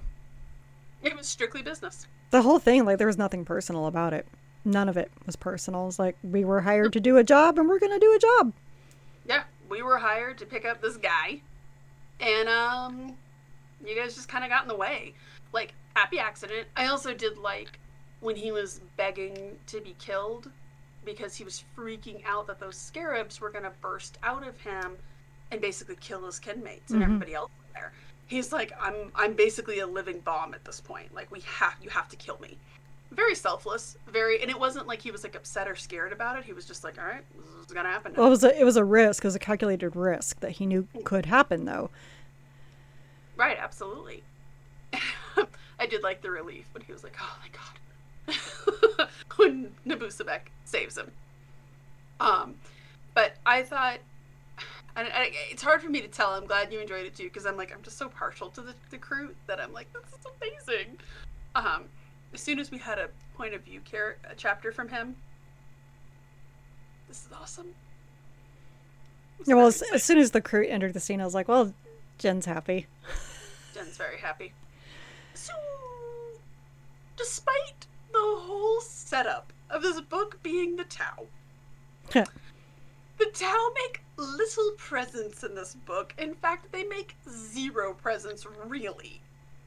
It 1.02 1.18
was 1.18 1.28
strictly 1.28 1.64
business. 1.64 2.08
The 2.32 2.42
whole 2.42 2.60
thing, 2.60 2.86
like 2.86 2.98
there 2.98 3.08
was 3.08 3.18
nothing 3.18 3.46
personal 3.46 3.86
about 3.88 4.14
it. 4.14 4.28
None 4.66 4.90
of 4.90 4.98
it 4.98 5.12
was 5.26 5.36
personal. 5.36 5.88
It's 5.88 6.00
like 6.00 6.18
we 6.24 6.44
were 6.44 6.62
hired 6.62 6.94
to 6.94 7.00
do 7.00 7.18
a 7.18 7.24
job 7.24 7.58
and 7.60 7.70
we're 7.70 7.80
to 7.80 8.00
do 8.00 8.14
a 8.16 8.20
job. 8.20 8.54
Yeah, 9.28 9.44
we 9.70 9.82
were 9.82 9.98
hired 9.98 10.38
to 10.40 10.46
pick 10.46 10.66
up 10.66 10.82
this 10.82 10.98
guy, 10.98 11.42
and 12.20 12.50
um, 12.50 13.16
you 13.86 13.96
guys 13.96 14.16
just 14.16 14.28
kind 14.30 14.44
of 14.44 14.50
got 14.50 14.64
in 14.64 14.68
the 14.68 14.76
way. 14.76 15.14
Like, 15.54 15.74
happy 15.96 16.20
accident. 16.20 16.68
I 16.76 16.88
also 16.88 17.14
did 17.14 17.38
like 17.38 17.80
when 18.22 18.36
he 18.36 18.52
was 18.52 18.82
begging 18.98 19.58
to 19.68 19.82
be 19.82 19.96
killed 20.00 20.50
because 21.06 21.36
he 21.36 21.44
was 21.44 21.64
freaking 21.78 22.22
out 22.26 22.48
that 22.48 22.60
those 22.60 22.76
scarabs 22.76 23.40
were 23.40 23.52
going 23.52 23.64
to 23.64 23.72
burst 23.82 24.18
out 24.24 24.46
of 24.48 24.60
him 24.62 24.98
and 25.52 25.62
basically 25.62 25.96
kill 25.98 26.26
his 26.26 26.40
kinmates 26.40 26.92
and 26.92 27.02
Mhm. 27.02 27.06
everybody 27.06 27.34
else 27.36 27.52
there. 27.74 27.94
He's 28.28 28.52
like, 28.52 28.72
I'm 28.80 29.12
I'm 29.16 29.34
basically 29.34 29.80
a 29.80 29.88
living 29.88 30.20
bomb 30.20 30.54
at 30.54 30.64
this 30.66 30.82
point. 30.82 31.14
Like 31.14 31.32
we 31.32 31.42
have 31.42 31.76
you 31.82 31.90
have 31.90 32.08
to 32.10 32.16
kill 32.16 32.40
me. 32.42 32.58
Very 33.12 33.36
selfless, 33.36 33.98
very 34.12 34.42
and 34.42 34.50
it 34.50 34.60
wasn't 34.60 34.88
like 34.88 35.02
he 35.02 35.12
was 35.12 35.24
like 35.24 35.36
upset 35.36 35.68
or 35.68 35.76
scared 35.76 36.12
about 36.12 36.38
it. 36.38 36.44
He 36.44 36.54
was 36.54 36.66
just 36.66 36.84
like, 36.84 36.98
All 37.00 37.06
right, 37.06 37.24
this 37.38 37.68
is 37.68 37.72
gonna 37.74 37.90
happen. 37.90 38.14
now." 38.14 38.20
Well, 38.20 38.28
it 38.28 38.32
was 38.32 38.44
a, 38.44 38.60
it 38.60 38.64
was 38.64 38.78
a 38.78 38.84
risk. 38.84 39.24
It 39.24 39.28
was 39.28 39.36
a 39.36 39.40
calculated 39.40 39.96
risk 39.96 40.40
that 40.40 40.52
he 40.52 40.66
knew 40.66 40.88
could 41.04 41.26
happen, 41.28 41.66
though. 41.66 41.92
Right, 43.38 43.58
absolutely. 43.60 44.24
I 45.80 45.86
did 45.88 46.04
like 46.04 46.22
the 46.22 46.32
relief 46.32 46.66
when 46.74 46.84
he 46.84 46.92
was 46.94 47.04
like, 47.04 47.16
"Oh 47.22 47.38
my 47.42 48.36
god," 48.98 49.10
when 49.36 49.72
Nabusamek 49.86 50.42
saves 50.64 50.98
him. 50.98 51.12
Um, 52.20 52.56
but 53.14 53.36
I 53.46 53.64
thought, 53.64 54.00
and 54.96 55.08
I, 55.10 55.32
it's 55.52 55.62
hard 55.62 55.82
for 55.82 55.90
me 55.90 56.02
to 56.02 56.08
tell. 56.08 56.32
I'm 56.32 56.46
glad 56.46 56.72
you 56.72 56.80
enjoyed 56.80 57.06
it 57.06 57.16
too, 57.16 57.26
because 57.26 57.46
I'm 57.46 57.58
like, 57.58 57.74
I'm 57.74 57.82
just 57.82 57.98
so 57.98 58.08
partial 58.08 58.50
to 58.52 58.62
the, 58.62 58.74
the 58.90 58.98
Kroot 58.98 59.34
that 59.48 59.60
I'm 59.60 59.74
like, 59.74 59.92
this 59.94 60.04
is 60.14 60.26
amazing. 60.42 60.98
Um, 61.56 61.86
as 62.34 62.42
soon 62.42 62.60
as 62.60 62.72
we 62.72 62.78
had 62.78 62.98
a 62.98 63.10
point 63.36 63.54
of 63.54 63.62
view 63.62 63.82
char- 63.84 64.18
a 64.30 64.36
chapter 64.36 64.72
from 64.72 64.88
him, 64.88 65.16
this 67.08 67.26
is 67.26 67.30
awesome. 67.34 67.68
It's 69.40 69.50
Yeah, 69.50 69.56
well, 69.56 69.68
as, 69.68 69.82
as 69.94 70.04
soon 70.04 70.18
as 70.18 70.32
the 70.32 70.42
Kroot 70.42 70.70
entered 70.70 70.94
the 70.94 71.00
scene, 71.00 71.22
I 71.22 71.26
was 71.26 71.34
like, 71.36 71.48
well, 71.48 71.74
Jen's 72.18 72.46
happy. 72.46 72.88
Jen's 73.74 73.98
very 73.98 74.18
happy. 74.18 74.54
So, 75.34 75.54
despite 77.18 77.86
the 78.14 78.20
whole 78.20 78.80
setup 78.82 79.52
of 79.70 79.82
this 79.82 80.00
book 80.00 80.40
being 80.42 80.78
the 80.78 80.86
Tau, 80.86 81.28
the 83.18 83.26
Tau 83.34 83.70
make 83.76 84.02
little 84.18 84.72
presence 84.78 85.44
in 85.44 85.56
this 85.56 85.76
book. 85.86 86.14
In 86.18 86.34
fact, 86.36 86.72
they 86.72 86.84
make 86.84 87.16
zero 87.30 87.94
presence, 87.94 88.46
really. 88.66 89.22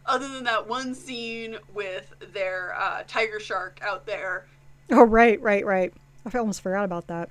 Other 0.06 0.28
than 0.28 0.44
that 0.44 0.66
one 0.66 0.94
scene 0.94 1.56
with 1.74 2.14
their 2.32 2.74
uh, 2.78 3.02
tiger 3.06 3.38
shark 3.40 3.78
out 3.82 4.06
there, 4.06 4.46
oh, 4.90 5.04
right, 5.04 5.40
right, 5.42 5.64
right. 5.66 5.92
I 6.32 6.38
almost 6.38 6.62
forgot 6.62 6.84
about 6.84 7.06
that. 7.08 7.28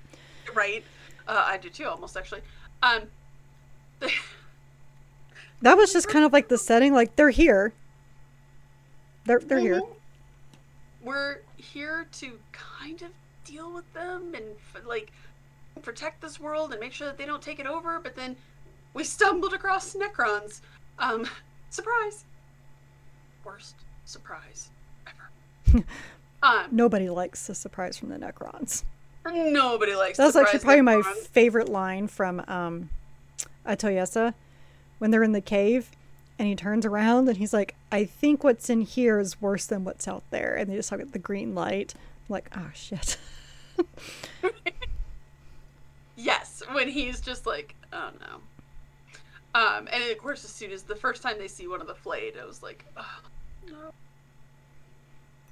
right? 0.53 0.83
Uh, 1.27 1.43
I 1.45 1.57
did 1.57 1.73
too, 1.73 1.85
almost 1.87 2.15
actually. 2.17 2.41
Um, 2.83 3.03
That 5.61 5.75
was 5.75 5.91
just 5.91 6.07
kind 6.07 6.23
of 6.23 6.31
like 6.33 6.49
the 6.49 6.57
setting. 6.57 6.93
Like 6.93 7.15
they're 7.15 7.31
here. 7.31 7.73
They're 9.25 9.39
they're 9.39 9.59
here. 9.59 9.81
Mhm. 9.81 9.87
We're 11.01 11.37
here 11.57 12.05
to 12.19 12.39
kind 12.51 13.01
of 13.01 13.09
deal 13.43 13.73
with 13.73 13.91
them 13.93 14.35
and 14.35 14.45
like 14.85 15.11
protect 15.81 16.21
this 16.21 16.39
world 16.39 16.71
and 16.71 16.79
make 16.79 16.93
sure 16.93 17.07
that 17.07 17.17
they 17.17 17.25
don't 17.25 17.41
take 17.41 17.59
it 17.59 17.67
over. 17.67 17.99
But 17.99 18.15
then 18.15 18.35
we 18.93 19.03
stumbled 19.03 19.53
across 19.53 19.95
Necrons. 19.95 20.61
Um, 20.99 21.27
surprise! 21.69 22.25
Worst 23.43 23.75
surprise 24.05 24.69
ever. 25.07 25.83
um, 26.43 26.65
Nobody 26.71 27.09
likes 27.09 27.47
a 27.49 27.55
surprise 27.55 27.97
from 27.97 28.09
the 28.09 28.17
Necrons. 28.17 28.83
nobody 29.25 29.95
likes. 29.95 30.17
That's 30.17 30.35
actually 30.35 30.59
probably 30.59 30.81
my 30.81 31.01
favorite 31.31 31.69
line 31.69 32.07
from 32.07 32.43
um, 32.47 32.89
Atoyesa 33.65 34.33
when 34.99 35.11
they're 35.11 35.23
in 35.23 35.33
the 35.33 35.41
cave 35.41 35.91
and 36.39 36.47
he 36.47 36.55
turns 36.55 36.85
around 36.85 37.27
and 37.27 37.37
he's 37.37 37.53
like, 37.53 37.75
I 37.91 38.05
think 38.05 38.43
what's 38.43 38.69
in 38.69 38.81
here 38.81 39.19
is 39.19 39.41
worse 39.41 39.65
than 39.65 39.83
what's 39.83 40.07
out 40.07 40.23
there. 40.29 40.55
And 40.55 40.69
they 40.69 40.75
just 40.75 40.89
talk 40.89 40.99
about 40.99 41.13
the 41.13 41.19
green 41.19 41.55
light. 41.55 41.93
I'm 41.95 42.33
like, 42.33 42.49
oh, 42.55 42.69
shit. 42.73 43.17
Yes, 46.17 46.63
when 46.73 46.89
he's 46.89 47.21
just 47.21 47.45
like, 47.45 47.75
oh 47.93 48.09
no. 48.19 49.59
Um, 49.59 49.87
and 49.91 50.03
of 50.11 50.17
course, 50.17 50.43
as 50.43 50.51
soon 50.51 50.71
as 50.71 50.83
the 50.83 50.95
first 50.95 51.21
time 51.21 51.37
they 51.37 51.47
see 51.47 51.67
one 51.67 51.79
of 51.79 51.87
the 51.87 51.95
flayed, 51.95 52.33
I 52.41 52.45
was 52.45 52.61
like, 52.61 52.83
oh 52.97 53.19
no. 53.67 53.93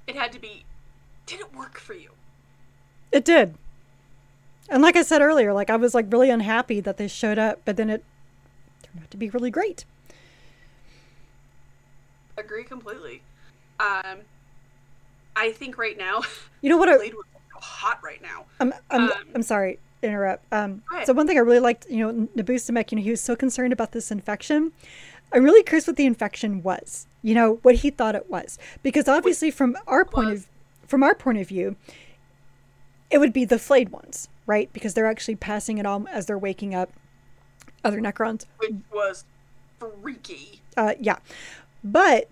It 0.06 0.14
had 0.16 0.32
to 0.32 0.38
be. 0.38 0.64
Did 1.24 1.40
it 1.40 1.54
work 1.54 1.78
for 1.78 1.94
you? 1.94 2.10
It 3.10 3.24
did. 3.24 3.54
And 4.68 4.82
like 4.82 4.96
I 4.96 5.02
said 5.02 5.22
earlier, 5.22 5.52
like 5.52 5.70
I 5.70 5.76
was 5.76 5.94
like 5.94 6.12
really 6.12 6.30
unhappy 6.30 6.80
that 6.80 6.96
they 6.96 7.08
showed 7.08 7.38
up, 7.38 7.60
but 7.64 7.76
then 7.76 7.88
it 7.88 8.04
turned 8.82 9.02
out 9.02 9.10
to 9.12 9.16
be 9.16 9.30
really 9.30 9.50
great. 9.50 9.84
Agree 12.36 12.64
completely. 12.64 13.22
Um, 13.80 14.18
I 15.36 15.52
think 15.52 15.78
right 15.78 15.96
now, 15.96 16.22
You 16.60 16.70
know 16.70 16.76
what? 16.76 16.88
I, 16.90 16.96
was 16.96 17.12
hot 17.54 18.00
right 18.02 18.20
now. 18.22 18.44
I'm 18.60 18.72
I'm, 18.90 19.10
Um, 19.10 19.12
I'm 19.34 19.42
sorry, 19.42 19.78
interrupt. 20.08 20.44
Um, 20.52 20.82
so 21.04 21.12
one 21.12 21.26
thing 21.26 21.36
I 21.36 21.40
really 21.40 21.60
liked, 21.60 21.86
you 21.90 21.98
know, 21.98 22.28
Nabusamek, 22.36 22.92
you 22.92 22.96
know, 22.96 23.02
he 23.02 23.10
was 23.10 23.20
so 23.20 23.36
concerned 23.36 23.72
about 23.72 23.92
this 23.92 24.10
infection. 24.10 24.72
I'm 25.32 25.44
really 25.44 25.62
curious 25.62 25.86
what 25.86 25.96
the 25.96 26.06
infection 26.06 26.62
was. 26.62 27.06
You 27.22 27.34
know, 27.34 27.58
what 27.62 27.76
he 27.76 27.90
thought 27.90 28.14
it 28.14 28.30
was, 28.30 28.58
because 28.82 29.08
obviously 29.08 29.50
from 29.50 29.76
our 29.86 30.04
point 30.04 30.32
of 30.32 30.46
from 30.86 31.02
our 31.02 31.14
point 31.14 31.38
of 31.38 31.48
view, 31.48 31.76
it 33.10 33.18
would 33.18 33.32
be 33.32 33.44
the 33.44 33.58
flayed 33.58 33.88
ones, 33.88 34.28
right? 34.46 34.72
Because 34.72 34.94
they're 34.94 35.06
actually 35.06 35.36
passing 35.36 35.78
it 35.78 35.86
on 35.86 36.06
as 36.08 36.26
they're 36.26 36.38
waking 36.38 36.74
up 36.74 36.90
other 37.84 38.00
Necrons. 38.00 38.46
which 38.58 38.74
was 38.92 39.24
freaky. 39.78 40.60
Uh, 40.76 40.94
yeah, 41.00 41.18
but 41.82 42.28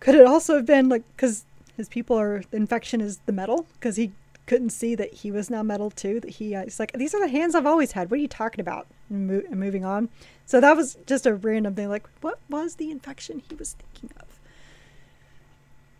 could 0.00 0.14
it 0.16 0.26
also 0.26 0.56
have 0.56 0.66
been 0.66 0.88
like 0.88 1.04
because 1.14 1.44
his 1.76 1.88
people 1.88 2.18
are 2.18 2.42
the 2.50 2.56
infection 2.56 3.00
is 3.00 3.18
the 3.26 3.32
metal 3.32 3.66
because 3.74 3.96
he 3.96 4.12
couldn't 4.46 4.70
see 4.70 4.94
that 4.94 5.12
he 5.14 5.30
was 5.30 5.50
now 5.50 5.62
metal 5.62 5.90
too. 5.90 6.20
That 6.20 6.30
he 6.30 6.54
uh, 6.54 6.64
he's 6.64 6.80
like 6.80 6.92
these 6.92 7.14
are 7.14 7.20
the 7.20 7.28
hands 7.28 7.54
I've 7.54 7.66
always 7.66 7.92
had. 7.92 8.10
What 8.10 8.18
are 8.18 8.22
you 8.22 8.28
talking 8.28 8.60
about? 8.60 8.86
And, 9.08 9.26
mo- 9.26 9.42
and 9.50 9.58
moving 9.58 9.84
on. 9.84 10.08
So 10.46 10.60
that 10.60 10.76
was 10.76 10.96
just 11.06 11.26
a 11.26 11.34
random 11.34 11.74
thing. 11.74 11.88
Like 11.88 12.08
what 12.20 12.38
was 12.48 12.76
the 12.76 12.90
infection 12.90 13.42
he 13.48 13.54
was 13.54 13.74
thinking 13.74 14.16
of? 14.20 14.40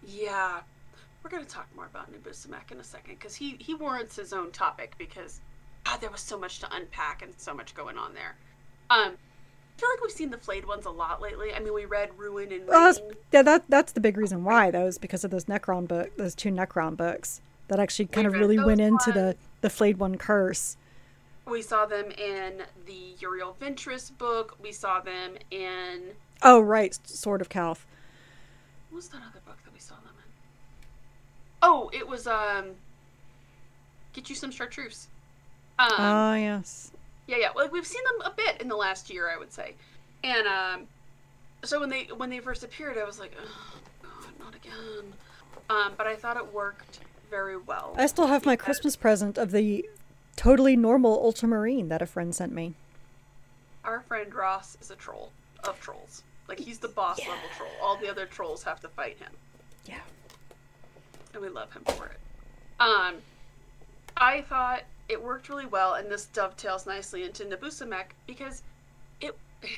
Yeah, 0.06 0.60
we're 1.22 1.30
gonna 1.30 1.44
talk 1.44 1.68
more 1.74 1.86
about 1.86 2.12
Nabusamek 2.12 2.72
in 2.72 2.78
a 2.78 2.84
second 2.84 3.14
because 3.14 3.34
he 3.34 3.56
he 3.58 3.74
warrants 3.74 4.16
his 4.16 4.32
own 4.32 4.50
topic 4.50 4.94
because 4.98 5.40
God, 5.84 6.00
there 6.00 6.10
was 6.10 6.20
so 6.20 6.38
much 6.38 6.58
to 6.60 6.74
unpack 6.74 7.22
and 7.22 7.32
so 7.36 7.54
much 7.54 7.74
going 7.74 7.98
on 7.98 8.14
there. 8.14 8.36
Um, 8.90 9.12
I 9.16 9.80
feel 9.80 9.88
like 9.90 10.02
we've 10.02 10.12
seen 10.12 10.30
the 10.30 10.38
flayed 10.38 10.66
ones 10.66 10.86
a 10.86 10.90
lot 10.90 11.20
lately. 11.20 11.52
I 11.52 11.58
mean, 11.60 11.74
we 11.74 11.86
read 11.86 12.10
Ruin 12.16 12.52
and 12.52 12.68
Well, 12.68 12.92
that's, 12.92 13.00
yeah, 13.32 13.42
that 13.42 13.64
that's 13.68 13.92
the 13.92 14.00
big 14.00 14.16
reason 14.16 14.44
why 14.44 14.70
though 14.70 14.86
is 14.86 14.98
because 14.98 15.24
of 15.24 15.30
those 15.30 15.46
Necron 15.46 15.88
book, 15.88 16.16
those 16.16 16.34
two 16.34 16.50
Necron 16.50 16.96
books 16.96 17.40
that 17.72 17.80
actually 17.80 18.04
kind 18.04 18.26
of 18.26 18.34
really 18.34 18.58
went 18.58 18.82
into 18.82 19.10
the 19.12 19.34
the 19.62 19.70
flayed 19.70 19.96
one 19.96 20.18
curse. 20.18 20.76
We 21.46 21.62
saw 21.62 21.86
them 21.86 22.10
in 22.10 22.62
the 22.84 23.14
Uriel 23.18 23.56
Ventris 23.58 24.16
book. 24.16 24.58
We 24.62 24.72
saw 24.72 25.00
them 25.00 25.36
in 25.50 26.02
Oh 26.42 26.60
right, 26.60 26.96
Sword 27.04 27.40
of 27.40 27.48
Calth. 27.48 27.86
what 28.90 28.96
was 28.96 29.08
that 29.08 29.22
other 29.26 29.40
book 29.46 29.56
that 29.64 29.72
we 29.72 29.80
saw 29.80 29.94
them 29.94 30.12
in? 30.18 30.30
Oh, 31.62 31.90
it 31.94 32.06
was 32.06 32.26
um, 32.26 32.72
Get 34.12 34.28
You 34.28 34.36
Some 34.36 34.50
Chartreuse. 34.50 35.08
Um, 35.78 35.88
Ah 35.92 36.34
yes. 36.34 36.92
Yeah, 37.26 37.38
yeah. 37.38 37.48
Well, 37.54 37.70
we've 37.70 37.86
seen 37.86 38.02
them 38.18 38.30
a 38.30 38.34
bit 38.36 38.60
in 38.60 38.68
the 38.68 38.76
last 38.76 39.08
year, 39.08 39.30
I 39.34 39.38
would 39.38 39.50
say. 39.50 39.76
And 40.22 40.46
um, 40.46 40.86
so 41.64 41.80
when 41.80 41.88
they 41.88 42.04
when 42.18 42.28
they 42.28 42.40
first 42.40 42.64
appeared, 42.64 42.98
I 42.98 43.04
was 43.04 43.18
like, 43.18 43.34
oh 43.42 43.78
god, 44.02 44.30
not 44.38 44.54
again. 44.54 45.14
Um, 45.70 45.94
but 45.96 46.06
I 46.06 46.16
thought 46.16 46.36
it 46.36 46.52
worked 46.52 46.98
very 47.32 47.56
well. 47.56 47.94
I 47.96 48.06
still 48.06 48.26
have 48.26 48.44
my 48.44 48.56
Christmas 48.56 48.94
present 48.94 49.38
of 49.38 49.52
the 49.52 49.88
totally 50.36 50.76
normal 50.76 51.14
ultramarine 51.14 51.88
that 51.88 52.02
a 52.02 52.06
friend 52.06 52.34
sent 52.34 52.52
me. 52.52 52.74
Our 53.84 54.00
friend 54.00 54.32
Ross 54.34 54.76
is 54.82 54.90
a 54.90 54.96
troll 54.96 55.32
of 55.64 55.80
trolls. 55.80 56.22
Like 56.46 56.60
he's 56.60 56.78
the 56.78 56.88
boss 56.88 57.18
level 57.20 57.48
troll. 57.56 57.70
All 57.82 57.96
the 57.96 58.10
other 58.10 58.26
trolls 58.26 58.62
have 58.64 58.80
to 58.80 58.88
fight 58.88 59.16
him, 59.18 59.32
Yeah. 59.86 60.00
and 61.32 61.40
we 61.42 61.48
love 61.48 61.72
him 61.72 61.84
for 61.86 62.04
it. 62.06 62.20
Um, 62.78 63.14
I 64.18 64.42
thought 64.42 64.82
it 65.08 65.22
worked 65.22 65.48
really 65.48 65.64
well, 65.66 65.94
and 65.94 66.10
this 66.10 66.26
dovetails 66.26 66.86
nicely 66.86 67.22
into 67.24 67.44
Nabusamek 67.44 68.08
because 68.26 68.62
it 69.22 69.34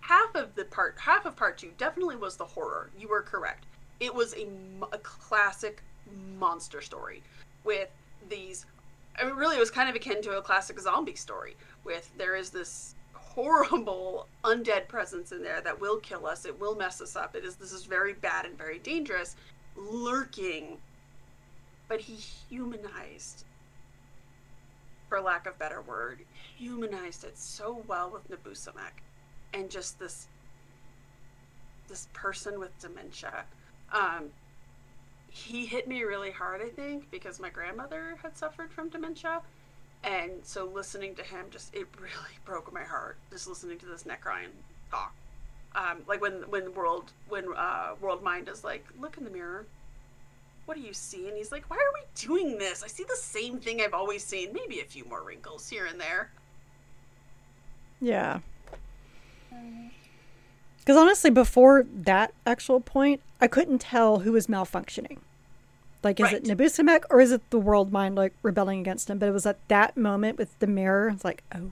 half 0.00 0.34
of 0.34 0.54
the 0.56 0.66
part 0.66 0.96
half 0.98 1.24
of 1.24 1.36
part 1.36 1.56
two 1.56 1.72
definitely 1.78 2.16
was 2.16 2.36
the 2.36 2.44
horror. 2.44 2.90
You 2.98 3.08
were 3.08 3.22
correct. 3.22 3.64
It 3.98 4.14
was 4.14 4.34
a, 4.34 4.46
a 4.92 4.98
classic 4.98 5.82
monster 6.38 6.80
story 6.80 7.22
with 7.64 7.88
these. 8.28 8.66
I 9.18 9.24
mean, 9.24 9.34
really, 9.34 9.56
it 9.56 9.60
was 9.60 9.70
kind 9.70 9.88
of 9.88 9.94
akin 9.94 10.22
to 10.22 10.38
a 10.38 10.42
classic 10.42 10.78
zombie 10.78 11.14
story. 11.14 11.56
With 11.84 12.10
there 12.18 12.36
is 12.36 12.50
this 12.50 12.94
horrible 13.14 14.26
undead 14.44 14.88
presence 14.88 15.32
in 15.32 15.42
there 15.42 15.60
that 15.60 15.80
will 15.80 15.98
kill 15.98 16.26
us. 16.26 16.44
It 16.44 16.58
will 16.58 16.74
mess 16.74 17.00
us 17.00 17.16
up. 17.16 17.34
It 17.36 17.44
is 17.44 17.56
this 17.56 17.72
is 17.72 17.84
very 17.84 18.12
bad 18.12 18.46
and 18.46 18.56
very 18.56 18.78
dangerous, 18.78 19.36
lurking. 19.76 20.78
But 21.88 22.00
he 22.00 22.14
humanized 22.14 23.44
for 25.08 25.20
lack 25.20 25.46
of 25.46 25.58
better 25.58 25.82
word, 25.82 26.20
humanized 26.56 27.24
it 27.24 27.38
so 27.38 27.82
well 27.86 28.10
with 28.10 28.28
Nabusamek, 28.28 29.02
and 29.54 29.70
just 29.70 29.98
this 29.98 30.26
this 31.88 32.08
person 32.12 32.58
with 32.58 32.76
dementia. 32.80 33.44
Um, 33.92 34.30
he 35.36 35.66
hit 35.66 35.86
me 35.86 36.02
really 36.02 36.30
hard, 36.30 36.62
I 36.62 36.70
think, 36.70 37.10
because 37.10 37.38
my 37.38 37.50
grandmother 37.50 38.16
had 38.22 38.36
suffered 38.38 38.72
from 38.72 38.88
dementia, 38.88 39.42
and 40.02 40.32
so 40.42 40.64
listening 40.64 41.14
to 41.16 41.22
him 41.22 41.46
just 41.50 41.74
it 41.74 41.86
really 42.00 42.38
broke 42.46 42.72
my 42.72 42.82
heart. 42.82 43.18
Just 43.30 43.46
listening 43.46 43.78
to 43.80 43.86
this 43.86 44.04
Necron 44.04 44.48
talk, 44.90 45.14
um, 45.74 45.98
like 46.08 46.22
when 46.22 46.42
when 46.48 46.72
world 46.74 47.12
when 47.28 47.44
uh, 47.54 47.94
World 48.00 48.22
Mind 48.22 48.48
is 48.48 48.64
like, 48.64 48.86
look 48.98 49.18
in 49.18 49.24
the 49.24 49.30
mirror. 49.30 49.66
What 50.64 50.76
do 50.76 50.80
you 50.80 50.94
see? 50.94 51.28
And 51.28 51.36
he's 51.36 51.52
like, 51.52 51.70
why 51.70 51.76
are 51.76 51.92
we 51.94 52.00
doing 52.16 52.58
this? 52.58 52.82
I 52.82 52.88
see 52.88 53.04
the 53.04 53.14
same 53.14 53.60
thing 53.60 53.80
I've 53.80 53.94
always 53.94 54.24
seen. 54.24 54.52
Maybe 54.52 54.80
a 54.80 54.84
few 54.84 55.04
more 55.04 55.22
wrinkles 55.22 55.68
here 55.68 55.86
and 55.86 56.00
there. 56.00 56.32
Yeah. 58.00 58.40
Because 60.80 60.96
honestly, 60.96 61.30
before 61.30 61.84
that 61.94 62.32
actual 62.44 62.80
point, 62.80 63.20
I 63.40 63.46
couldn't 63.46 63.78
tell 63.78 64.20
who 64.20 64.32
was 64.32 64.48
malfunctioning. 64.48 65.18
Like, 66.02 66.20
is 66.20 66.24
Right. 66.24 66.34
it 66.34 66.44
Nabusamek 66.44 67.02
or 67.10 67.20
is 67.20 67.32
it 67.32 67.48
the 67.50 67.58
world 67.58 67.92
mind 67.92 68.14
like 68.14 68.32
rebelling 68.42 68.80
against 68.80 69.10
him? 69.10 69.18
But 69.18 69.28
it 69.28 69.32
was 69.32 69.46
at 69.46 69.58
that 69.68 69.96
moment 69.96 70.38
with 70.38 70.56
the 70.60 70.66
mirror. 70.66 71.08
It's 71.08 71.24
like, 71.24 71.42
oh. 71.54 71.70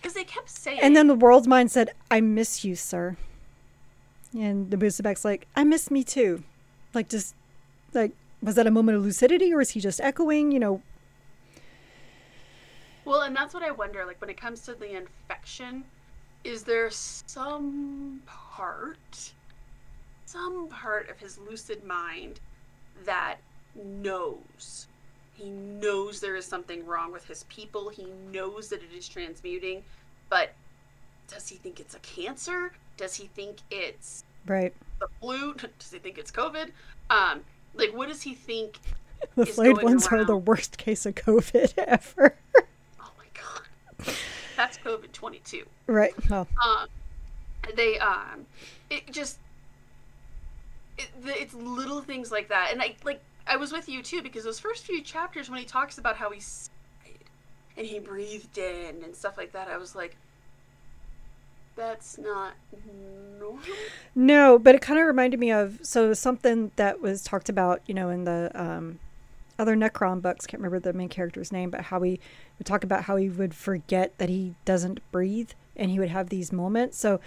Because 0.00 0.14
they 0.14 0.24
kept 0.24 0.48
saying, 0.48 0.78
And 0.80 0.94
then 0.94 1.08
the 1.08 1.14
world 1.14 1.46
mind 1.48 1.70
said, 1.72 1.90
"I 2.10 2.20
miss 2.20 2.64
you, 2.64 2.76
sir." 2.76 3.16
And 4.32 4.70
Nabusamek's 4.70 5.24
like, 5.24 5.46
"I 5.56 5.64
miss 5.64 5.90
me 5.90 6.04
too." 6.04 6.44
Like, 6.94 7.08
just 7.08 7.34
like, 7.92 8.12
was 8.42 8.54
that 8.54 8.66
a 8.66 8.70
moment 8.70 8.98
of 8.98 9.04
lucidity 9.04 9.52
or 9.52 9.60
is 9.60 9.70
he 9.70 9.80
just 9.80 10.00
echoing? 10.00 10.52
You 10.52 10.60
know, 10.60 10.82
Well, 13.04 13.22
and 13.22 13.34
that's 13.34 13.54
what 13.54 13.62
I 13.62 13.70
wonder. 13.70 14.04
Like 14.04 14.20
when 14.20 14.30
it 14.30 14.36
comes 14.36 14.60
to 14.62 14.74
the 14.74 14.96
infection, 14.96 15.84
is 16.44 16.62
there 16.64 16.90
some 16.90 18.22
part, 18.26 19.32
some 20.26 20.68
part 20.68 21.08
of 21.08 21.18
his 21.18 21.38
lucid 21.38 21.84
mind 21.84 22.40
that 23.04 23.36
knows? 23.74 24.86
He 25.34 25.50
knows 25.50 26.20
there 26.20 26.36
is 26.36 26.44
something 26.46 26.84
wrong 26.86 27.12
with 27.12 27.26
his 27.26 27.44
people. 27.44 27.88
He 27.88 28.06
knows 28.32 28.68
that 28.68 28.82
it 28.82 28.96
is 28.96 29.08
transmuting, 29.08 29.82
but 30.28 30.52
does 31.28 31.48
he 31.48 31.56
think 31.56 31.80
it's 31.80 31.94
a 31.94 31.98
cancer? 32.00 32.72
Does 32.96 33.14
he 33.14 33.26
think 33.28 33.58
it's 33.70 34.24
right? 34.46 34.74
the 35.00 35.08
flu? 35.20 35.54
Does 35.78 35.90
he 35.92 35.98
think 35.98 36.18
it's 36.18 36.30
COVID? 36.30 36.70
Um, 37.10 37.42
like 37.74 37.94
what 37.94 38.08
does 38.08 38.22
he 38.22 38.34
think? 38.34 38.78
The 39.34 39.46
flayed 39.46 39.82
ones 39.82 40.06
are 40.08 40.24
the 40.24 40.36
worst 40.36 40.76
case 40.76 41.06
of 41.06 41.14
COVID 41.14 41.72
ever. 41.78 42.36
Oh 43.00 43.10
my 43.16 43.24
god, 43.32 44.14
that's 44.56 44.76
COVID 44.76 45.10
twenty 45.12 45.40
two. 45.42 45.64
right. 45.86 46.12
Well, 46.28 46.46
um, 46.64 46.86
they 47.74 47.98
um, 47.98 48.44
it 48.90 49.10
just 49.10 49.38
it, 50.98 51.10
it's 51.24 51.54
little 51.54 52.00
things 52.00 52.30
like 52.30 52.48
that, 52.48 52.70
and 52.72 52.82
I 52.82 52.96
like 53.04 53.20
I 53.46 53.56
was 53.56 53.72
with 53.72 53.88
you 53.88 54.02
too 54.02 54.22
because 54.22 54.44
those 54.44 54.58
first 54.58 54.84
few 54.84 55.02
chapters 55.02 55.48
when 55.48 55.58
he 55.58 55.64
talks 55.64 55.98
about 55.98 56.16
how 56.16 56.30
he 56.30 56.40
sighed 56.40 56.70
and 57.76 57.86
he 57.86 57.98
breathed 57.98 58.58
in 58.58 59.02
and 59.04 59.14
stuff 59.14 59.36
like 59.36 59.52
that, 59.52 59.68
I 59.68 59.76
was 59.76 59.94
like, 59.94 60.16
that's 61.76 62.18
not 62.18 62.54
normal. 63.38 63.60
no, 64.14 64.58
but 64.58 64.74
it 64.74 64.80
kind 64.80 64.98
of 64.98 65.06
reminded 65.06 65.38
me 65.38 65.52
of 65.52 65.78
so 65.82 66.12
something 66.14 66.72
that 66.76 67.00
was 67.00 67.22
talked 67.22 67.48
about, 67.48 67.82
you 67.86 67.94
know, 67.94 68.08
in 68.08 68.24
the 68.24 68.50
um, 68.54 68.98
other 69.58 69.76
Necron 69.76 70.22
books. 70.22 70.46
Can't 70.46 70.60
remember 70.60 70.80
the 70.80 70.92
main 70.92 71.08
character's 71.08 71.52
name, 71.52 71.70
but 71.70 71.82
how 71.82 72.00
he 72.00 72.18
would 72.58 72.66
talk 72.66 72.82
about 72.82 73.04
how 73.04 73.16
he 73.16 73.28
would 73.28 73.54
forget 73.54 74.16
that 74.18 74.28
he 74.28 74.54
doesn't 74.64 75.00
breathe, 75.12 75.50
and 75.76 75.90
he 75.90 75.98
would 75.98 76.08
have 76.08 76.30
these 76.30 76.50
moments. 76.50 76.98
So 76.98 77.20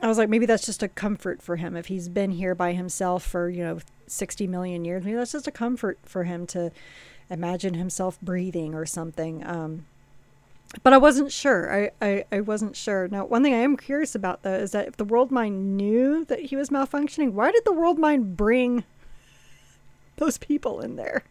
I 0.00 0.06
was 0.06 0.18
like, 0.18 0.28
maybe 0.28 0.46
that's 0.46 0.64
just 0.64 0.82
a 0.82 0.88
comfort 0.88 1.42
for 1.42 1.56
him 1.56 1.76
if 1.76 1.86
he's 1.86 2.08
been 2.08 2.30
here 2.30 2.54
by 2.54 2.72
himself 2.72 3.24
for 3.24 3.48
you 3.48 3.64
know 3.64 3.78
sixty 4.06 4.46
million 4.46 4.84
years. 4.84 5.04
Maybe 5.04 5.16
that's 5.16 5.32
just 5.32 5.46
a 5.46 5.52
comfort 5.52 5.98
for 6.04 6.24
him 6.24 6.46
to 6.48 6.70
imagine 7.30 7.74
himself 7.74 8.20
breathing 8.20 8.74
or 8.74 8.86
something. 8.86 9.46
Um, 9.46 9.86
but 10.82 10.92
I 10.92 10.98
wasn't 10.98 11.32
sure. 11.32 11.72
I, 11.72 11.90
I, 12.00 12.24
I 12.30 12.40
wasn't 12.40 12.76
sure. 12.76 13.08
Now, 13.08 13.24
one 13.24 13.42
thing 13.42 13.54
I 13.54 13.58
am 13.58 13.76
curious 13.76 14.14
about 14.14 14.42
though 14.42 14.54
is 14.54 14.72
that 14.72 14.88
if 14.88 14.96
the 14.96 15.04
world 15.04 15.30
mind 15.30 15.76
knew 15.76 16.24
that 16.26 16.40
he 16.40 16.56
was 16.56 16.68
malfunctioning, 16.68 17.32
why 17.32 17.50
did 17.50 17.64
the 17.64 17.72
world 17.72 17.98
mind 17.98 18.36
bring 18.36 18.84
those 20.16 20.38
people 20.38 20.80
in 20.80 20.96
there? 20.96 21.24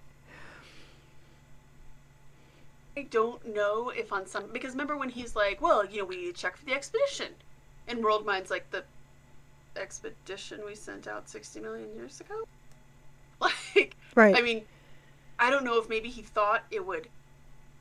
I 2.98 3.04
don't 3.04 3.54
know 3.54 3.90
if 3.90 4.12
on 4.12 4.26
some 4.26 4.46
because 4.52 4.72
remember 4.72 4.98
when 4.98 5.10
he's 5.10 5.36
like, 5.36 5.62
well, 5.62 5.86
you 5.86 6.00
know, 6.00 6.06
we 6.06 6.18
need 6.18 6.36
to 6.36 6.42
check 6.42 6.58
for 6.58 6.66
the 6.66 6.74
expedition, 6.74 7.28
and 7.88 8.04
World 8.04 8.26
Mind's 8.26 8.50
like 8.52 8.70
the 8.72 8.84
expedition 9.76 10.62
we 10.66 10.76
sent 10.76 11.08
out 11.08 11.30
sixty 11.30 11.60
million 11.60 11.94
years 11.96 12.20
ago. 12.22 12.44
Like, 13.40 13.96
Right. 14.16 14.36
I 14.36 14.42
mean, 14.42 14.64
I 15.38 15.52
don't 15.52 15.64
know 15.64 15.78
if 15.80 15.88
maybe 15.90 16.10
he 16.10 16.24
thought 16.24 16.64
it 16.72 16.84
would 16.84 17.08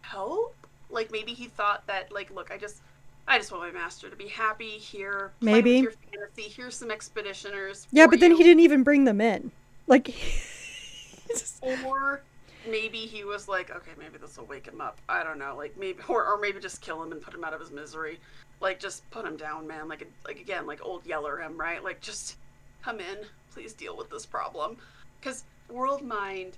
help. 0.03 0.55
Like 0.91 1.11
maybe 1.11 1.33
he 1.33 1.47
thought 1.47 1.87
that, 1.87 2.13
like, 2.13 2.31
look, 2.31 2.51
I 2.51 2.59
just, 2.59 2.83
I 3.27 3.39
just 3.39 3.51
want 3.51 3.63
my 3.65 3.71
master 3.81 4.11
to 4.11 4.17
be 4.17 4.29
happy 4.29 4.69
here. 4.73 5.33
Maybe. 5.41 5.79
your 5.79 5.93
fantasy. 6.13 6.43
Here's 6.51 6.77
some 6.77 6.91
expeditioners. 6.91 7.87
yeah, 7.91 8.07
but 8.07 8.21
then 8.21 8.33
he 8.33 8.43
didn't 8.43 8.61
even 8.61 8.83
bring 8.83 9.05
them 9.05 9.19
in. 9.23 9.51
Like, 9.87 10.05
just- 11.29 11.65
Or 11.87 12.21
maybe 12.69 12.99
he 12.99 13.25
was 13.25 13.49
like, 13.49 13.71
okay, 13.71 13.93
maybe 13.99 14.19
this 14.19 14.37
will 14.37 14.47
wake 14.47 14.67
him 14.67 14.81
up. 14.81 14.99
I 15.09 15.23
don't 15.23 15.39
know, 15.39 15.55
like 15.57 15.77
maybe, 15.79 15.99
or, 16.09 16.25
or 16.27 16.39
maybe 16.39 16.61
just 16.61 16.81
kill 16.81 17.03
him 17.03 17.13
and 17.13 17.21
put 17.21 17.35
him 17.35 17.45
out 17.45 17.55
of 17.55 17.61
his 17.61 17.71
misery. 17.71 18.19
Like 18.61 18.81
just 18.81 19.09
put 19.11 19.27
him 19.27 19.37
down, 19.37 19.67
man. 19.67 19.89
Like 19.89 20.11
like 20.27 20.41
again, 20.41 20.67
like 20.67 20.81
old 20.83 21.05
Yeller 21.05 21.39
him, 21.39 21.59
right? 21.59 21.83
Like 21.85 22.01
just 22.01 22.37
come 22.83 23.01
in, 23.01 23.19
please 23.53 23.73
deal 23.75 23.97
with 23.97 24.09
this 24.11 24.25
problem. 24.25 24.77
Because 25.21 25.45
World 25.69 26.03
Mind, 26.03 26.57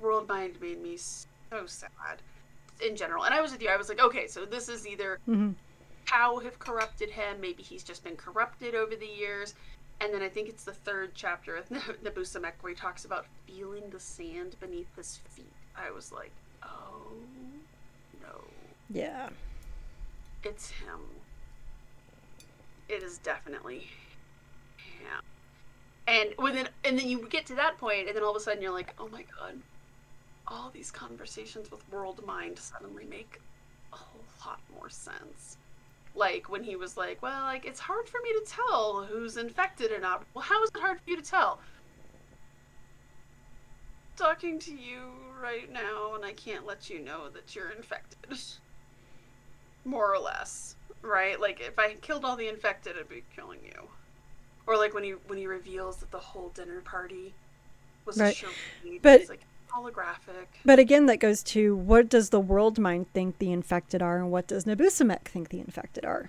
World 0.00 0.28
Mind 0.28 0.60
made 0.60 0.82
me 0.82 0.96
so 0.96 1.66
sad 1.66 1.90
in 2.84 2.96
general. 2.96 3.24
And 3.24 3.34
I 3.34 3.40
was 3.40 3.52
with 3.52 3.62
you. 3.62 3.68
I 3.68 3.76
was 3.76 3.88
like, 3.88 4.00
okay, 4.00 4.26
so 4.26 4.44
this 4.44 4.68
is 4.68 4.86
either 4.86 5.18
Mhm. 5.28 5.54
how 6.06 6.38
have 6.38 6.58
corrupted 6.58 7.10
him. 7.10 7.40
Maybe 7.40 7.62
he's 7.62 7.84
just 7.84 8.02
been 8.02 8.16
corrupted 8.16 8.74
over 8.74 8.96
the 8.96 9.06
years. 9.06 9.54
And 10.00 10.14
then 10.14 10.22
I 10.22 10.28
think 10.28 10.48
it's 10.48 10.64
the 10.64 10.72
third 10.72 11.12
chapter 11.14 11.56
of 11.56 11.68
Nabusamek 12.04 12.52
where 12.60 12.72
he 12.72 12.76
talks 12.76 13.04
about 13.04 13.26
feeling 13.46 13.90
the 13.90 14.00
sand 14.00 14.56
beneath 14.58 14.94
his 14.96 15.18
feet. 15.28 15.52
I 15.76 15.90
was 15.90 16.10
like, 16.10 16.32
oh 16.62 17.12
no, 18.22 18.40
yeah. 18.88 19.28
it's 20.42 20.70
him. 20.70 21.00
It 22.88 23.02
is 23.02 23.18
definitely 23.18 23.88
him. 24.78 25.22
And 26.08 26.34
within, 26.38 26.68
and 26.84 26.98
then 26.98 27.08
you 27.08 27.26
get 27.28 27.46
to 27.46 27.54
that 27.56 27.78
point, 27.78 28.08
and 28.08 28.16
then 28.16 28.24
all 28.24 28.30
of 28.30 28.36
a 28.36 28.40
sudden 28.40 28.62
you're 28.62 28.72
like, 28.72 28.94
oh 28.98 29.08
my 29.08 29.24
god, 29.38 29.60
all 30.48 30.70
these 30.70 30.90
conversations 30.90 31.70
with 31.70 31.88
World 31.92 32.24
Mind 32.26 32.58
suddenly 32.58 33.04
make 33.04 33.38
a 33.92 33.96
whole 33.96 34.24
lot 34.44 34.60
more 34.74 34.88
sense. 34.88 35.58
Like 36.14 36.48
when 36.48 36.64
he 36.64 36.76
was 36.76 36.96
like, 36.96 37.22
well, 37.22 37.42
like 37.44 37.64
it's 37.64 37.80
hard 37.80 38.08
for 38.08 38.18
me 38.22 38.30
to 38.32 38.44
tell 38.46 39.04
who's 39.08 39.36
infected 39.36 39.92
or 39.92 40.00
not. 40.00 40.24
Well, 40.34 40.42
how 40.42 40.62
is 40.64 40.70
it 40.74 40.80
hard 40.80 41.00
for 41.00 41.10
you 41.10 41.16
to 41.16 41.22
tell? 41.22 41.60
Talking 44.16 44.58
to 44.60 44.72
you 44.74 45.00
right 45.40 45.72
now, 45.72 46.14
and 46.14 46.24
I 46.24 46.32
can't 46.32 46.66
let 46.66 46.90
you 46.90 47.00
know 47.00 47.28
that 47.30 47.54
you're 47.54 47.70
infected. 47.70 48.18
More 49.84 50.12
or 50.14 50.18
less, 50.18 50.76
right? 51.00 51.40
Like 51.40 51.60
if 51.60 51.78
I 51.78 51.94
killed 51.94 52.24
all 52.24 52.36
the 52.36 52.48
infected, 52.48 52.96
I'd 52.98 53.08
be 53.08 53.22
killing 53.34 53.60
you. 53.64 53.88
Or 54.66 54.76
like 54.76 54.92
when 54.92 55.04
he 55.04 55.12
when 55.26 55.38
he 55.38 55.46
reveals 55.46 55.96
that 55.98 56.10
the 56.10 56.18
whole 56.18 56.50
dinner 56.50 56.80
party 56.82 57.32
was 58.04 58.20
a 58.20 58.24
Right. 58.24 58.36
charade. 58.36 59.00
But- 59.02 59.28
like 59.28 59.40
holographic. 59.70 60.46
But 60.64 60.78
again, 60.78 61.06
that 61.06 61.18
goes 61.18 61.42
to 61.44 61.76
what 61.76 62.08
does 62.08 62.30
the 62.30 62.40
world 62.40 62.78
mind 62.78 63.12
think 63.12 63.38
the 63.38 63.52
infected 63.52 64.02
are, 64.02 64.16
and 64.18 64.30
what 64.30 64.46
does 64.46 64.64
Nabusamek 64.64 65.22
think 65.24 65.48
the 65.48 65.60
infected 65.60 66.04
are? 66.04 66.28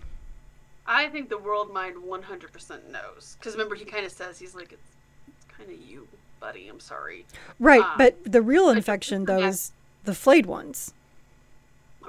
I 0.86 1.08
think 1.10 1.30
the 1.30 1.38
world 1.38 1.72
mind 1.74 1.96
100% 1.98 2.90
knows. 2.92 3.38
Because 3.40 3.54
remember, 3.54 3.76
he 3.76 3.86
kind 3.86 4.06
of 4.06 4.12
says, 4.12 4.40
he's 4.40 4.56
like, 4.56 4.72
it's, 4.74 4.88
it's 5.28 5.46
kind 5.58 5.70
of 5.70 5.80
you, 5.80 6.08
buddy. 6.40 6.68
I'm 6.68 6.80
sorry. 6.80 7.26
Right, 7.60 7.84
Ah. 7.84 7.96
but 7.98 8.16
the 8.24 8.42
real 8.42 8.70
infection 8.70 9.26
though 9.26 9.44
is 9.44 9.72
the 10.04 10.16
flayed 10.16 10.46
ones. 10.48 10.94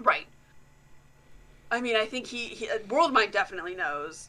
Right. 0.01 0.27
I 1.71 1.81
mean, 1.81 1.97
I 1.97 2.07
think 2.07 2.27
he, 2.27 2.47
he 2.49 2.69
uh, 2.69 2.79
World 2.89 3.13
Mind 3.13 3.33
definitely 3.33 3.75
knows. 3.75 4.29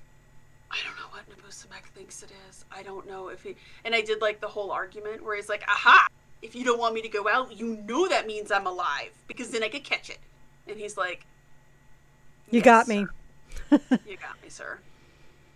I 0.71 0.77
don't 0.85 0.95
know 0.97 1.09
what 1.11 1.23
Nabusamek 1.29 1.85
thinks 1.93 2.23
it 2.23 2.31
is. 2.49 2.65
I 2.71 2.83
don't 2.83 3.07
know 3.07 3.27
if 3.29 3.43
he. 3.43 3.55
And 3.85 3.93
I 3.93 4.01
did 4.01 4.21
like 4.21 4.39
the 4.41 4.47
whole 4.47 4.71
argument 4.71 5.23
where 5.23 5.35
he's 5.35 5.49
like, 5.49 5.63
"Aha! 5.67 6.07
If 6.43 6.55
you 6.55 6.63
don't 6.63 6.77
want 6.77 6.93
me 6.93 7.01
to 7.01 7.09
go 7.09 7.27
out, 7.27 7.57
you 7.57 7.77
know 7.87 8.07
that 8.07 8.27
means 8.27 8.51
I'm 8.51 8.67
alive 8.67 9.11
because 9.27 9.49
then 9.49 9.63
I 9.63 9.69
could 9.69 9.83
catch 9.83 10.09
it." 10.09 10.19
And 10.67 10.77
he's 10.77 10.97
like, 10.97 11.25
You 12.51 12.57
"Yes, 12.59 12.65
got 12.65 12.87
me. 12.87 13.07
you 13.71 14.17
got 14.17 14.41
me, 14.43 14.49
sir." 14.49 14.77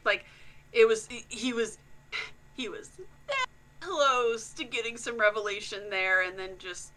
Like, 0.06 0.26
it 0.72 0.88
was 0.88 1.08
he 1.28 1.54
was 1.54 1.78
he 2.56 2.70
was 2.70 2.90
that 3.28 3.46
close 3.82 4.52
to 4.54 4.64
getting 4.64 4.98
some 4.98 5.20
revelation 5.20 5.90
there, 5.90 6.24
and 6.24 6.40
then 6.40 6.52
just 6.58 6.92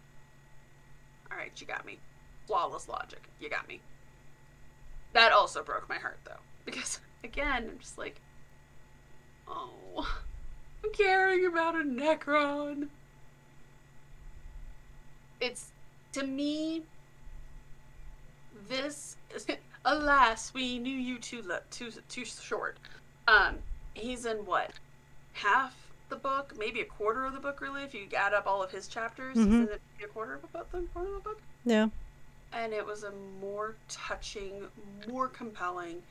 all 1.30 1.36
right, 1.36 1.53
you 1.61 1.66
got 1.66 1.84
me. 1.84 1.99
Flawless 2.47 2.88
logic, 2.88 3.28
you 3.41 3.49
got 3.49 3.68
me. 3.68 3.80
That 5.12 5.32
also 5.32 5.62
broke 5.62 5.88
my 5.88 5.99
heart 5.99 6.18
though, 6.24 6.41
because 6.64 7.01
again, 7.24 7.68
I'm 7.70 7.78
just 7.78 7.99
like, 7.99 8.20
oh, 9.49 10.09
I'm 10.84 10.93
caring 10.93 11.47
about 11.47 11.74
a 11.74 11.84
Necron. 11.84 12.88
It's 15.41 15.72
to 16.12 16.24
me. 16.26 16.82
This, 18.68 19.16
alas, 19.84 20.53
we 20.55 20.78
knew 20.78 20.97
you 20.97 21.18
too 21.18 21.43
lo- 21.43 21.59
too 21.70 21.91
too 22.09 22.24
short. 22.24 22.78
Um, 23.28 23.57
he's 23.95 24.26
in 24.26 24.38
what 24.38 24.72
half 25.32 25.74
the 26.09 26.16
book, 26.16 26.55
maybe 26.59 26.80
a 26.80 26.84
quarter 26.84 27.24
of 27.24 27.32
the 27.32 27.38
book, 27.41 27.61
really, 27.61 27.82
if 27.84 27.95
you 27.95 28.07
add 28.16 28.34
up 28.34 28.47
all 28.47 28.62
of 28.62 28.70
his 28.70 28.88
chapters. 28.88 29.36
Mhm. 29.36 29.68
It 29.68 29.80
a 30.05 30.07
quarter 30.09 30.34
of 30.34 30.45
a 30.45 30.47
book? 30.49 30.68
Quarter 30.93 31.11
of 31.11 31.16
a 31.16 31.20
book 31.20 31.41
Yeah. 31.64 31.88
and 32.53 32.72
it 32.72 32.84
was 32.84 33.05
a 33.05 33.12
more 33.41 33.76
touching, 33.88 34.66
more 35.09 35.28
compelling, 35.28 36.03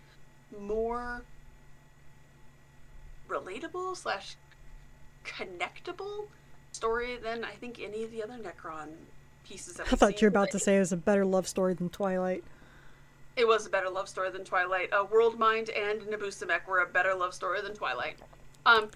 more 0.59 1.21
relatable 3.27 3.95
slash 3.97 4.35
connectable 5.25 6.27
story 6.71 7.17
than 7.17 7.43
I 7.43 7.51
think 7.51 7.79
any 7.79 8.03
of 8.03 8.11
the 8.11 8.23
other 8.23 8.37
Necron 8.37 8.89
pieces. 9.49 9.79
I 9.79 9.83
thought 9.95 10.09
seen. 10.11 10.17
you 10.21 10.25
were 10.25 10.29
about 10.29 10.51
to 10.51 10.59
say 10.59 10.75
it 10.77 10.79
was 10.79 10.91
a 10.91 10.97
better 10.97 11.25
love 11.25 11.47
story 11.47 11.73
than 11.73 11.89
Twilight. 11.89 12.43
it 13.35 13.47
was 13.47 13.65
a 13.65 13.69
better 13.69 13.89
love 13.89 14.07
story 14.07 14.29
than 14.29 14.43
Twilight. 14.43 14.91
Uh, 14.93 15.05
Worldmind 15.05 15.69
and 15.77 16.01
Nabusamek 16.01 16.67
were 16.67 16.79
a 16.79 16.85
better 16.85 17.13
love 17.15 17.33
story 17.33 17.61
than 17.61 17.73
Twilight. 17.73 18.17
Um, 18.65 18.89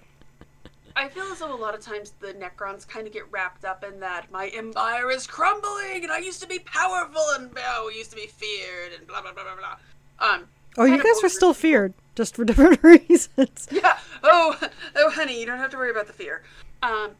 I 0.96 1.08
feel 1.08 1.24
as 1.24 1.40
though 1.40 1.52
a 1.52 1.56
lot 1.56 1.74
of 1.74 1.80
times 1.80 2.12
the 2.20 2.34
Necrons 2.34 2.86
kind 2.86 3.06
of 3.06 3.12
get 3.12 3.24
wrapped 3.32 3.64
up 3.64 3.82
in 3.82 3.98
that 4.00 4.30
my 4.30 4.46
empire 4.48 5.10
is 5.10 5.26
crumbling 5.26 6.04
and 6.04 6.12
I 6.12 6.18
used 6.18 6.40
to 6.42 6.46
be 6.48 6.60
powerful 6.60 7.22
and 7.34 7.50
oh, 7.56 7.90
we 7.90 7.98
used 7.98 8.10
to 8.10 8.16
be 8.16 8.26
feared 8.26 8.92
and 8.96 9.06
blah 9.08 9.20
blah 9.22 9.32
blah 9.32 9.42
blah 9.42 9.56
blah. 9.56 10.28
Um, 10.28 10.44
Oh, 10.76 10.84
you 10.84 11.00
guys 11.00 11.22
were 11.22 11.28
still 11.28 11.54
feared, 11.54 11.94
just 12.16 12.34
for 12.34 12.44
different 12.50 12.82
reasons. 12.82 13.68
Yeah. 13.70 13.96
Oh, 14.24 14.58
oh, 14.96 15.10
honey, 15.10 15.38
you 15.38 15.46
don't 15.46 15.58
have 15.58 15.70
to 15.70 15.76
worry 15.76 15.90
about 15.90 16.08
the 16.08 16.12
fear. 16.12 16.42
Um, 16.82 17.12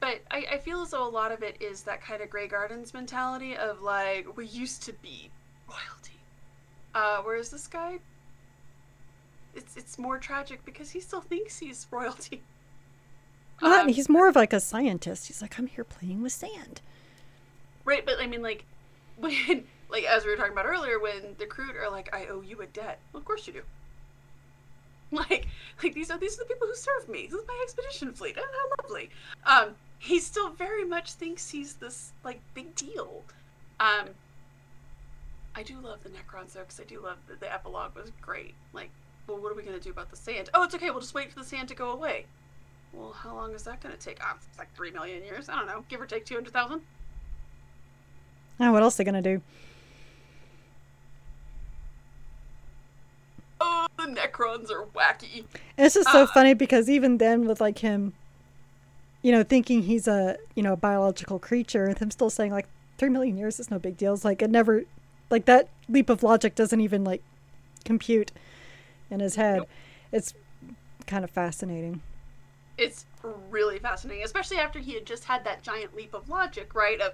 but 0.00 0.20
I, 0.30 0.46
I 0.52 0.58
feel 0.58 0.82
as 0.82 0.90
though 0.90 1.06
a 1.06 1.08
lot 1.08 1.30
of 1.32 1.42
it 1.42 1.56
is 1.60 1.82
that 1.82 2.02
kind 2.02 2.22
of 2.22 2.30
Grey 2.30 2.48
Gardens 2.48 2.94
mentality 2.94 3.56
of 3.56 3.82
like 3.82 4.36
we 4.36 4.46
used 4.46 4.82
to 4.84 4.92
be 4.94 5.30
royalty. 5.68 6.18
Uh, 6.94 7.22
whereas 7.22 7.50
this 7.50 7.66
guy, 7.66 7.98
it's 9.54 9.76
it's 9.76 9.98
more 9.98 10.18
tragic 10.18 10.64
because 10.64 10.90
he 10.90 11.00
still 11.00 11.20
thinks 11.30 11.58
he's 11.58 11.86
royalty. 11.90 12.42
Well, 13.60 13.82
Um, 13.82 13.88
he's 13.88 14.08
more 14.08 14.26
of 14.28 14.36
like 14.36 14.52
a 14.54 14.60
scientist. 14.60 15.26
He's 15.26 15.42
like, 15.42 15.58
I'm 15.58 15.66
here 15.66 15.84
playing 15.84 16.22
with 16.22 16.32
sand. 16.32 16.80
Right, 17.84 18.04
but 18.06 18.18
I 18.20 18.26
mean, 18.26 18.40
like, 18.42 18.64
when, 19.18 19.64
like, 19.90 20.04
as 20.04 20.24
we 20.24 20.30
were 20.30 20.36
talking 20.36 20.52
about 20.52 20.64
earlier, 20.66 20.98
when 20.98 21.34
the 21.38 21.44
Kroot 21.46 21.76
are 21.80 21.90
like, 21.90 22.14
"I 22.14 22.26
owe 22.26 22.40
you 22.40 22.60
a 22.62 22.66
debt," 22.66 23.00
well, 23.12 23.18
of 23.20 23.24
course 23.26 23.46
you 23.46 23.52
do. 23.52 23.62
Like, 25.12 25.48
like 25.82 25.92
these 25.92 26.08
are 26.12 26.18
these 26.18 26.36
are 26.36 26.44
the 26.44 26.44
people 26.44 26.68
who 26.68 26.74
served 26.76 27.08
me. 27.08 27.26
This 27.28 27.40
is 27.40 27.46
my 27.48 27.60
expedition 27.64 28.12
fleet. 28.12 28.36
Oh, 28.38 28.46
how 28.52 28.84
lovely. 28.84 29.10
Um, 29.44 29.74
he 30.00 30.18
still 30.18 30.50
very 30.50 30.84
much 30.84 31.12
thinks 31.12 31.50
he's 31.50 31.74
this 31.74 32.12
like 32.24 32.40
big 32.54 32.74
deal. 32.74 33.22
Um, 33.78 34.08
I 35.54 35.62
do 35.62 35.78
love 35.78 36.02
the 36.02 36.08
Necrons 36.08 36.54
though, 36.54 36.60
because 36.60 36.80
I 36.80 36.84
do 36.84 37.00
love 37.00 37.18
the, 37.28 37.36
the 37.36 37.52
epilogue 37.52 37.94
was 37.94 38.10
great. 38.20 38.54
Like, 38.72 38.88
well, 39.26 39.38
what 39.38 39.52
are 39.52 39.54
we 39.54 39.62
gonna 39.62 39.78
do 39.78 39.90
about 39.90 40.10
the 40.10 40.16
sand? 40.16 40.48
Oh, 40.54 40.64
it's 40.64 40.74
okay. 40.74 40.90
We'll 40.90 41.00
just 41.00 41.14
wait 41.14 41.30
for 41.30 41.38
the 41.38 41.44
sand 41.44 41.68
to 41.68 41.74
go 41.74 41.90
away. 41.92 42.24
Well, 42.94 43.12
how 43.12 43.34
long 43.34 43.52
is 43.54 43.62
that 43.64 43.80
gonna 43.80 43.96
take? 43.96 44.18
Ah, 44.22 44.36
it's 44.48 44.58
like 44.58 44.74
three 44.74 44.90
million 44.90 45.22
years. 45.22 45.48
I 45.50 45.54
don't 45.56 45.66
know, 45.66 45.84
give 45.88 46.00
or 46.00 46.06
take 46.06 46.24
two 46.24 46.34
hundred 46.34 46.52
thousand. 46.54 46.80
Oh, 48.58 48.72
what 48.72 48.82
else 48.82 48.94
are 48.96 49.04
they 49.04 49.04
gonna 49.04 49.22
do? 49.22 49.42
Oh, 53.60 53.86
the 53.98 54.04
Necrons 54.04 54.70
are 54.70 54.86
wacky. 54.86 55.44
And 55.76 55.86
it's 55.86 55.94
just 55.94 56.10
so 56.10 56.22
Ah. 56.22 56.26
funny 56.26 56.54
because 56.54 56.88
even 56.88 57.18
then, 57.18 57.46
with 57.46 57.60
like 57.60 57.78
him, 57.78 58.14
you 59.22 59.32
know, 59.32 59.42
thinking 59.42 59.82
he's 59.82 60.08
a 60.08 60.36
you 60.54 60.62
know 60.62 60.74
a 60.74 60.76
biological 60.76 61.38
creature, 61.38 61.86
and 61.86 61.98
him 61.98 62.10
still 62.10 62.30
saying 62.30 62.52
like 62.52 62.66
three 62.98 63.08
million 63.10 63.36
years 63.36 63.60
is 63.60 63.70
no 63.70 63.78
big 63.78 63.96
deal. 63.96 64.14
It's 64.14 64.24
like 64.24 64.42
it 64.42 64.50
never, 64.50 64.84
like 65.30 65.44
that 65.46 65.68
leap 65.88 66.10
of 66.10 66.22
logic 66.22 66.54
doesn't 66.54 66.80
even 66.80 67.04
like 67.04 67.22
compute 67.84 68.32
in 69.10 69.20
his 69.20 69.36
head. 69.36 69.58
Nope. 69.58 69.68
It's 70.12 70.34
kind 71.06 71.24
of 71.24 71.30
fascinating. 71.30 72.02
It's 72.78 73.04
really 73.50 73.78
fascinating, 73.78 74.24
especially 74.24 74.56
after 74.56 74.78
he 74.78 74.94
had 74.94 75.04
just 75.04 75.24
had 75.24 75.44
that 75.44 75.62
giant 75.62 75.94
leap 75.94 76.14
of 76.14 76.28
logic, 76.28 76.74
right? 76.74 77.00
Of 77.00 77.12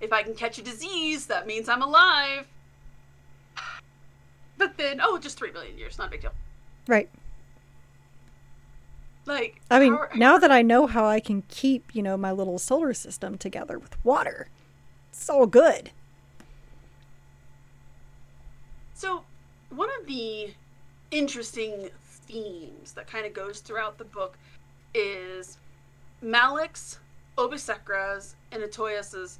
if 0.00 0.12
I 0.12 0.22
can 0.22 0.34
catch 0.34 0.58
a 0.58 0.62
disease, 0.62 1.26
that 1.26 1.46
means 1.46 1.68
I'm 1.68 1.82
alive. 1.82 2.46
But 4.58 4.78
then, 4.78 5.02
oh, 5.02 5.18
just 5.18 5.36
three 5.36 5.52
million 5.52 5.76
years, 5.76 5.98
not 5.98 6.06
a 6.06 6.10
big 6.12 6.22
deal. 6.22 6.32
Right. 6.88 7.10
Like, 9.26 9.60
I 9.70 9.80
mean, 9.80 9.92
how- 9.94 10.08
now 10.14 10.38
that 10.38 10.52
I 10.52 10.62
know 10.62 10.86
how 10.86 11.04
I 11.04 11.18
can 11.20 11.42
keep, 11.48 11.94
you 11.94 12.02
know, 12.02 12.16
my 12.16 12.30
little 12.30 12.58
solar 12.58 12.94
system 12.94 13.36
together 13.36 13.78
with 13.78 14.02
water, 14.04 14.48
it's 15.10 15.28
all 15.28 15.46
good. 15.46 15.90
So, 18.94 19.24
one 19.70 19.90
of 20.00 20.06
the 20.06 20.54
interesting 21.10 21.90
themes 22.02 22.92
that 22.92 23.06
kind 23.06 23.26
of 23.26 23.32
goes 23.34 23.60
throughout 23.60 23.98
the 23.98 24.04
book 24.04 24.38
is 24.94 25.58
Malik's, 26.22 26.98
Obisekra's, 27.36 28.36
and 28.52 28.62
Atoyas's 28.62 29.38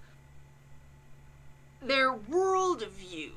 their 1.81 2.13
worldview 2.13 3.31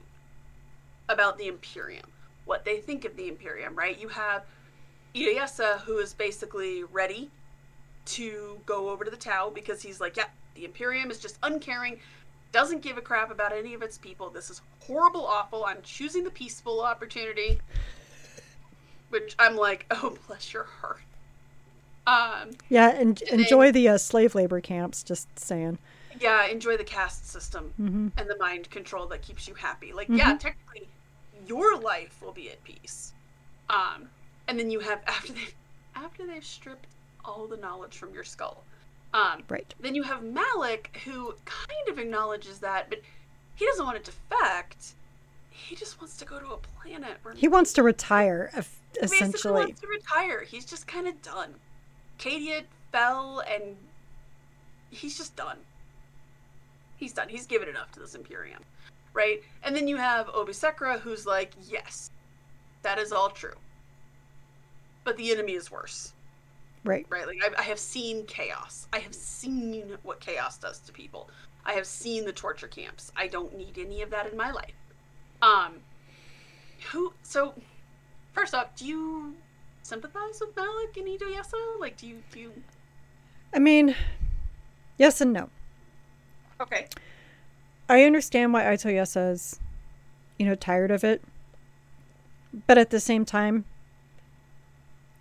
about 1.08 1.38
the 1.38 1.47
Imperium, 1.47 2.12
what 2.45 2.66
they 2.66 2.80
think 2.80 3.06
of 3.06 3.16
the 3.16 3.28
Imperium, 3.28 3.76
right? 3.76 4.00
You 4.00 4.08
have 4.10 4.45
Iyasa, 5.16 5.80
who 5.82 5.97
is 5.97 6.14
basically 6.14 6.84
ready 6.84 7.30
to 8.05 8.60
go 8.66 8.89
over 8.89 9.03
to 9.05 9.12
the 9.12 9.18
Tau 9.18 9.49
because 9.49 9.82
he's 9.82 9.99
like, 9.99 10.18
yeah, 10.18 10.26
the 10.55 10.66
Imperium 10.66 11.12
is 11.12 11.20
just 11.20 11.38
uncaring, 11.43 11.99
doesn't 12.51 12.82
give 12.82 12.97
a 12.97 13.01
crap 13.01 13.32
about 13.32 13.51
any 13.53 13.74
of 13.74 13.82
its 13.82 13.97
people. 13.97 14.30
This 14.30 14.49
is 14.49 14.62
horrible, 14.82 15.26
awful. 15.26 15.66
I'm 15.66 15.82
choosing 15.84 16.24
the 16.24 16.32
peaceful 16.32 16.82
opportunity. 16.82 17.60
Which 19.10 19.36
I'm 19.39 19.55
like, 19.55 19.86
oh, 19.91 20.16
bless 20.28 20.53
your 20.53 20.64
heart. 20.66 21.01
Um, 22.07 22.51
Yeah, 22.70 22.89
and 22.89 23.22
And 23.32 23.41
enjoy 23.41 23.72
the 23.72 23.89
uh, 23.89 23.97
slave 23.97 24.36
labor 24.36 24.62
camps. 24.62 25.03
Just 25.03 25.28
saying. 25.38 25.78
yeah, 26.20 26.45
enjoy 26.47 26.76
the 26.78 26.84
caste 26.84 27.30
system 27.30 27.74
hmm 27.78 28.07
and 28.18 28.30
the 28.30 28.38
mind 28.39 28.70
control 28.72 29.05
that 29.07 29.22
keeps 29.22 29.47
you 29.47 29.53
happy. 29.53 29.93
Like, 29.93 30.07
yeah, 30.10 30.36
technically, 30.38 30.88
your 31.47 31.78
life 31.80 32.20
will 32.22 32.32
be 32.32 32.49
at 32.49 32.64
peace. 32.64 33.14
Um, 33.70 34.10
and 34.50 34.60
then 34.60 34.70
you 34.72 34.80
have 34.80 35.02
after 35.08 35.32
they 35.34 35.47
after 35.95 36.26
they've 36.26 36.43
stripped 36.45 36.88
all 37.24 37.47
the 37.47 37.58
knowledge 37.58 37.97
from 37.97 38.14
your 38.14 38.24
skull. 38.24 38.64
Um, 39.14 39.43
Right. 39.50 39.74
then 39.80 39.95
you 39.95 40.04
have 40.04 40.24
Malik, 40.24 41.00
who 41.04 41.34
kind 41.45 41.89
of 41.89 41.97
acknowledges 41.97 42.60
that, 42.60 42.89
but 42.89 43.00
he 43.56 43.66
doesn't 43.66 43.86
want 43.86 44.04
to 44.04 44.12
defect. 44.12 44.93
He 45.50 45.76
just 45.76 46.00
wants 46.00 46.16
to 46.18 46.26
go 46.26 46.39
to 46.39 46.52
a 46.54 46.58
planet 46.58 47.18
where 47.24 47.34
He 47.34 47.47
wants 47.47 47.74
to 47.74 47.84
retire, 47.84 48.50
he 48.54 48.62
basically 49.02 49.52
wants 49.52 49.82
to 49.82 49.88
retire. 49.88 50.43
He's 50.43 50.66
just 50.66 50.88
kind 50.88 51.08
of 51.08 51.20
done. 51.22 51.56
Cadia 52.20 52.64
fell, 52.91 53.41
and 53.52 53.76
he's 54.91 55.18
just 55.18 55.36
done. 55.36 55.58
He's 56.97 57.14
done. 57.14 57.30
He's 57.30 57.45
given 57.47 57.68
enough 57.68 57.91
to 57.93 58.00
this 58.00 58.14
Imperium, 58.16 58.62
right? 59.14 59.41
And 59.64 59.76
then 59.76 59.88
you 59.88 59.97
have 59.97 60.28
Obisekra, 60.28 61.00
who's 61.00 61.26
like, 61.26 61.54
yes, 61.68 62.12
that 62.84 63.00
is 63.00 63.12
all 63.12 63.30
true, 63.30 63.56
but 65.04 65.18
the 65.18 65.32
enemy 65.32 65.54
is 65.54 65.72
worse, 65.72 66.14
Right. 66.84 67.06
right? 67.10 67.26
Like 67.28 67.39
I, 67.43 67.60
I 67.62 67.64
have 67.64 67.80
seen 67.80 68.26
chaos. 68.26 68.88
I 68.93 69.00
have 69.00 69.14
seen 69.14 69.97
what 70.04 70.20
chaos 70.20 70.58
does 70.58 70.80
to 70.82 70.91
people. 70.91 71.30
I 71.66 71.74
have 71.74 71.86
seen 71.86 72.26
the 72.26 72.32
torture 72.34 72.68
camps. 72.68 73.12
I 73.16 73.28
don't 73.28 73.56
need 73.58 73.78
any 73.78 74.02
of 74.02 74.10
that 74.12 74.32
in 74.32 74.38
my 74.38 74.52
life. 74.52 74.74
Um, 75.41 75.74
who? 76.91 77.14
So, 77.24 77.54
first 78.34 78.54
off, 78.56 78.76
do 78.76 78.86
you 78.86 79.36
sympathize 79.84 80.39
with 80.39 80.56
Malik 80.56 80.95
and 80.97 81.08
Idoyasa? 81.08 81.80
Like, 81.80 81.97
do 81.97 82.08
you 82.08 82.22
do 82.32 82.39
you? 82.39 82.54
I 83.54 83.60
mean, 83.60 83.95
yes 84.97 85.22
and 85.22 85.34
no. 85.34 85.50
Okay. 86.62 86.88
I 87.88 88.04
understand 88.04 88.54
why 88.54 88.64
Itoyasa 88.64 89.32
is, 89.32 89.60
you 90.38 90.45
know, 90.45 90.56
tired 90.56 90.91
of 90.91 91.04
it. 91.04 91.22
But 92.68 92.78
at 92.78 92.89
the 92.91 93.00
same 93.00 93.26
time, 93.26 93.66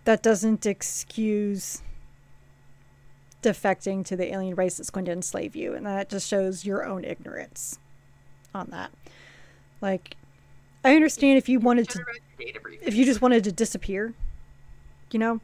that 0.09 0.23
doesn't 0.23 0.65
excuse 0.65 1.83
defecting 3.43 4.03
to 4.03 4.15
the 4.15 4.33
alien 4.33 4.55
race 4.55 4.77
that's 4.77 4.89
going 4.89 5.05
to 5.05 5.11
enslave 5.11 5.55
you. 5.55 5.75
And 5.75 5.85
that 5.85 6.09
just 6.09 6.27
shows 6.27 6.65
your 6.65 6.83
own 6.83 7.03
ignorance 7.03 7.77
on 8.51 8.71
that. 8.71 8.89
Like, 9.81 10.17
I 10.83 10.95
understand 10.95 11.37
if 11.37 11.47
you 11.47 11.59
wanted 11.59 11.89
to, 11.89 11.99
Never 11.99 12.09
read 12.09 12.21
your 12.39 12.47
data 12.47 12.59
brief. 12.59 12.79
if 12.81 12.95
you 12.95 13.05
just 13.05 13.21
wanted 13.21 13.43
to 13.43 13.51
disappear, 13.51 14.15
you 15.11 15.19
know, 15.19 15.41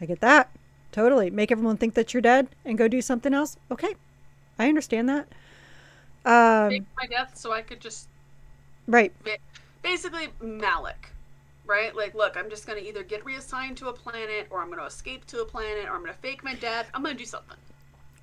I 0.00 0.06
get 0.06 0.20
that. 0.20 0.50
Totally. 0.92 1.28
Make 1.28 1.50
everyone 1.50 1.76
think 1.76 1.94
that 1.94 2.14
you're 2.14 2.20
dead 2.20 2.46
and 2.64 2.78
go 2.78 2.86
do 2.86 3.02
something 3.02 3.34
else. 3.34 3.56
Okay. 3.68 3.96
I 4.60 4.68
understand 4.68 5.08
that. 5.08 5.26
Um, 6.24 6.70
Fake 6.70 6.84
my 6.96 7.06
death 7.08 7.36
so 7.36 7.52
I 7.52 7.62
could 7.62 7.80
just 7.80 8.06
right. 8.86 9.12
basically 9.82 10.28
Malik, 10.40 11.10
right? 11.66 11.94
Like, 11.94 12.14
look, 12.14 12.36
I'm 12.36 12.50
just 12.50 12.66
gonna 12.66 12.80
either 12.80 13.02
get 13.02 13.24
reassigned 13.24 13.76
to 13.78 13.88
a 13.88 13.92
planet, 13.92 14.46
or 14.50 14.60
I'm 14.60 14.70
gonna 14.70 14.84
escape 14.84 15.26
to 15.26 15.42
a 15.42 15.44
planet, 15.44 15.86
or 15.86 15.94
I'm 15.94 16.00
gonna 16.00 16.14
fake 16.14 16.44
my 16.44 16.54
death. 16.54 16.90
I'm 16.94 17.02
gonna 17.02 17.14
do 17.14 17.24
something. 17.24 17.56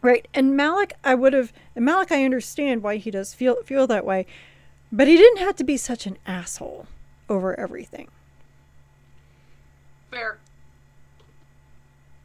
Right. 0.01 0.27
And 0.33 0.55
Malik, 0.55 0.93
I 1.03 1.15
would 1.15 1.33
have. 1.33 1.53
And 1.75 1.85
Malik, 1.85 2.11
I 2.11 2.23
understand 2.25 2.83
why 2.83 2.97
he 2.97 3.11
does 3.11 3.33
feel 3.33 3.61
feel 3.63 3.87
that 3.87 4.05
way, 4.05 4.25
but 4.91 5.07
he 5.07 5.15
didn't 5.15 5.39
have 5.39 5.55
to 5.57 5.63
be 5.63 5.77
such 5.77 6.05
an 6.05 6.17
asshole 6.25 6.87
over 7.29 7.59
everything. 7.59 8.07
Fair. 10.09 10.39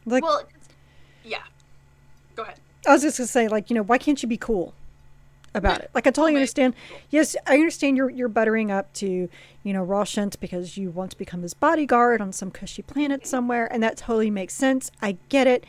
Like, 0.05 0.23
well, 0.23 0.43
yeah. 1.23 1.43
Go 2.35 2.43
ahead. 2.43 2.59
I 2.85 2.93
was 2.93 3.01
just 3.01 3.17
gonna 3.17 3.27
say, 3.27 3.47
like, 3.47 3.69
you 3.69 3.75
know, 3.75 3.83
why 3.83 3.97
can't 3.97 4.21
you 4.21 4.29
be 4.29 4.37
cool 4.37 4.73
about 5.57 5.79
it? 5.79 5.89
Like, 5.93 6.07
I 6.07 6.11
totally 6.11 6.35
understand. 6.35 6.73
Yes, 7.09 7.35
I 7.45 7.55
understand 7.55 7.97
you're 7.97 8.09
you're 8.09 8.29
buttering 8.29 8.71
up 8.71 8.91
to, 8.93 9.29
you 9.63 9.73
know, 9.73 9.83
Roshan 9.83 10.31
because 10.39 10.77
you 10.77 10.89
want 10.89 11.11
to 11.11 11.17
become 11.17 11.41
his 11.41 11.53
bodyguard 11.53 12.21
on 12.21 12.31
some 12.31 12.51
cushy 12.51 12.81
planet 12.81 13.27
somewhere, 13.27 13.71
and 13.71 13.81
that 13.83 13.97
totally 13.97 14.31
makes 14.31 14.53
sense. 14.53 14.91
I 15.01 15.17
get 15.29 15.47
it, 15.47 15.65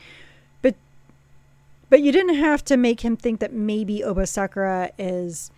but 0.62 0.74
but 1.90 2.00
you 2.00 2.12
didn't 2.12 2.36
have 2.36 2.64
to 2.66 2.76
make 2.76 3.00
him 3.00 3.16
think 3.16 3.40
that 3.40 3.52
maybe 3.52 4.02
Obasakura 4.04 4.90
is 4.98 5.50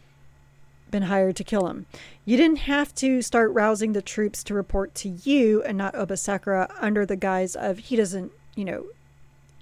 been 0.90 1.02
hired 1.04 1.36
to 1.36 1.44
kill 1.44 1.68
him. 1.68 1.86
You 2.24 2.36
didn't 2.36 2.58
have 2.58 2.94
to 2.96 3.22
start 3.22 3.52
rousing 3.52 3.92
the 3.92 4.02
troops 4.02 4.42
to 4.44 4.54
report 4.54 4.94
to 4.96 5.08
you 5.08 5.62
and 5.62 5.78
not 5.78 5.94
Obasakura 5.94 6.72
under 6.80 7.06
the 7.06 7.16
guise 7.16 7.54
of 7.54 7.78
he 7.78 7.96
doesn't, 7.96 8.32
you 8.56 8.64
know, 8.64 8.86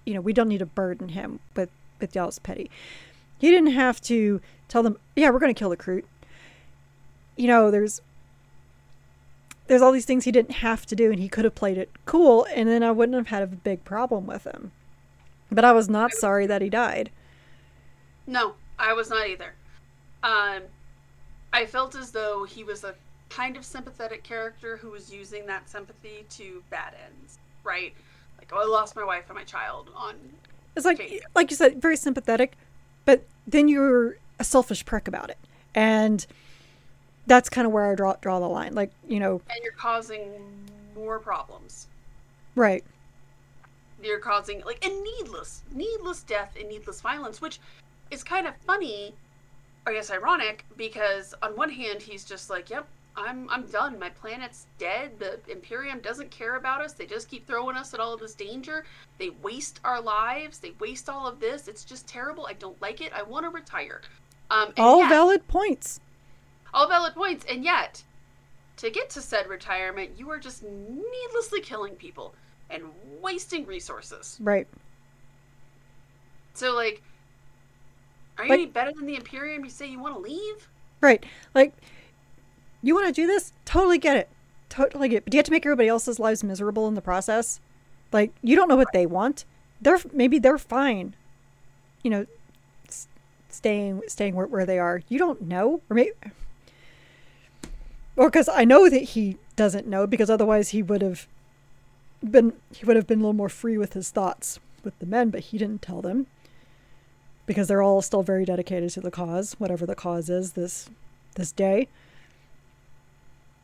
you 0.07 0.15
know, 0.15 0.21
we 0.21 0.33
don't 0.33 0.49
need 0.49 0.59
to 0.59 0.67
burden 0.67 1.11
him 1.11 1.41
with 1.55 1.71
with 2.01 2.15
y'all's 2.15 2.39
petty. 2.39 2.71
You 3.41 3.51
didn't 3.51 3.73
have 3.73 4.01
to 4.03 4.41
tell 4.69 4.83
them, 4.83 4.99
yeah, 5.17 5.31
we're 5.31 5.39
going 5.39 5.55
to 5.55 5.59
kill 5.59 5.71
the 5.71 5.77
recruit. 5.77 6.07
You 7.37 7.47
know, 7.49 7.71
there's 7.71 8.01
there's 9.67 9.83
all 9.83 9.93
these 9.93 10.07
things 10.07 10.25
he 10.25 10.33
didn't 10.33 10.57
have 10.57 10.87
to 10.87 10.97
do, 10.97 11.11
and 11.11 11.21
he 11.21 11.29
could 11.29 11.45
have 11.45 11.55
played 11.55 11.79
it 11.79 11.91
cool, 12.07 12.47
and 12.55 12.69
then 12.69 12.83
I 12.83 12.91
wouldn't 12.91 13.17
have 13.17 13.29
had 13.29 13.43
a 13.43 13.47
big 13.47 13.85
problem 13.85 14.27
with 14.27 14.45
him. 14.45 14.73
But 15.51 15.65
I 15.65 15.73
was 15.73 15.89
not 15.89 16.13
sorry 16.13 16.47
that 16.47 16.63
he 16.63 16.71
died. 16.71 17.11
No, 18.27 18.55
I 18.79 18.93
was 18.95 19.11
not 19.11 19.27
either. 19.27 19.55
Um, 20.23 20.63
I 21.53 21.67
felt 21.67 21.95
as 21.95 22.11
though 22.11 22.45
he 22.45 22.65
was 22.65 22.85
a 22.85 22.95
kind 23.29 23.57
of 23.57 23.65
sympathetic 23.65 24.23
character 24.23 24.79
who 24.79 24.91
was 24.91 25.13
using 25.13 25.47
that 25.47 25.69
sympathy 25.69 26.25
to 26.31 26.63
bad 26.71 26.95
ends, 27.07 27.39
right? 27.63 27.95
Like, 28.39 28.51
oh, 28.53 28.63
I 28.63 28.67
lost 28.67 28.97
my 28.97 29.05
wife 29.05 29.25
and 29.29 29.37
my 29.37 29.45
child 29.45 29.91
on. 29.95 30.15
It's 30.77 30.87
like, 30.87 31.25
like 31.35 31.51
you 31.51 31.57
said, 31.57 31.81
very 31.81 31.97
sympathetic, 31.97 32.57
but 33.05 33.25
then 33.47 33.69
you're 33.69 34.17
a 34.39 34.45
selfish 34.45 34.85
prick 34.85 35.09
about 35.09 35.31
it, 35.31 35.39
and 35.75 36.27
that's 37.27 37.49
kind 37.49 37.67
of 37.67 37.73
where 37.73 37.91
I 37.91 37.95
draw 37.95 38.15
draw 38.21 38.39
the 38.41 38.49
line. 38.49 38.75
Like, 38.75 38.91
you 39.07 39.21
know, 39.21 39.41
And 39.51 39.61
you're 39.63 39.73
causing 39.73 40.31
more 40.95 41.19
problems. 41.19 41.87
right? 42.55 42.83
You're 44.03 44.21
causing, 44.21 44.63
like, 44.65 44.85
and 44.87 45.03
needless, 45.03 45.63
needless 45.73 46.23
death 46.23 46.55
and 46.59 46.69
needless 46.69 47.01
violence, 47.01 47.41
which 47.41 47.59
is 48.13 48.23
kind 48.23 48.47
of 48.47 48.55
funny, 48.65 49.13
I 49.87 49.93
guess 49.93 50.11
ironic, 50.11 50.65
because 50.77 51.35
on 51.43 51.57
one 51.57 51.71
hand, 51.71 52.01
he's 52.03 52.25
just 52.25 52.49
like, 52.51 52.71
yep. 52.71 52.87
I'm, 53.17 53.51
I'm 53.51 53.67
done. 53.67 53.99
My 53.99 54.11
planet's 54.11 54.67
dead. 54.79 55.19
The 55.19 55.41
Imperium 55.51 55.99
doesn't 55.99 56.31
care 56.31 56.55
about 56.55 56.81
us. 56.81 56.93
They 56.93 57.05
just 57.05 57.29
keep 57.29 57.49
throwing 57.49 57.75
us 57.77 57.93
at 57.93 57.99
all 57.99 58.15
of 58.15 58.21
this 58.21 58.35
danger. 58.35 58.85
They 59.19 59.31
waste 59.43 59.81
our 59.83 60.01
lives. 60.01 60.59
They 60.61 60.71
waste 60.79 61.09
all 61.09 61.27
of 61.27 61.41
this. 61.41 61.67
It's 61.67 61.85
just 61.85 62.07
terrible. 62.07 62.47
I 62.49 62.53
don't 62.53 62.81
like 62.81 63.01
it. 63.01 63.13
I 63.13 63.25
want 63.25 63.45
to 63.45 63.51
retire. 63.51 64.03
Um, 64.51 64.73
All 64.79 64.99
yet- 65.01 65.09
valid 65.11 65.49
points. 65.49 66.01
all 66.73 66.89
valid 66.89 67.15
points, 67.15 67.45
and 67.49 67.65
yet, 67.65 68.03
to 68.77 68.91
get 68.91 69.11
to 69.11 69.21
said 69.23 69.49
retirement, 69.49 70.13
you 70.17 70.31
are 70.31 70.39
just 70.39 70.63
needlessly 70.63 71.61
killing 71.61 71.95
people 71.97 72.35
and 72.71 72.85
wasting 73.21 73.67
resources. 73.67 74.37
Right. 74.41 74.67
So, 76.55 76.75
like, 76.75 77.03
are 78.37 78.45
you 78.45 78.51
Like- 78.51 78.61
any 78.61 78.67
better 78.67 78.93
than 78.93 79.07
the 79.07 79.17
Imperium? 79.17 79.65
You 79.65 79.71
say 79.71 79.87
you 79.87 79.99
want 80.01 80.15
to 80.15 80.21
leave? 80.21 80.69
Right. 81.01 81.25
Like, 81.55 81.73
you 82.83 82.95
want 82.95 83.07
to 83.07 83.13
do 83.13 83.27
this? 83.27 83.53
Totally 83.65 83.99
get 83.99 84.17
it. 84.17 84.29
Totally 84.69 85.09
get 85.09 85.19
it. 85.19 85.25
But 85.25 85.35
you 85.35 85.39
have 85.39 85.47
to 85.47 85.51
make 85.53 85.65
everybody 85.65 85.89
else's 85.89 86.19
lives 86.19 86.45
miserable 86.45 86.87
in 86.89 86.95
the 86.95 87.01
process? 87.03 87.61
Like, 88.13 88.33
you 88.43 88.57
don't 88.57 88.69
know 88.69 88.77
what 88.77 88.93
they 88.93 89.07
want. 89.07 89.45
They're 89.81 89.99
maybe 90.13 90.39
they're 90.39 90.59
fine. 90.59 91.15
You 92.03 92.11
know, 92.11 92.27
staying 93.59 94.03
staying 94.07 94.35
where, 94.35 94.47
where 94.47 94.65
they 94.65 94.79
are. 94.79 95.03
You 95.09 95.19
don't 95.19 95.43
know, 95.43 95.83
or 95.91 95.95
maybe, 95.95 96.13
or 98.17 98.31
because 98.31 98.49
I 98.49 98.65
know 98.65 98.89
that 98.89 99.03
he 99.03 99.37
doesn't 99.57 99.87
know, 99.87 100.07
because 100.07 100.31
otherwise 100.31 100.71
he 100.71 100.83
would 100.83 101.03
have 101.03 101.27
been 102.23 102.53
he 102.73 102.87
would 102.87 102.97
have 102.97 103.07
been 103.07 103.19
a 103.19 103.23
little 103.23 103.33
more 103.33 103.49
free 103.49 103.77
with 103.77 103.93
his 103.93 104.11
thoughts 104.11 104.61
with 104.85 104.99
the 105.01 105.07
men, 105.07 105.31
but 105.31 105.41
he 105.41 105.59
didn't 105.59 105.83
tell 105.83 106.01
them 106.01 106.27
because 107.47 107.67
they're 107.67 107.83
all 107.83 108.01
still 108.01 108.23
very 108.23 108.45
dedicated 108.45 108.91
to 108.91 109.01
the 109.01 109.11
cause, 109.11 109.55
whatever 109.59 109.85
the 109.87 109.97
cause 109.97 110.31
is 110.31 110.53
this 110.53 110.89
this 111.35 111.51
day. 111.51 111.89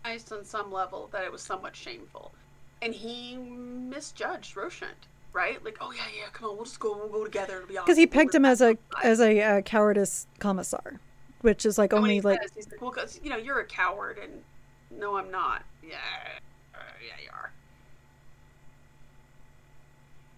I 0.05 0.15
just 0.15 0.33
on 0.33 0.45
some 0.45 0.73
level 0.73 1.09
that 1.13 1.25
it 1.25 1.33
was 1.33 1.41
somewhat 1.41 1.77
shameful. 1.77 2.33
And 2.83 2.95
he 2.95 3.37
misjudged 3.37 4.57
Roshan, 4.57 4.89
right? 5.35 5.63
Like, 5.63 5.77
oh 5.83 5.93
yeah, 5.93 6.05
yeah, 6.17 6.29
come 6.33 6.49
on, 6.49 6.57
we'll 6.57 6.65
just 6.65 6.81
go, 6.81 6.97
we'll 6.97 7.09
go 7.09 7.25
together. 7.25 7.57
It'll 7.57 7.69
be 7.69 7.77
awesome. 7.77 7.85
Because 7.85 7.99
he 7.99 8.07
pegged 8.07 8.35
him 8.35 8.47
as 8.47 8.63
a 8.63 8.79
as 9.03 9.21
a 9.21 9.43
uh, 9.43 9.61
cowardice 9.61 10.27
commissar, 10.39 10.99
which 11.43 11.67
is 11.67 11.77
like 11.77 11.93
And 11.93 11.99
only 11.99 12.15
he 12.15 12.21
like 12.23 12.41
says, 12.41 12.53
he's 12.55 12.71
like, 12.71 12.81
well, 12.81 12.93
'cause, 12.93 13.21
you 13.23 13.29
know, 13.29 13.37
you're 13.37 13.59
a 13.61 13.67
coward, 13.67 14.19
and 14.23 14.33
no, 14.99 15.17
I'm 15.19 15.31
not. 15.31 15.63
Yeah, 15.87 15.97
uh, 16.75 16.79
yeah, 17.07 17.23
you 17.23 17.29
are. 17.33 17.51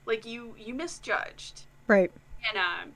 Like 0.06 0.24
you, 0.24 0.54
you 0.58 0.72
misjudged, 0.74 1.62
right. 1.88 2.10
and 2.48 2.58
um, 2.58 2.92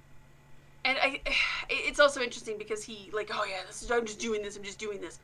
and 0.84 0.96
I, 0.98 1.20
it's 1.68 2.00
also 2.00 2.20
interesting 2.22 2.56
because 2.56 2.82
he 2.82 3.10
like, 3.12 3.30
oh 3.32 3.44
yeah, 3.44 3.60
this 3.66 3.82
is, 3.82 3.90
I'm 3.90 4.06
just 4.06 4.18
doing 4.18 4.42
this, 4.42 4.56
I'm 4.56 4.62
just 4.62 4.78
doing 4.78 5.00
this. 5.00 5.18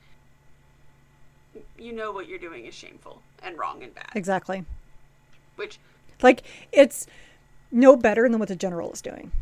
You 1.78 1.92
know 1.94 2.12
what 2.12 2.28
you're 2.28 2.38
doing 2.38 2.66
is 2.66 2.74
shameful 2.74 3.22
and 3.42 3.56
wrong 3.56 3.82
and 3.82 3.94
bad, 3.94 4.10
Exactly. 4.14 4.62
which 5.54 5.78
Like 6.22 6.42
it's 6.72 7.06
no 7.70 7.96
better 7.96 8.28
than 8.28 8.38
what 8.38 8.48
the 8.48 8.56
general 8.56 8.92
is 8.92 9.02
doing. 9.02 9.32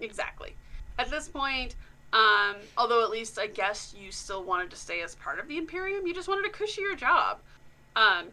Exactly. 0.00 0.54
At 0.98 1.10
this 1.10 1.28
point, 1.28 1.76
um, 2.12 2.56
although 2.78 3.02
at 3.02 3.10
least 3.10 3.38
I 3.38 3.46
guess 3.46 3.94
you 3.98 4.10
still 4.10 4.44
wanted 4.44 4.70
to 4.70 4.76
stay 4.76 5.02
as 5.02 5.14
part 5.16 5.38
of 5.38 5.48
the 5.48 5.58
Imperium, 5.58 6.06
you 6.06 6.14
just 6.14 6.28
wanted 6.28 6.46
a 6.46 6.50
cushier 6.50 6.96
job. 6.96 7.40
Um, 7.94 8.28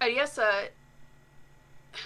Ariesa, 0.00 0.68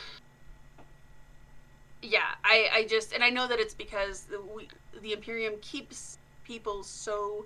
yeah, 2.03 2.34
I, 2.45 2.68
I 2.72 2.84
just, 2.84 3.12
and 3.12 3.22
I 3.22 3.30
know 3.30 3.47
that 3.47 3.59
it's 3.59 3.74
because 3.74 4.22
the, 4.22 4.41
we, 4.41 4.68
the 5.03 5.12
Imperium 5.12 5.55
keeps 5.61 6.18
people 6.45 6.82
so 6.82 7.45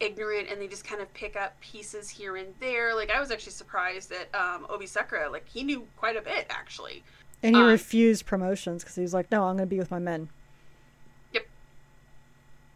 ignorant 0.00 0.48
and 0.50 0.60
they 0.60 0.66
just 0.66 0.84
kind 0.84 1.00
of 1.00 1.12
pick 1.14 1.36
up 1.36 1.60
pieces 1.60 2.08
here 2.10 2.36
and 2.36 2.54
there. 2.60 2.94
Like, 2.94 3.10
I 3.10 3.20
was 3.20 3.30
actually 3.30 3.52
surprised 3.52 4.10
that 4.10 4.34
um, 4.34 4.66
Obi 4.68 4.86
Sekra, 4.86 5.30
like, 5.30 5.48
he 5.48 5.62
knew 5.62 5.86
quite 5.96 6.16
a 6.16 6.22
bit, 6.22 6.46
actually. 6.50 7.02
And 7.42 7.54
he 7.54 7.62
Um, 7.62 7.68
refused 7.68 8.26
promotions 8.26 8.82
because 8.82 8.96
he 8.96 9.02
was 9.02 9.12
like, 9.12 9.30
"No, 9.30 9.44
I'm 9.44 9.56
going 9.56 9.68
to 9.68 9.74
be 9.74 9.78
with 9.78 9.90
my 9.90 9.98
men." 9.98 10.30
Yep. 11.32 11.46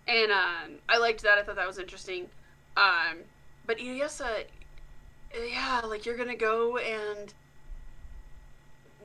And 0.06 0.30
um, 0.30 0.78
I 0.88 0.98
liked 0.98 1.22
that. 1.22 1.38
I 1.38 1.42
thought 1.42 1.56
that 1.56 1.66
was 1.66 1.78
interesting. 1.78 2.28
Um, 2.76 3.18
but 3.66 3.78
Iyasa, 3.78 4.44
yeah, 5.34 5.80
like 5.84 6.04
you're 6.06 6.16
gonna 6.16 6.36
go 6.36 6.76
and 6.76 7.32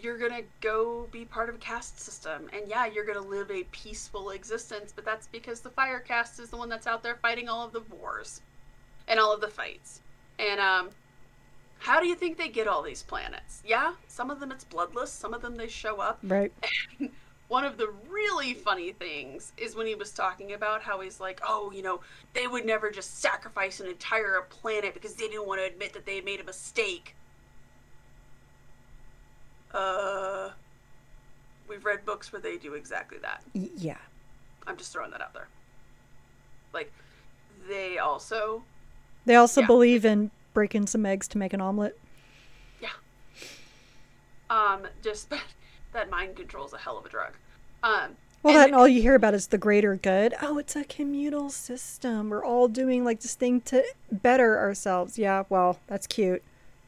you're 0.04 0.18
gonna 0.18 0.42
go 0.62 1.08
be 1.12 1.26
part 1.26 1.50
of 1.50 1.56
a 1.56 1.60
caste 1.60 2.00
system, 2.00 2.50
and 2.54 2.68
yeah, 2.68 2.86
you're 2.86 3.06
gonna 3.06 3.22
live 3.22 3.50
a 3.52 3.64
peaceful 3.72 4.32
existence. 4.32 4.92
But 4.96 5.06
that's 5.06 5.28
because 5.28 5.62
the 5.62 5.70
fire 5.70 6.00
caste 6.00 6.40
is 6.40 6.50
the 6.50 6.58
one 6.58 6.70
that's 6.70 6.88
out 6.88 7.04
there 7.04 7.16
fighting 7.16 7.48
all 7.50 7.66
of 7.66 7.72
the 7.74 7.82
wars 7.82 8.42
and 9.08 9.20
all 9.20 9.34
of 9.34 9.42
the 9.42 9.48
fights. 9.48 10.02
And 10.40 10.60
um, 10.60 10.90
how 11.80 12.00
do 12.00 12.08
you 12.08 12.16
think 12.16 12.38
they 12.38 12.50
get 12.50 12.68
all 12.68 12.82
these 12.82 13.04
planets? 13.04 13.62
Yeah, 13.66 13.94
some 14.08 14.30
of 14.30 14.40
them 14.40 14.52
it's 14.52 14.64
bloodless. 14.64 15.12
Some 15.12 15.34
of 15.34 15.42
them 15.42 15.56
they 15.56 15.68
show 15.68 15.98
up 16.00 16.20
Right. 16.24 16.52
one 17.48 17.66
of 17.66 17.78
the 17.78 17.94
really 18.10 18.54
funny 18.54 18.92
things 18.94 19.52
is 19.58 19.76
when 19.76 19.86
he 19.88 19.96
was 19.96 20.12
talking 20.12 20.54
about 20.54 20.82
how 20.82 21.02
he's 21.02 21.20
like, 21.20 21.42
oh, 21.48 21.72
you 21.72 21.82
know, 21.82 22.02
they 22.34 22.48
would 22.48 22.66
never 22.66 22.90
just 22.90 23.20
sacrifice 23.20 23.80
an 23.80 23.88
entire 23.88 24.42
planet 24.50 24.94
because 24.94 25.14
they 25.16 25.28
didn't 25.28 25.48
want 25.48 25.60
to 25.62 25.66
admit 25.68 25.94
that 25.94 26.06
they 26.06 26.22
made 26.22 26.40
a 26.40 26.44
mistake. 26.44 27.16
Uh, 29.74 30.50
we've 31.68 31.84
read 31.86 32.06
books 32.06 32.32
where 32.32 32.42
they 32.42 32.58
do 32.58 32.74
exactly 32.76 33.18
that. 33.20 33.44
Yeah. 33.54 33.98
I'm 34.68 34.78
just 34.78 34.94
throwing 34.94 35.12
that 35.12 35.22
out 35.22 35.34
there. 35.34 35.48
Like, 36.74 36.92
they 37.68 37.98
also, 37.98 38.64
They 39.26 39.36
also 39.36 39.62
Yeah. 39.62 39.68
believe 39.68 40.04
in 40.06 40.32
breaking 40.54 40.88
some 40.88 41.06
eggs 41.06 41.28
to 41.30 41.38
make 41.38 41.54
an 41.54 41.62
omelet. 41.62 41.98
Yeah. 42.82 42.90
Um, 44.50 44.88
just 45.02 45.30
that 45.94 46.10
mind 46.10 46.36
control 46.36 46.66
is 46.66 46.74
a 46.74 46.78
hell 46.78 46.98
of 46.98 47.06
a 47.06 47.10
drug. 47.10 47.34
Um, 47.84 48.18
Well, 48.44 48.54
And- 48.56 48.60
that 48.62 48.68
and 48.68 48.76
all 48.76 48.88
you 48.88 49.02
hear 49.02 49.16
about 49.16 49.34
is 49.34 49.48
the 49.48 49.58
greater 49.58 49.96
good. 49.96 50.34
Oh, 50.42 50.58
it's 50.58 50.76
a 50.76 50.84
communal 50.84 51.50
system. 51.50 52.30
We're 52.30 52.44
all 52.44 52.68
doing 52.68 53.06
like 53.06 53.22
this 53.22 53.36
thing 53.36 53.62
to 53.62 53.84
better 54.12 54.60
ourselves. 54.60 55.18
Yeah, 55.18 55.44
well, 55.48 55.80
that's 55.88 56.06
cute. 56.08 56.44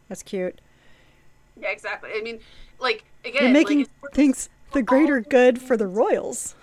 That's 0.09 0.21
cute. 0.21 0.59
Yeah, 1.59 1.69
exactly. 1.69 2.11
I 2.13 2.21
mean, 2.21 2.39
like 2.79 3.03
again, 3.23 3.43
You're 3.43 3.51
making 3.51 3.79
like, 4.01 4.13
things 4.13 4.49
the 4.73 4.81
greater 4.81 5.21
good 5.21 5.61
for 5.61 5.77
the 5.77 5.87
royals. 5.87 6.55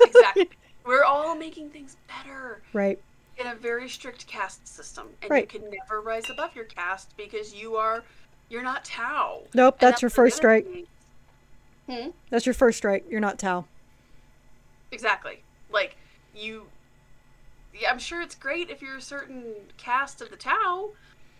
exactly. 0.00 0.48
We're 0.84 1.04
all 1.04 1.34
making 1.34 1.70
things 1.70 1.96
better 2.08 2.62
Right. 2.72 2.98
in 3.38 3.46
a 3.46 3.54
very 3.54 3.88
strict 3.88 4.26
caste 4.26 4.66
system, 4.66 5.08
and 5.22 5.30
Right. 5.30 5.52
you 5.52 5.60
can 5.60 5.70
never 5.70 6.00
rise 6.00 6.30
above 6.30 6.54
your 6.56 6.64
caste 6.64 7.14
because 7.16 7.54
you 7.54 7.76
are 7.76 8.02
you're 8.48 8.62
not 8.62 8.84
Tau. 8.84 9.42
Nope, 9.54 9.76
And 9.80 9.88
that's 9.92 10.02
your 10.02 10.10
first 10.10 10.36
strike. 10.36 10.66
Hmm? 11.88 12.08
That's 12.30 12.46
your 12.46 12.54
first 12.54 12.78
strike. 12.78 13.04
You're 13.08 13.20
not 13.20 13.38
Tau. 13.38 13.64
Exactly. 14.90 15.42
Like 15.72 15.96
you. 16.34 16.66
Yeah, 17.72 17.90
I'm 17.90 17.98
sure 18.00 18.20
it's 18.20 18.34
great 18.34 18.68
if 18.70 18.82
you're 18.82 18.96
a 18.96 19.00
certain 19.00 19.54
caste 19.76 20.20
of 20.20 20.30
the 20.30 20.36
Tau. 20.36 20.90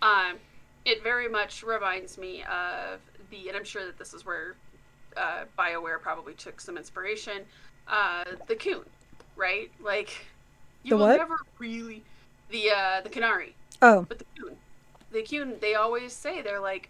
Um, 0.01 0.37
it 0.85 1.03
very 1.03 1.27
much 1.29 1.63
reminds 1.63 2.17
me 2.17 2.43
of 2.43 2.99
the, 3.29 3.47
and 3.47 3.57
I'm 3.57 3.63
sure 3.63 3.85
that 3.85 3.97
this 3.97 4.13
is 4.13 4.25
where 4.25 4.55
uh, 5.17 5.45
Bioware 5.57 6.01
probably 6.01 6.33
took 6.33 6.59
some 6.61 6.77
inspiration. 6.77 7.45
Uh, 7.87 8.23
the 8.47 8.55
Qun, 8.55 8.85
right? 9.35 9.71
Like 9.79 10.25
you 10.83 10.89
The 10.89 10.97
will 10.97 11.07
what? 11.07 11.15
never 11.15 11.37
really 11.59 12.03
the 12.49 12.71
uh, 12.71 13.01
the 13.01 13.09
Qunari, 13.09 13.53
Oh, 13.81 14.07
but 14.09 14.19
the 14.19 14.25
Qun, 14.37 14.55
the 15.11 15.23
Qun. 15.23 15.59
They 15.59 15.75
always 15.75 16.13
say 16.13 16.41
they're 16.41 16.59
like. 16.59 16.89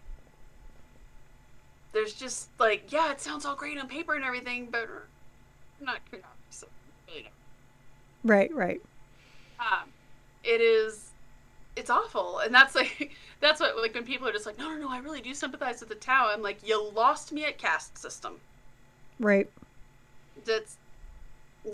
There's 1.93 2.13
just 2.13 2.49
like 2.59 2.91
yeah, 2.91 3.11
it 3.11 3.21
sounds 3.21 3.45
all 3.45 3.55
great 3.55 3.77
on 3.77 3.87
paper 3.87 4.13
and 4.13 4.23
everything, 4.25 4.69
but 4.69 4.87
not 5.79 6.01
Qunari, 6.05 6.23
so 6.49 6.67
really 7.07 7.29
right, 8.23 8.53
right. 8.53 8.81
um, 9.59 9.89
it 10.43 10.61
is 10.61 11.00
it's 11.75 11.89
awful. 11.89 12.39
And 12.39 12.53
that's 12.53 12.75
like 12.75 13.11
that's 13.39 13.59
what 13.59 13.77
like 13.77 13.93
when 13.93 14.03
people 14.03 14.27
are 14.27 14.31
just 14.31 14.45
like 14.45 14.57
no 14.57 14.69
no 14.69 14.77
no 14.77 14.89
i 14.89 14.97
really 14.99 15.21
do 15.21 15.33
sympathize 15.33 15.79
with 15.79 15.89
the 15.89 15.95
tau 15.95 16.29
i'm 16.31 16.41
like 16.43 16.65
you 16.67 16.91
lost 16.91 17.31
me 17.31 17.45
at 17.45 17.57
caste 17.57 17.97
system. 17.97 18.39
Right. 19.19 19.49
that's 20.45 20.77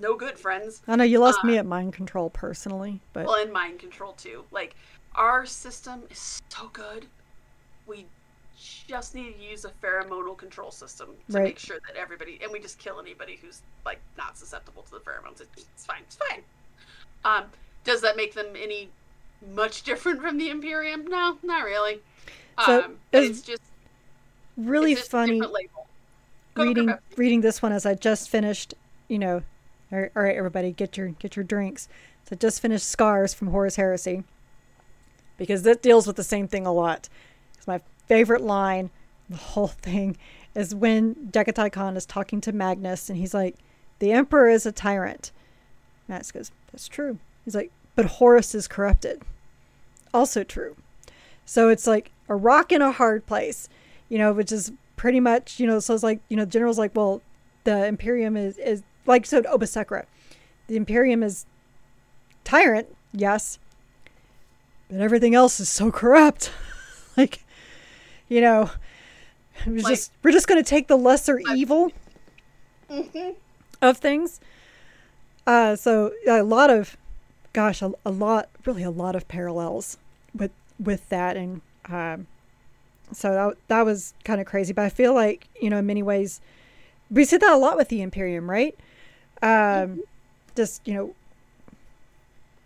no 0.02 0.16
good 0.16 0.38
friends. 0.38 0.82
I 0.88 0.98
know 0.98 1.06
you 1.06 1.20
lost 1.20 1.40
Uh, 1.44 1.48
me 1.48 1.58
at 1.58 1.66
mind 1.66 1.94
control 1.94 2.30
personally, 2.30 3.00
but 3.14 3.26
well 3.26 3.42
in 3.42 3.52
mind 3.54 3.80
control 3.80 4.14
too. 4.14 4.44
Like 4.52 4.76
our 5.16 5.46
system 5.46 6.04
is 6.10 6.42
so 6.52 6.68
good 6.74 7.06
we 7.86 8.06
just 8.88 9.16
need 9.16 9.34
to 9.38 9.40
use 9.42 9.64
a 9.66 9.70
pheromonal 9.82 10.36
control 10.38 10.72
system 10.72 11.10
to 11.30 11.38
Right. 11.38 11.44
make 11.46 11.60
sure 11.60 11.78
that 11.88 11.96
everybody 11.96 12.40
and 12.44 12.52
we 12.52 12.60
just 12.60 12.80
kill 12.80 13.00
anybody 13.00 13.38
who's 13.42 13.62
like 13.86 14.00
not 14.18 14.38
susceptible 14.38 14.84
to 14.84 14.92
the 14.92 15.00
pheromones. 15.00 15.40
It's, 15.42 15.64
it's 15.74 15.86
fine 15.86 16.02
it's 16.02 16.18
fine. 16.18 16.44
Um 17.24 17.46
does 17.86 18.02
that 18.02 18.18
make 18.18 18.34
them 18.34 18.48
any 18.62 18.90
much 19.54 19.84
different 19.84 20.22
from 20.22 20.38
the 20.38 20.50
imperium 20.50 21.06
no 21.06 21.38
not 21.44 21.64
really 21.64 22.00
So, 22.66 22.84
um 22.84 22.96
it's 23.12 23.42
just 23.42 23.62
really 24.58 24.94
it's 24.94 25.02
just 25.02 25.12
funny 25.12 25.34
different 25.34 25.54
label. 25.54 25.88
Go, 26.56 26.64
go, 26.64 26.70
reading 26.70 26.98
reading 27.16 27.42
this 27.42 27.62
one 27.62 27.72
as 27.72 27.86
I 27.86 27.94
just 27.94 28.30
finished, 28.30 28.74
you 29.08 29.20
know, 29.20 29.44
all 29.92 30.00
right, 30.00 30.12
all 30.16 30.24
right, 30.24 30.36
everybody, 30.36 30.72
get 30.72 30.98
your 30.98 31.10
get 31.10 31.36
your 31.36 31.44
drinks. 31.44 31.88
So 32.26 32.30
I 32.34 32.36
just 32.36 32.62
finished 32.62 32.90
Scars 32.90 33.34
from 33.34 33.50
Horus 33.50 33.76
Heresy 33.76 34.24
because 35.38 35.64
that 35.64 35.82
deals 35.82 36.08
with 36.08 36.16
the 36.16 36.24
same 36.24 36.48
thing 36.48 36.66
a 36.66 36.74
lot. 36.74 37.08
It's 37.58 37.68
my 37.68 37.80
favorite 38.08 38.42
line, 38.42 38.90
the 39.30 39.38
whole 39.38 39.68
thing, 39.82 40.18
is 40.56 40.74
when 40.74 41.16
Jaghatai 41.32 41.72
Khan 41.72 41.96
is 41.96 42.06
talking 42.06 42.42
to 42.42 42.52
Magnus 42.52 43.10
and 43.10 43.18
he's 43.18 43.34
like, 43.34 43.56
"The 44.00 44.12
Emperor 44.12 44.50
is 44.50 44.66
a 44.66 44.72
tyrant." 44.72 45.32
Magnus 46.08 46.32
goes, 46.32 46.52
"That's 46.72 46.88
true." 46.88 47.20
He's 47.46 47.56
like, 47.56 47.72
"But 47.98 48.06
Horus 48.06 48.56
is 48.56 48.66
corrupted." 48.70 49.24
Also 50.14 50.46
true. 50.46 50.78
So 51.46 51.68
it's 51.68 51.86
like 51.86 52.12
a 52.30 52.36
rock 52.36 52.72
in 52.72 52.82
a 52.82 52.92
hard 52.94 53.26
place, 53.26 53.68
you 54.08 54.18
know, 54.18 54.32
which 54.32 54.52
is 54.54 54.72
pretty 54.96 55.20
much, 55.20 55.60
you 55.60 55.68
know, 55.68 55.80
so 55.80 55.94
it's 55.94 56.04
like, 56.04 56.20
you 56.30 56.38
know, 56.38 56.46
the 56.46 56.52
general's 56.52 56.78
like, 56.80 56.96
well, 56.96 57.22
the 57.66 57.86
Imperium 57.86 58.36
is, 58.38 58.58
is 58.58 58.84
like, 59.06 59.26
so 59.26 59.42
Obasekra, 59.44 60.06
the 60.68 60.76
Imperium 60.76 61.24
is 61.24 61.46
tyrant, 62.44 62.88
yes, 63.14 63.60
but 64.90 65.00
everything 65.02 65.36
else 65.36 65.60
is 65.60 65.70
so 65.70 65.92
corrupt. 65.92 66.52
like, 67.18 67.44
you 68.30 68.42
know, 68.42 68.70
was 69.66 69.84
Like- 69.84 69.94
just, 69.94 70.12
we're 70.24 70.32
just 70.32 70.48
going 70.48 70.62
to 70.64 70.68
take 70.70 70.88
the 70.88 70.98
lesser 70.98 71.40
evil 71.56 71.92
Mhm. 72.90 73.36
of 73.82 73.98
things. 73.98 74.40
Uh, 75.46 75.76
so 75.76 76.12
a 76.28 76.42
lot 76.44 76.70
of, 76.70 76.98
gosh, 77.54 77.82
a, 77.82 77.92
a 78.06 78.12
lot, 78.12 78.50
really 78.66 78.84
a 78.84 78.90
lot 78.92 79.16
of 79.16 79.28
parallels 79.28 79.98
with 80.36 80.52
with 80.80 81.08
that, 81.10 81.36
and 81.38 81.62
um, 81.90 82.28
so 83.12 83.34
that 83.34 83.58
that 83.68 83.86
was 83.86 84.14
kind 84.24 84.40
of 84.40 84.48
crazy. 84.48 84.74
But 84.74 84.86
I 84.86 84.90
feel 84.90 85.14
like 85.14 85.48
you 85.62 85.70
know, 85.70 85.78
in 85.78 85.86
many 85.86 86.04
ways, 86.04 86.42
we 87.10 87.26
see 87.26 87.38
that 87.38 87.52
a 87.52 87.58
lot 87.58 87.78
with 87.78 87.90
the 87.90 88.02
Imperium, 88.02 88.50
right? 88.50 88.78
Um, 89.42 90.04
Just 90.56 90.88
you 90.88 90.94
know, 90.94 91.16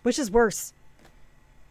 which 0.04 0.18
is 0.20 0.32
worse? 0.32 0.74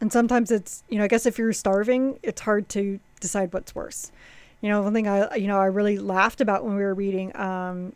And 0.00 0.12
sometimes 0.12 0.50
it's 0.50 0.82
you 0.88 0.98
know, 0.98 1.04
I 1.04 1.08
guess 1.08 1.26
if 1.26 1.38
you're 1.38 1.52
starving, 1.52 2.18
it's 2.22 2.40
hard 2.40 2.68
to 2.70 3.00
decide 3.20 3.52
what's 3.52 3.74
worse. 3.74 4.10
You 4.62 4.68
know, 4.68 4.82
one 4.82 4.92
thing 4.94 5.08
I 5.08 5.34
you 5.36 5.48
know 5.48 5.58
I 5.58 5.66
really 5.66 5.98
laughed 5.98 6.40
about 6.40 6.64
when 6.64 6.74
we 6.76 6.82
were 6.82 6.94
reading 6.94 7.36
um, 7.36 7.92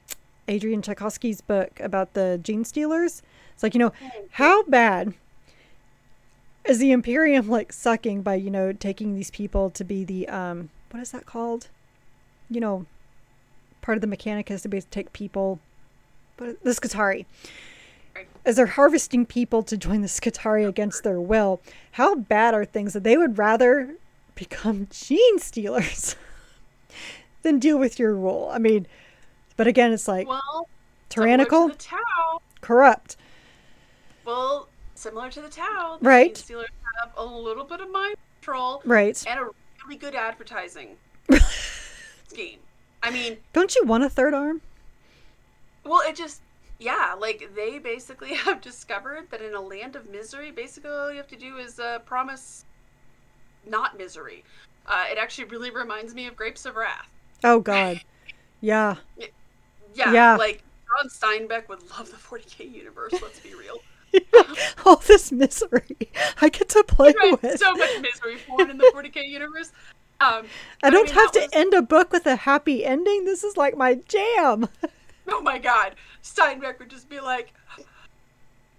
Adrian 0.49 0.83
Tchaikovsky's 0.83 1.41
book 1.41 1.81
about 1.81 2.15
the 2.15 2.41
gene 2.43 2.65
stealers. 2.65 3.23
It's 3.55 3.63
like, 3.63 3.75
you 3.75 3.81
know, 3.81 3.93
how 4.33 4.65
bad 4.65 5.15
is 6.65 6.79
the 6.79 6.93
Imperium 6.93 7.49
like 7.49 7.73
sucking 7.73 8.23
by, 8.23 8.35
you 8.35 8.51
know, 8.51 8.73
taking 8.73 9.15
these 9.15 9.31
people 9.31 9.71
to 9.71 9.85
be 9.85 10.05
the 10.05 10.29
um 10.29 10.71
what 10.91 11.01
is 11.01 11.11
that 11.13 11.27
called? 11.27 11.69
You 12.51 12.61
know, 12.61 12.87
part 13.83 13.97
of 13.97 14.03
the 14.03 14.07
Mechanicus 14.07 14.63
to 14.63 14.69
be 14.69 14.81
to 14.81 14.87
take 14.89 15.13
people 15.13 15.59
but 16.37 16.63
the. 16.63 17.27
Right. 18.15 18.29
As 18.45 18.57
they're 18.57 18.67
harvesting 18.67 19.27
people 19.27 19.63
to 19.65 19.77
join 19.77 20.01
the 20.03 20.09
Skitarii 20.09 20.69
against 20.69 21.03
their 21.03 21.21
will, 21.21 21.61
how 21.93 22.15
bad 22.15 22.55
are 22.55 22.65
things 22.65 22.93
that 22.93 23.03
they 23.03 23.17
would 23.17 23.39
rather 23.39 23.97
become 24.35 24.87
gene 24.91 25.39
stealers 25.39 26.15
than 27.43 27.59
deal 27.59 27.79
with 27.79 27.99
your 27.99 28.15
rule? 28.15 28.51
I 28.53 28.59
mean, 28.59 28.87
but 29.57 29.67
again, 29.67 29.93
it's 29.93 30.09
like 30.09 30.29
well 30.29 30.69
tyrannical, 31.09 31.71
to 31.71 31.75
the 31.75 31.83
tau 31.83 32.41
corrupt. 32.61 33.17
Well 34.25 34.69
similar 34.95 35.31
to 35.31 35.41
the 35.41 35.49
the 35.49 35.99
Right. 36.01 36.35
Gene 36.35 36.45
stealers 36.45 36.69
have 37.03 37.13
a 37.17 37.25
little 37.25 37.65
bit 37.65 37.81
of 37.81 37.91
mind 37.91 38.17
control 38.41 38.83
Right. 38.85 39.23
and 39.27 39.41
a 39.41 39.49
really 39.85 39.97
good 39.97 40.15
advertising 40.15 40.97
scheme 42.29 42.59
i 43.03 43.11
mean 43.11 43.37
Don't 43.53 43.75
you 43.75 43.85
want 43.85 44.05
a 44.05 44.09
third 44.11 44.35
arm? 44.35 44.61
Well, 45.85 46.01
it 46.09 46.17
just, 46.17 46.41
yeah, 46.79 47.15
like 47.19 47.51
they 47.55 47.79
basically 47.79 48.33
have 48.47 48.63
discovered 48.63 49.29
that 49.31 49.43
in 49.43 49.55
a 49.55 49.61
land 49.61 49.97
of 49.97 50.09
misery, 50.09 50.51
basically 50.51 50.91
all 50.91 51.11
you 51.11 51.19
have 51.19 51.27
to 51.29 51.37
do 51.37 51.59
is 51.59 51.79
uh, 51.79 51.99
promise 52.07 52.65
not 53.69 53.99
misery. 53.99 54.45
Uh, 54.87 55.05
it 55.11 55.19
actually 55.19 55.45
really 55.45 55.71
reminds 55.71 56.15
me 56.15 56.27
of 56.27 56.37
Grapes 56.37 56.65
of 56.65 56.77
Wrath. 56.77 57.07
Oh 57.43 57.61
God. 57.61 58.01
Yeah. 58.63 58.97
Yeah, 59.97 60.13
Yeah. 60.13 60.37
like 60.37 60.63
John 60.89 61.09
Steinbeck 61.09 61.69
would 61.69 61.83
love 61.91 62.11
the 62.11 62.17
40k 62.17 62.75
universe. 62.75 63.13
Let's 63.13 63.39
be 63.39 63.55
real. 63.55 63.77
All 64.87 64.97
this 64.97 65.31
misery 65.33 65.97
I 66.41 66.49
get 66.49 66.69
to 66.71 66.85
play 66.85 67.13
Right, 67.19 67.41
with. 67.43 67.59
so 67.59 67.75
much 67.75 68.01
misery 68.01 68.37
born 68.49 68.71
in 68.71 68.79
the 68.79 68.91
40k 68.95 69.27
universe. 69.29 69.73
Um, 70.21 70.47
I 70.83 70.91
don't 70.91 71.07
mean, 71.07 71.15
have 71.15 71.33
to 71.33 71.41
was- 71.41 71.51
end 71.53 71.75
a 71.75 71.83
book 71.83 72.13
with 72.13 72.27
a 72.27 72.37
happy 72.37 72.85
ending. 72.85 73.25
This 73.25 73.43
is 73.45 73.57
like 73.57 73.77
my 73.77 73.95
jam. 74.09 74.69
Oh 75.27 75.41
my 75.41 75.57
god, 75.59 75.95
Steinbeck 76.23 76.79
would 76.79 76.91
just 76.91 77.09
be 77.09 77.19
like, 77.19 77.55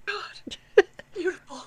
God, 0.05 0.57
beautiful. 1.15 1.63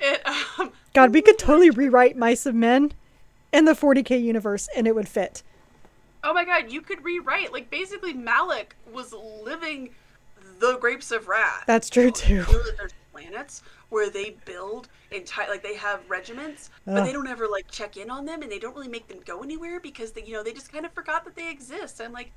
it, 0.00 0.26
um, 0.58 0.72
God, 0.92 1.14
we 1.14 1.22
could 1.22 1.38
totally 1.38 1.70
rewrite 1.70 2.16
Mice 2.16 2.46
of 2.46 2.54
Men 2.56 2.92
in 3.52 3.64
the 3.64 3.72
40k 3.74 4.20
universe 4.22 4.68
and 4.76 4.86
it 4.88 4.94
would 4.96 5.08
fit. 5.08 5.42
Oh 6.24 6.34
my 6.34 6.44
god, 6.44 6.72
you 6.72 6.80
could 6.80 7.04
rewrite. 7.04 7.52
Like, 7.52 7.70
basically, 7.70 8.12
Malik 8.12 8.74
was 8.92 9.12
living 9.44 9.90
the 10.58 10.76
Grapes 10.78 11.10
of 11.10 11.28
Wrath. 11.28 11.64
That's 11.66 11.90
true 11.90 12.10
too. 12.10 12.34
You 12.34 12.52
know 12.52 12.62
that 12.62 12.76
there's 12.76 12.92
planets 13.12 13.62
where 13.90 14.10
they 14.10 14.36
build 14.44 14.88
entire, 15.10 15.48
like, 15.48 15.62
they 15.62 15.74
have 15.74 16.00
regiments, 16.08 16.70
but 16.84 17.04
they 17.04 17.12
don't 17.12 17.26
ever, 17.26 17.48
like, 17.48 17.70
check 17.70 17.96
in 17.96 18.10
on 18.10 18.26
them 18.26 18.42
and 18.42 18.52
they 18.52 18.58
don't 18.58 18.74
really 18.74 18.88
make 18.88 19.08
them 19.08 19.20
go 19.24 19.42
anywhere 19.42 19.80
because, 19.80 20.12
they, 20.12 20.22
you 20.22 20.34
know, 20.34 20.42
they 20.42 20.52
just 20.52 20.70
kind 20.70 20.84
of 20.84 20.92
forgot 20.92 21.24
that 21.24 21.34
they 21.34 21.50
exist. 21.50 22.00
And, 22.00 22.12
like, 22.12 22.30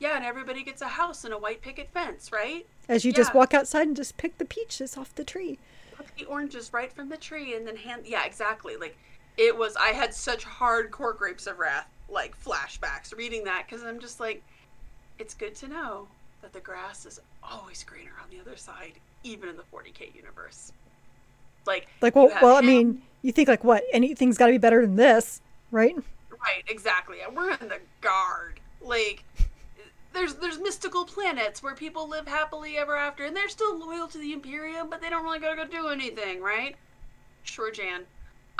yeah, 0.00 0.16
and 0.16 0.24
everybody 0.24 0.64
gets 0.64 0.82
a 0.82 0.88
house 0.88 1.24
and 1.24 1.32
a 1.32 1.38
white 1.38 1.62
picket 1.62 1.88
fence, 1.94 2.32
right? 2.32 2.66
As 2.88 3.04
you 3.04 3.12
just 3.12 3.34
walk 3.34 3.54
outside 3.54 3.86
and 3.86 3.96
just 3.96 4.16
pick 4.16 4.36
the 4.38 4.44
peaches 4.44 4.96
off 4.96 5.14
the 5.14 5.24
tree. 5.24 5.58
Put 5.96 6.08
the 6.18 6.24
oranges 6.24 6.72
right 6.72 6.92
from 6.92 7.08
the 7.08 7.16
tree 7.16 7.54
and 7.54 7.66
then 7.66 7.76
hand. 7.76 8.02
Yeah, 8.04 8.24
exactly. 8.26 8.76
Like, 8.76 8.96
it 9.36 9.56
was, 9.56 9.76
I 9.76 9.90
had 9.90 10.12
such 10.12 10.44
hardcore 10.44 11.16
Grapes 11.16 11.46
of 11.46 11.58
Wrath, 11.58 11.88
like, 12.08 12.34
flashbacks 12.42 13.16
reading 13.16 13.44
that 13.44 13.66
because 13.66 13.84
I'm 13.84 14.00
just 14.00 14.18
like, 14.18 14.42
it's 15.18 15.34
good 15.34 15.54
to 15.56 15.68
know 15.68 16.08
but 16.46 16.52
the 16.52 16.60
grass 16.60 17.06
is 17.06 17.18
always 17.42 17.82
greener 17.82 18.12
on 18.22 18.30
the 18.30 18.38
other 18.38 18.56
side, 18.56 18.92
even 19.24 19.48
in 19.48 19.56
the 19.56 19.64
40k 19.64 20.14
universe. 20.14 20.72
Like, 21.66 21.88
Like, 22.00 22.14
well, 22.14 22.30
well, 22.40 22.54
I 22.54 22.60
mean, 22.60 23.02
you 23.22 23.32
think 23.32 23.48
like 23.48 23.64
what? 23.64 23.82
Anything's 23.92 24.38
got 24.38 24.46
to 24.46 24.52
be 24.52 24.58
better 24.58 24.80
than 24.82 24.94
this, 24.94 25.40
right? 25.72 25.96
Right, 26.30 26.62
exactly. 26.68 27.16
And 27.26 27.36
We're 27.36 27.50
in 27.54 27.66
the 27.66 27.80
guard. 28.00 28.60
Like 28.80 29.24
there's 30.12 30.34
there's 30.34 30.60
mystical 30.60 31.04
planets 31.04 31.64
where 31.64 31.74
people 31.74 32.08
live 32.08 32.28
happily 32.28 32.78
ever 32.78 32.94
after 32.96 33.24
and 33.24 33.34
they're 33.34 33.48
still 33.48 33.76
loyal 33.76 34.06
to 34.06 34.18
the 34.18 34.32
Imperium, 34.32 34.88
but 34.88 35.00
they 35.00 35.10
don't 35.10 35.24
really 35.24 35.40
gotta 35.40 35.56
go 35.56 35.66
do 35.66 35.88
anything, 35.88 36.40
right? 36.40 36.76
Sure, 37.42 37.72
Jan. 37.72 38.02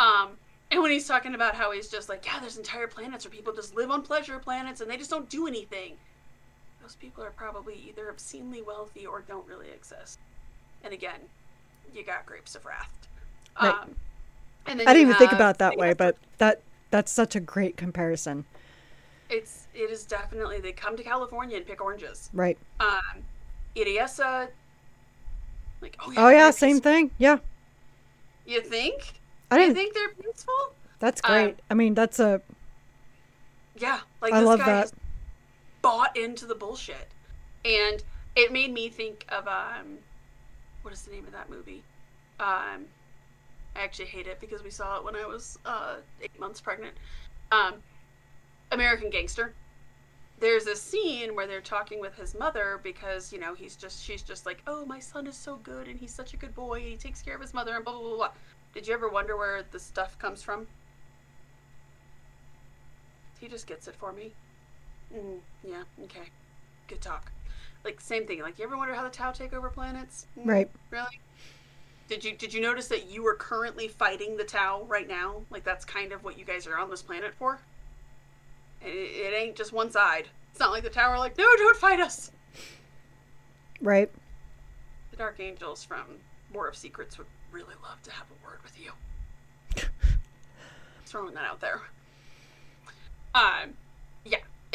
Um 0.01 0.31
and 0.73 0.83
when 0.83 0.91
he's 0.91 1.07
talking 1.07 1.37
about 1.37 1.55
how 1.55 1.71
he's 1.71 1.89
just 1.89 2.09
like, 2.09 2.27
yeah, 2.27 2.41
there's 2.41 2.57
entire 2.57 2.89
planets 2.89 3.25
where 3.25 3.31
people 3.31 3.53
just 3.53 3.77
live 3.77 3.93
on 3.93 4.03
pleasure 4.03 4.41
planets 4.41 4.81
and 4.81 4.91
they 4.91 4.97
just 4.97 5.11
don't 5.11 5.31
do 5.31 5.47
anything. 5.47 5.95
Those 6.87 6.95
people 6.95 7.25
are 7.25 7.31
probably 7.31 7.75
either 7.89 8.09
obscenely 8.09 8.63
wealthy 8.63 9.07
or 9.07 9.21
don't 9.21 9.45
really 9.49 9.71
exist. 9.71 10.21
And 10.85 10.95
again, 10.95 11.19
you 11.93 12.05
got 12.05 12.25
Grapes 12.25 12.55
of 12.55 12.65
Wrath. 12.65 13.09
Right. 13.61 13.75
Um, 13.75 13.97
and 14.67 14.79
then 14.79 14.87
I 14.87 14.93
didn't 14.93 15.09
you 15.09 15.15
even 15.15 15.19
think 15.19 15.33
about 15.33 15.57
it 15.57 15.59
that 15.59 15.77
way, 15.77 15.95
but 15.95 16.17
that 16.39 16.61
that's 16.93 17.11
such 17.11 17.35
a 17.35 17.41
great 17.41 17.77
comparison, 17.77 18.45
It's 19.29 19.67
it 19.75 19.91
is 19.91 20.05
definitely 20.05 20.61
they 20.61 20.71
come 20.71 20.97
to 20.97 21.03
California 21.03 21.57
and 21.57 21.67
pick 21.67 21.83
oranges. 21.83 22.31
right? 22.33 22.57
Um, 22.79 23.25
Iriesa, 23.75 24.47
like 25.81 25.97
oh 25.99 26.13
yeah, 26.13 26.25
Oh 26.25 26.29
yeah, 26.29 26.51
same 26.53 26.77
peaceful. 26.77 26.93
thing. 26.93 27.11
Yeah, 27.19 27.39
You 28.45 28.61
think? 28.61 29.15
I 29.51 29.59
didn't. 29.59 29.75
think 29.75 29.93
they're 29.93 30.15
peaceful? 30.23 30.55
That's 31.01 31.21
um, 31.25 31.33
great. 31.33 31.59
I 31.69 31.75
mean, 31.75 31.95
that's 31.95 32.21
a. 32.21 32.41
Yeah, 33.77 33.99
like 34.23 34.33
I 34.33 34.39
this 34.39 34.47
love 34.47 34.61
guy 34.61 34.67
that. 34.67 34.79
has 34.83 34.93
bought 35.83 36.17
into 36.17 36.47
the 36.47 36.55
bullshit, 36.55 37.09
and 37.65 38.03
it 38.35 38.53
made 38.53 38.73
me 38.73 38.89
think 38.89 39.25
of 39.29 39.47
um, 39.49 39.99
what 40.83 40.93
is 40.93 41.03
the 41.03 41.13
name 41.13 41.25
of 41.25 41.33
that 41.33 41.51
movie? 41.51 41.83
Um, 42.39 42.85
I 43.75 43.81
actually 43.83 44.07
hate 44.07 44.27
it 44.27 44.41
because 44.41 44.63
we 44.63 44.71
saw 44.71 44.99
it 44.99 45.05
when 45.05 45.17
I 45.17 45.27
was 45.27 45.59
uh 45.65 45.97
eight 46.23 46.39
months 46.39 46.61
pregnant. 46.61 46.95
Um, 47.53 47.75
American 48.73 49.11
Gangster. 49.11 49.53
There's 50.39 50.67
a 50.67 50.77
scene 50.77 51.35
where 51.35 51.47
they're 51.47 51.63
talking 51.63 51.99
with 51.99 52.15
his 52.15 52.35
mother 52.35 52.79
because 52.83 53.33
you 53.33 53.39
know 53.39 53.55
he's 53.55 53.75
just 53.75 54.05
she's 54.05 54.23
just 54.23 54.45
like, 54.45 54.63
oh 54.67 54.85
my 54.85 54.99
son 54.99 55.27
is 55.27 55.37
so 55.37 55.57
good 55.57 55.89
and 55.89 55.99
he's 55.99 56.13
such 56.13 56.35
a 56.35 56.37
good 56.37 56.55
boy 56.55 56.81
and 56.81 56.89
he 56.89 56.97
takes 56.97 57.23
care 57.23 57.35
of 57.35 57.41
his 57.41 57.55
mother 57.55 57.75
and 57.75 57.85
blah 57.85 57.95
blah 57.95 58.09
blah. 58.09 58.17
blah. 58.17 58.31
Did 58.75 58.87
you 58.87 58.93
ever 58.93 59.09
wonder 59.09 59.37
where 59.37 59.63
the 59.71 59.81
stuff 59.81 60.19
comes 60.19 60.43
from? 60.43 60.67
He 63.41 63.49
just 63.49 63.67
gets 63.67 63.89
it 63.89 63.97
for 63.97 64.13
me. 64.13 64.33
Mm, 65.15 65.39
yeah, 65.65 65.83
okay. 66.05 66.29
Good 66.89 67.01
talk. 67.01 67.31
Like 67.85 68.01
same 68.01 68.27
thing. 68.27 68.41
Like 68.43 68.59
you 68.59 68.65
ever 68.65 68.77
wonder 68.77 68.95
how 68.95 69.05
the 69.05 69.11
Tau 69.11 69.31
take 69.33 69.53
over 69.53 69.69
planets? 69.71 70.27
Mm, 70.39 70.47
Right. 70.47 70.71
Really? 70.91 71.21
Did 72.09 72.25
you 72.25 72.33
did 72.37 72.53
you 72.55 72.61
notice 72.61 72.89
that 72.89 73.09
you 73.11 73.27
are 73.27 73.35
currently 73.35 73.89
fighting 73.89 74.37
the 74.37 74.45
Tau 74.45 74.85
right 74.89 75.09
now? 75.09 75.43
Like 75.51 75.65
that's 75.65 75.85
kind 75.85 76.13
of 76.13 76.23
what 76.25 76.39
you 76.39 76.45
guys 76.45 76.67
are 76.67 76.79
on 76.79 76.91
this 76.91 77.03
planet 77.03 77.35
for. 77.35 77.61
It, 78.83 78.89
it 78.89 79.35
ain't 79.35 79.57
just 79.57 79.73
one 79.73 79.91
side. 79.91 80.29
It's 80.51 80.61
not 80.61 80.71
like 80.71 80.83
the 80.85 80.91
Tau 80.91 81.11
are 81.11 81.19
like, 81.19 81.37
no, 81.37 81.45
don't 81.57 81.77
fight 81.77 82.01
us. 82.01 82.31
Right. 83.81 84.11
The 85.11 85.17
Dark 85.17 85.39
Angels 85.41 85.85
from 85.85 86.05
War 86.53 86.69
of 86.69 86.77
Secrets 86.77 87.19
would 87.19 87.27
really 87.53 87.75
love 87.83 88.03
to 88.03 88.11
have 88.11 88.27
a 88.31 88.47
word 88.47 88.59
with 88.63 88.79
you. 88.81 88.93
Throwing 91.07 91.35
that 91.35 91.45
out 91.45 91.61
there. 91.61 91.81
Um, 93.35 93.43
yeah, 93.45 93.86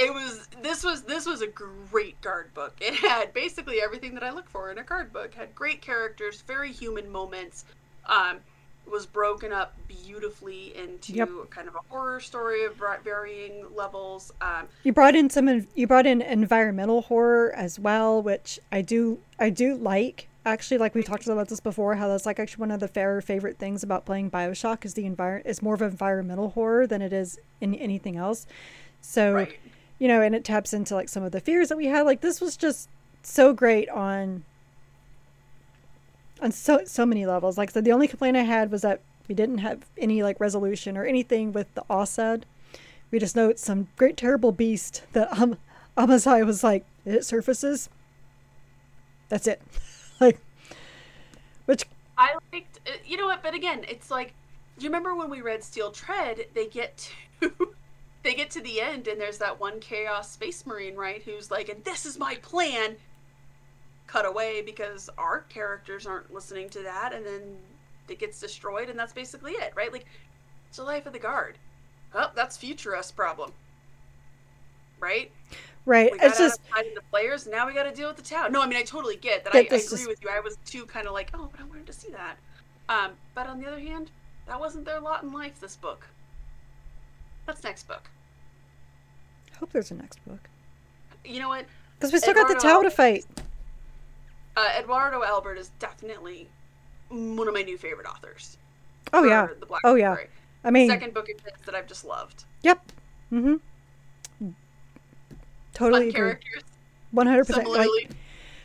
it 0.05 0.13
was. 0.13 0.47
This 0.61 0.83
was 0.83 1.03
this 1.03 1.25
was 1.25 1.41
a 1.41 1.47
great 1.47 2.19
guard 2.21 2.53
book. 2.53 2.75
It 2.81 2.93
had 2.95 3.33
basically 3.33 3.81
everything 3.81 4.13
that 4.15 4.23
I 4.23 4.31
look 4.31 4.49
for 4.49 4.71
in 4.71 4.77
a 4.77 4.83
card 4.83 5.11
book. 5.13 5.33
Had 5.33 5.53
great 5.55 5.81
characters, 5.81 6.41
very 6.41 6.71
human 6.71 7.09
moments. 7.11 7.65
Um, 8.07 8.37
was 8.91 9.05
broken 9.05 9.53
up 9.53 9.73
beautifully 9.87 10.75
into 10.75 11.13
Yep. 11.13 11.29
kind 11.51 11.67
of 11.67 11.75
a 11.75 11.79
horror 11.87 12.19
story 12.19 12.65
of 12.65 12.81
varying 13.03 13.63
levels. 13.75 14.33
Um, 14.41 14.67
You 14.83 14.91
brought 14.91 15.15
in 15.15 15.29
some. 15.29 15.67
You 15.75 15.87
brought 15.87 16.07
in 16.07 16.21
environmental 16.21 17.03
horror 17.03 17.53
as 17.55 17.79
well, 17.79 18.21
which 18.21 18.59
I 18.71 18.81
do. 18.81 19.19
I 19.39 19.49
do 19.49 19.75
like. 19.75 20.27
Actually, 20.43 20.79
like 20.79 20.95
we 20.95 21.03
talked 21.03 21.27
about 21.27 21.47
this 21.49 21.59
before, 21.59 21.93
how 21.95 22.07
that's 22.07 22.25
like 22.25 22.39
actually 22.39 22.61
one 22.61 22.71
of 22.71 22.79
the 22.79 22.87
fair 22.87 23.21
favorite 23.21 23.59
things 23.59 23.83
about 23.83 24.05
playing 24.07 24.31
Bioshock 24.31 24.83
is 24.83 24.95
the 24.95 25.05
environment. 25.05 25.45
It's 25.47 25.61
more 25.61 25.75
of 25.75 25.83
environmental 25.83 26.49
horror 26.49 26.87
than 26.87 27.03
it 27.03 27.13
is 27.13 27.39
in 27.61 27.75
anything 27.75 28.17
else. 28.17 28.47
So, 29.01 29.33
right. 29.33 29.59
You 30.01 30.07
know, 30.07 30.19
and 30.19 30.33
it 30.33 30.43
taps 30.43 30.73
into 30.73 30.95
like 30.95 31.07
some 31.07 31.21
of 31.21 31.31
the 31.31 31.39
fears 31.39 31.69
that 31.69 31.77
we 31.77 31.85
had. 31.85 32.07
Like 32.07 32.21
this 32.21 32.41
was 32.41 32.57
just 32.57 32.89
so 33.21 33.53
great 33.53 33.87
on 33.89 34.43
on 36.41 36.51
so 36.51 36.81
so 36.85 37.05
many 37.05 37.27
levels. 37.27 37.55
Like 37.55 37.69
I 37.69 37.73
said, 37.73 37.85
the 37.85 37.91
only 37.91 38.07
complaint 38.07 38.35
I 38.35 38.41
had 38.41 38.71
was 38.71 38.81
that 38.81 39.01
we 39.27 39.35
didn't 39.35 39.59
have 39.59 39.85
any 39.99 40.23
like 40.23 40.39
resolution 40.39 40.97
or 40.97 41.05
anything 41.05 41.51
with 41.51 41.71
the 41.75 41.83
Ossad. 41.87 42.45
We 43.11 43.19
just 43.19 43.35
know 43.35 43.47
it's 43.47 43.63
some 43.63 43.89
great 43.95 44.17
terrible 44.17 44.51
beast 44.51 45.03
that 45.13 45.39
um 45.39 45.59
Amazai 45.95 46.43
was 46.47 46.63
like, 46.63 46.83
it 47.05 47.23
surfaces. 47.23 47.87
That's 49.29 49.45
it. 49.45 49.61
like 50.19 50.39
which 51.67 51.85
I 52.17 52.39
liked, 52.51 52.79
uh, 52.87 52.93
you 53.05 53.17
know 53.17 53.27
what? 53.27 53.43
But 53.43 53.53
again, 53.53 53.85
it's 53.87 54.09
like, 54.09 54.33
do 54.79 54.83
you 54.83 54.89
remember 54.89 55.13
when 55.13 55.29
we 55.29 55.41
read 55.41 55.63
Steel 55.63 55.91
Tread? 55.91 56.47
They 56.55 56.65
get 56.65 57.11
to, 57.41 57.67
they 58.23 58.33
get 58.33 58.51
to 58.51 58.61
the 58.61 58.81
end, 58.81 59.07
and 59.07 59.19
there's 59.19 59.39
that 59.39 59.59
one 59.59 59.79
Chaos 59.79 60.31
Space 60.31 60.65
Marine, 60.65 60.95
right? 60.95 61.21
Who's 61.23 61.49
like, 61.49 61.69
and 61.69 61.83
this 61.83 62.05
is 62.05 62.19
my 62.19 62.35
plan. 62.35 62.95
Cut 64.07 64.25
away 64.25 64.61
because 64.61 65.09
our 65.17 65.41
characters 65.41 66.05
aren't 66.05 66.33
listening 66.33 66.69
to 66.69 66.83
that, 66.83 67.13
and 67.13 67.25
then 67.25 67.41
it 68.09 68.19
gets 68.19 68.39
destroyed, 68.39 68.89
and 68.89 68.99
that's 68.99 69.13
basically 69.13 69.53
it, 69.53 69.73
right? 69.75 69.91
Like, 69.91 70.05
it's 70.67 70.77
the 70.77 70.83
life 70.83 71.05
of 71.05 71.13
the 71.13 71.19
guard. 71.19 71.57
Oh, 72.13 72.29
that's 72.35 72.57
future 72.57 72.95
us 72.95 73.09
problem, 73.09 73.53
right? 74.99 75.31
right. 75.85 76.11
It's 76.21 76.37
just 76.37 76.59
the 76.75 77.01
players, 77.09 77.45
and 77.45 77.55
now 77.55 77.65
we 77.65 77.73
got 77.73 77.83
to 77.83 77.93
deal 77.93 78.09
with 78.09 78.17
the 78.17 78.23
town. 78.23 78.51
No, 78.51 78.61
I 78.61 78.67
mean 78.67 78.77
I 78.77 78.83
totally 78.83 79.15
get 79.15 79.45
that. 79.45 79.53
That 79.53 79.59
I, 79.59 79.75
I 79.75 79.77
agree 79.77 79.77
is- 79.77 80.07
with 80.07 80.21
you. 80.21 80.29
I 80.29 80.41
was 80.41 80.57
too 80.65 80.85
kind 80.85 81.07
of 81.07 81.13
like, 81.13 81.31
oh, 81.33 81.49
but 81.51 81.61
I 81.61 81.63
wanted 81.63 81.87
to 81.87 81.93
see 81.93 82.11
that. 82.11 82.37
Um, 82.89 83.11
but 83.33 83.47
on 83.47 83.61
the 83.61 83.67
other 83.67 83.79
hand, 83.79 84.11
that 84.47 84.59
wasn't 84.59 84.83
their 84.83 84.99
lot 84.99 85.23
in 85.23 85.31
life. 85.31 85.59
This 85.61 85.77
book. 85.77 86.05
That's 87.45 87.63
next 87.63 87.87
book. 87.87 88.09
I 89.53 89.57
hope 89.57 89.71
there's 89.71 89.91
a 89.91 89.95
next 89.95 90.23
book. 90.25 90.39
You 91.25 91.39
know 91.39 91.49
what? 91.49 91.65
Because 91.97 92.11
we 92.13 92.19
still 92.19 92.33
got 92.33 92.47
the 92.47 92.55
Eduardo- 92.55 92.77
Tau 92.79 92.81
to 92.83 92.91
fight. 92.91 93.25
Uh, 94.57 94.69
Edoardo 94.77 95.23
Albert 95.23 95.55
is 95.57 95.69
definitely 95.79 96.49
one 97.09 97.47
of 97.47 97.53
my 97.53 97.61
new 97.61 97.77
favorite 97.77 98.07
authors. 98.07 98.57
Oh 99.13 99.23
yeah. 99.23 99.47
The 99.59 99.65
Black 99.65 99.81
Oh, 99.83 99.95
yeah. 99.95 100.09
Library. 100.09 100.29
I 100.63 100.71
mean 100.71 100.89
Second 100.89 101.13
book 101.13 101.27
of 101.29 101.39
his 101.43 101.53
that 101.65 101.75
I've 101.75 101.87
just 101.87 102.05
loved. 102.05 102.43
Yep. 102.63 102.91
Mm-hmm. 103.31 104.47
Totally 105.73 106.11
Fun 106.11 106.21
agree. 106.21 106.39
One 107.11 107.27
hundred 107.27 107.47
percent. 107.47 107.67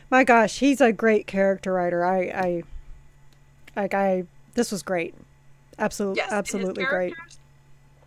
My 0.09 0.23
gosh, 0.23 0.59
he's 0.59 0.79
a 0.79 0.91
great 0.93 1.27
character 1.27 1.73
writer. 1.73 2.05
I 2.05 2.19
I 2.29 2.63
like 3.75 3.93
I 3.93 4.23
this 4.53 4.71
was 4.71 4.83
great. 4.83 5.15
Absolutely 5.79 6.17
yes, 6.17 6.31
absolutely 6.31 6.85
great. 6.85 7.13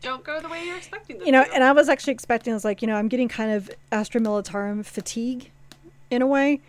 Don't 0.03 0.25
go 0.25 0.41
the 0.41 0.49
way 0.49 0.65
you're 0.65 0.77
expecting 0.77 1.19
them 1.19 1.27
You 1.27 1.33
know, 1.33 1.45
to. 1.45 1.53
and 1.55 1.63
I 1.65 1.73
was 1.73 1.89
actually 1.89 2.15
expecting 2.15 2.53
I 2.53 2.57
was 2.57 2.65
like, 2.65 2.81
you 2.83 2.89
know, 2.89 2.97
I'm 2.97 3.09
getting 3.09 3.29
kind 3.29 3.53
of 3.53 3.71
Astra 3.93 4.21
Militarum 4.21 4.85
fatigue 4.85 5.51
in 6.11 6.23
a 6.23 6.27
way, 6.27 6.61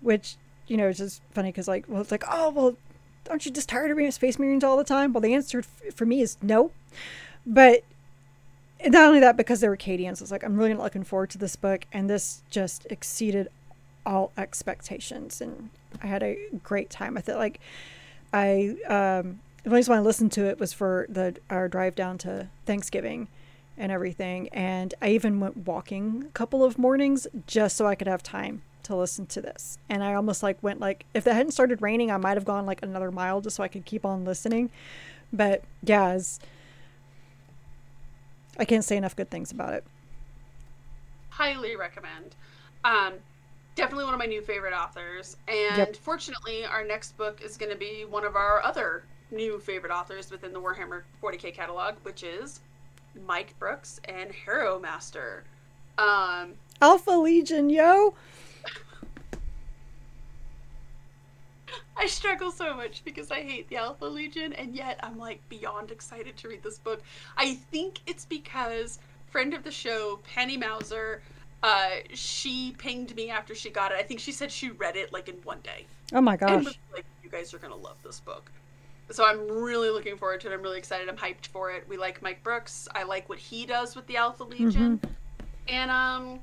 which, 0.00 0.36
you 0.66 0.76
know, 0.76 0.88
is 0.88 0.98
just 0.98 1.22
funny 1.32 1.50
because 1.50 1.66
like 1.68 1.84
well 1.88 2.00
it's 2.00 2.10
like, 2.10 2.24
oh 2.30 2.50
well 2.50 2.76
aren't 3.28 3.44
you 3.44 3.52
just 3.52 3.68
tired 3.68 3.90
of 3.90 3.96
reading 3.96 4.12
Space 4.12 4.38
Marines 4.38 4.62
all 4.64 4.76
the 4.76 4.84
time? 4.84 5.12
Well 5.12 5.20
the 5.20 5.34
answer 5.34 5.58
f- 5.60 5.94
for 5.94 6.06
me 6.06 6.20
is 6.20 6.36
no. 6.42 6.70
But 7.46 7.82
not 8.86 9.06
only 9.06 9.20
that, 9.20 9.36
because 9.36 9.60
they 9.60 9.68
were 9.68 9.76
Cadians, 9.76 10.22
it's 10.22 10.30
like 10.30 10.44
I'm 10.44 10.56
really 10.56 10.72
not 10.74 10.82
looking 10.82 11.02
forward 11.02 11.30
to 11.30 11.38
this 11.38 11.56
book, 11.56 11.84
and 11.92 12.08
this 12.08 12.42
just 12.50 12.86
exceeded 12.90 13.48
all 14.06 14.30
expectations, 14.38 15.40
and 15.40 15.70
I 16.02 16.06
had 16.06 16.22
a 16.22 16.38
great 16.62 16.88
time. 16.90 17.16
I 17.18 17.20
thought 17.20 17.38
like 17.38 17.58
I 18.32 18.76
um, 18.88 19.40
the 19.62 19.70
only 19.70 19.78
reason 19.78 19.92
why 19.92 19.98
I 19.98 20.02
listened 20.02 20.32
to 20.32 20.46
it 20.46 20.58
was 20.58 20.72
for 20.72 21.06
the 21.08 21.36
our 21.50 21.68
drive 21.68 21.94
down 21.94 22.18
to 22.18 22.48
Thanksgiving 22.66 23.28
and 23.76 23.92
everything, 23.92 24.48
and 24.48 24.94
I 25.02 25.10
even 25.10 25.40
went 25.40 25.56
walking 25.66 26.24
a 26.26 26.30
couple 26.32 26.64
of 26.64 26.78
mornings 26.78 27.26
just 27.46 27.76
so 27.76 27.86
I 27.86 27.94
could 27.94 28.08
have 28.08 28.22
time 28.22 28.62
to 28.84 28.96
listen 28.96 29.26
to 29.26 29.40
this. 29.40 29.78
And 29.88 30.02
I 30.02 30.14
almost 30.14 30.42
like 30.42 30.60
went 30.62 30.80
like 30.80 31.04
if 31.14 31.26
it 31.26 31.32
hadn't 31.34 31.52
started 31.52 31.82
raining, 31.82 32.10
I 32.10 32.16
might 32.16 32.36
have 32.36 32.44
gone 32.44 32.66
like 32.66 32.82
another 32.82 33.10
mile 33.10 33.40
just 33.40 33.56
so 33.56 33.62
I 33.62 33.68
could 33.68 33.84
keep 33.84 34.04
on 34.06 34.24
listening. 34.24 34.70
But 35.32 35.62
yeah, 35.82 36.18
I 38.58 38.64
can't 38.64 38.84
say 38.84 38.96
enough 38.96 39.14
good 39.14 39.30
things 39.30 39.52
about 39.52 39.74
it. 39.74 39.84
highly 41.30 41.76
recommend. 41.76 42.34
Um, 42.84 43.14
definitely 43.76 44.04
one 44.04 44.14
of 44.14 44.18
my 44.18 44.26
new 44.26 44.42
favorite 44.42 44.72
authors. 44.74 45.36
And 45.46 45.76
Yep. 45.76 45.96
fortunately, 45.96 46.64
our 46.64 46.82
next 46.84 47.16
book 47.16 47.40
is 47.42 47.56
going 47.56 47.70
to 47.70 47.78
be 47.78 48.04
one 48.04 48.24
of 48.24 48.34
our 48.34 48.60
other 48.62 49.04
new 49.30 49.58
favorite 49.58 49.92
authors 49.92 50.30
within 50.30 50.52
the 50.52 50.60
Warhammer 50.60 51.02
40k 51.22 51.54
catalog, 51.54 51.94
which 52.02 52.22
is 52.22 52.60
Mike 53.26 53.58
Brooks 53.58 54.00
and 54.04 54.30
Harrowmaster. 54.30 55.42
Um, 55.98 56.54
Alpha 56.80 57.10
Legion, 57.10 57.70
yo. 57.70 58.14
I 61.96 62.06
struggle 62.06 62.52
so 62.52 62.74
much 62.74 63.02
because 63.04 63.32
I 63.32 63.42
hate 63.42 63.68
the 63.68 63.76
Alpha 63.76 64.04
Legion, 64.04 64.52
and 64.52 64.74
yet 64.74 65.00
I'm 65.02 65.18
like 65.18 65.40
beyond 65.48 65.90
excited 65.90 66.36
to 66.36 66.48
read 66.48 66.62
this 66.62 66.78
book. 66.78 67.02
I 67.36 67.54
think 67.72 67.98
it's 68.06 68.24
because 68.24 69.00
friend 69.30 69.52
of 69.52 69.64
the 69.64 69.72
show, 69.72 70.20
Penny 70.22 70.56
Mauser, 70.56 71.22
uh, 71.64 71.90
she 72.14 72.74
pinged 72.78 73.16
me 73.16 73.30
after 73.30 73.54
she 73.54 73.70
got 73.70 73.90
it. 73.90 73.98
I 73.98 74.02
think 74.02 74.20
she 74.20 74.30
said 74.30 74.52
she 74.52 74.70
read 74.70 74.96
it 74.96 75.12
like 75.12 75.28
in 75.28 75.34
one 75.42 75.58
day. 75.62 75.86
Oh 76.12 76.20
my 76.20 76.36
gosh. 76.36 76.64
was 76.64 76.78
like, 76.92 77.04
you 77.22 77.30
guys 77.30 77.52
are 77.52 77.58
gonna 77.58 77.76
love 77.76 77.96
this 78.04 78.20
book. 78.20 78.50
So 79.10 79.24
I'm 79.24 79.48
really 79.48 79.90
looking 79.90 80.16
forward 80.16 80.40
to 80.42 80.50
it. 80.50 80.54
I'm 80.54 80.62
really 80.62 80.78
excited. 80.78 81.08
I'm 81.08 81.16
hyped 81.16 81.46
for 81.46 81.70
it. 81.70 81.88
We 81.88 81.96
like 81.96 82.20
Mike 82.22 82.42
Brooks. 82.42 82.88
I 82.94 83.04
like 83.04 83.28
what 83.28 83.38
he 83.38 83.64
does 83.64 83.96
with 83.96 84.06
the 84.06 84.16
Alpha 84.16 84.44
Legion. 84.44 85.00
And 85.68 85.90
um 85.90 86.40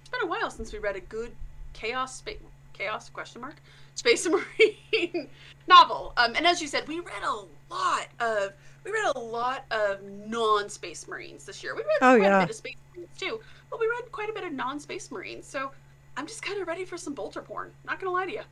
it's 0.00 0.08
been 0.10 0.22
a 0.22 0.26
while 0.26 0.50
since 0.50 0.72
we 0.72 0.78
read 0.78 0.96
a 0.96 1.00
good 1.00 1.32
chaos 1.72 2.16
space 2.16 2.38
chaos 2.72 3.08
question 3.08 3.40
mark 3.40 3.56
space 3.94 4.26
marine 4.28 5.28
novel. 5.68 6.12
Um 6.16 6.34
and 6.36 6.46
as 6.46 6.62
you 6.62 6.68
said, 6.68 6.86
we 6.88 7.00
read 7.00 7.22
a 7.24 7.72
lot 7.72 8.06
of 8.20 8.52
we 8.84 8.92
read 8.92 9.12
a 9.16 9.18
lot 9.18 9.64
of 9.70 10.02
non-space 10.04 11.08
marines 11.08 11.44
this 11.46 11.62
year. 11.62 11.74
We 11.74 11.80
read 11.82 11.96
Oh, 12.02 12.16
quite 12.18 12.22
yeah. 12.22 12.38
a 12.38 12.42
bit 12.42 12.50
of 12.50 12.56
space 12.56 12.76
marines 12.94 13.10
too, 13.18 13.40
but 13.70 13.80
we 13.80 13.86
read 13.88 14.12
quite 14.12 14.28
a 14.28 14.32
bit 14.32 14.44
of 14.44 14.52
non-space 14.52 15.10
marines. 15.10 15.46
So 15.46 15.70
I'm 16.16 16.26
just 16.26 16.42
kind 16.42 16.60
of 16.60 16.68
ready 16.68 16.84
for 16.84 16.96
some 16.96 17.14
bolter 17.14 17.42
porn. 17.42 17.72
Not 17.86 17.98
gonna 17.98 18.12
lie 18.12 18.26
to 18.26 18.32
you. 18.32 18.42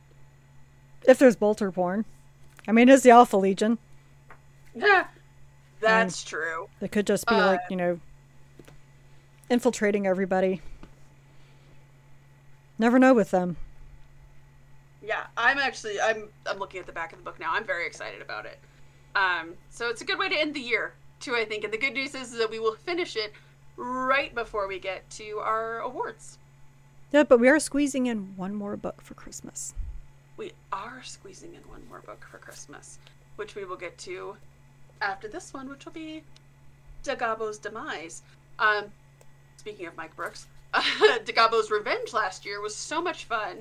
If 1.07 1.17
there's 1.19 1.35
bolter 1.35 1.71
porn. 1.71 2.03
I 2.67 2.71
mean, 2.71 2.89
it's 2.89 3.03
the 3.03 3.11
Alpha 3.11 3.37
Legion. 3.37 3.77
Yeah, 4.75 5.07
that's 5.79 6.23
true. 6.23 6.69
It 6.81 6.91
could 6.91 7.05
just 7.05 7.27
be 7.27 7.35
Uh, 7.35 7.45
like, 7.45 7.59
you 7.69 7.75
know, 7.75 7.99
infiltrating 9.49 10.07
everybody. 10.07 10.61
Never 12.79 12.97
know 12.99 13.13
with 13.13 13.31
them. 13.31 13.57
Yeah, 15.01 15.25
I'm 15.35 15.59
actually 15.59 15.99
I'm 15.99 16.29
I'm 16.47 16.57
looking 16.57 16.79
at 16.79 16.85
the 16.85 16.93
back 16.93 17.11
of 17.11 17.19
the 17.19 17.23
book 17.23 17.39
now. 17.39 17.51
I'm 17.53 17.65
very 17.65 17.85
excited 17.85 18.21
about 18.21 18.45
it. 18.45 18.57
Um, 19.15 19.53
so 19.69 19.89
it's 19.89 20.01
a 20.01 20.05
good 20.05 20.17
way 20.17 20.29
to 20.29 20.35
end 20.35 20.53
the 20.55 20.59
year 20.61 20.93
too, 21.19 21.35
I 21.35 21.45
think. 21.45 21.63
And 21.63 21.71
the 21.73 21.77
good 21.77 21.93
news 21.93 22.15
is 22.15 22.31
that 22.31 22.49
we 22.49 22.59
will 22.59 22.75
finish 22.75 23.15
it 23.15 23.33
right 23.75 24.33
before 24.33 24.67
we 24.67 24.79
get 24.79 25.07
to 25.11 25.39
our 25.39 25.79
awards. 25.79 26.37
Yeah, 27.11 27.23
but 27.23 27.39
we 27.39 27.47
are 27.49 27.59
squeezing 27.59 28.07
in 28.07 28.35
one 28.37 28.55
more 28.55 28.75
book 28.75 29.01
for 29.01 29.13
Christmas. 29.13 29.73
We 30.37 30.51
are 30.71 31.01
squeezing 31.03 31.53
in 31.53 31.61
one 31.69 31.81
more 31.89 31.99
book 31.99 32.25
for 32.29 32.37
Christmas, 32.37 32.97
which 33.35 33.55
we 33.55 33.65
will 33.65 33.75
get 33.75 33.97
to 33.99 34.35
after 35.01 35.27
this 35.27 35.53
one, 35.53 35.69
which 35.69 35.85
will 35.85 35.91
be 35.91 36.23
Da 37.03 37.15
Gobbo's 37.15 37.57
Demise. 37.59 38.21
Um, 38.59 38.85
speaking 39.57 39.85
of 39.85 39.95
Mike 39.95 40.15
Brooks, 40.15 40.47
Da 40.73 41.33
Gobbo's 41.33 41.69
Revenge 41.69 42.13
last 42.13 42.45
year 42.45 42.61
was 42.61 42.75
so 42.75 43.01
much 43.01 43.25
fun. 43.25 43.59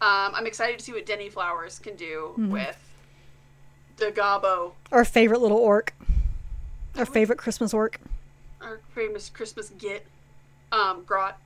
Um, 0.00 0.32
I'm 0.34 0.46
excited 0.46 0.78
to 0.78 0.84
see 0.84 0.92
what 0.92 1.06
Denny 1.06 1.28
Flowers 1.28 1.78
can 1.78 1.96
do 1.96 2.32
with 2.36 2.78
Da 3.96 4.10
Gobbo, 4.10 4.72
Our 4.92 5.04
favorite 5.04 5.40
little 5.40 5.56
orc. 5.58 5.94
Our 6.96 7.06
favorite 7.06 7.38
Christmas 7.38 7.72
orc. 7.74 7.98
our 8.62 8.80
famous 8.94 9.28
Christmas 9.30 9.70
git, 9.70 10.06
um, 10.72 11.02
Grot. 11.04 11.38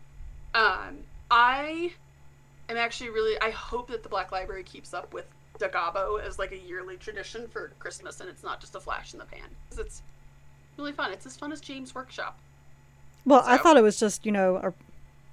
Um, 0.55 0.99
I 1.31 1.93
am 2.71 2.77
actually 2.77 3.11
really. 3.11 3.41
I 3.41 3.51
hope 3.51 3.89
that 3.89 4.03
the 4.03 4.09
Black 4.09 4.33
Library 4.33 4.63
keeps 4.63 4.95
up 4.95 5.13
with 5.13 5.27
Da 5.59 5.69
Gobbo 5.69 6.21
as 6.25 6.39
like 6.39 6.53
a 6.53 6.59
yearly 6.59 6.97
tradition 6.97 7.47
for 7.49 7.73
Christmas, 7.79 8.21
and 8.21 8.29
it's 8.31 8.43
not 8.43 8.61
just 8.61 8.75
a 8.75 8.81
flash 8.81 9.13
in 9.13 9.19
the 9.19 9.25
pan. 9.27 9.49
it's 9.79 10.03
really 10.77 10.93
fun. 10.93 11.13
It's 11.13 11.27
as 11.27 11.37
fun 11.37 11.53
as 11.53 11.61
Games 11.61 11.95
Workshop. 11.95 12.39
Well, 13.27 13.43
I 13.45 13.59
thought 13.59 13.77
it 13.77 13.83
was 13.83 14.01
just, 14.01 14.25
you 14.25 14.33
know, 14.33 14.57
a 14.57 14.73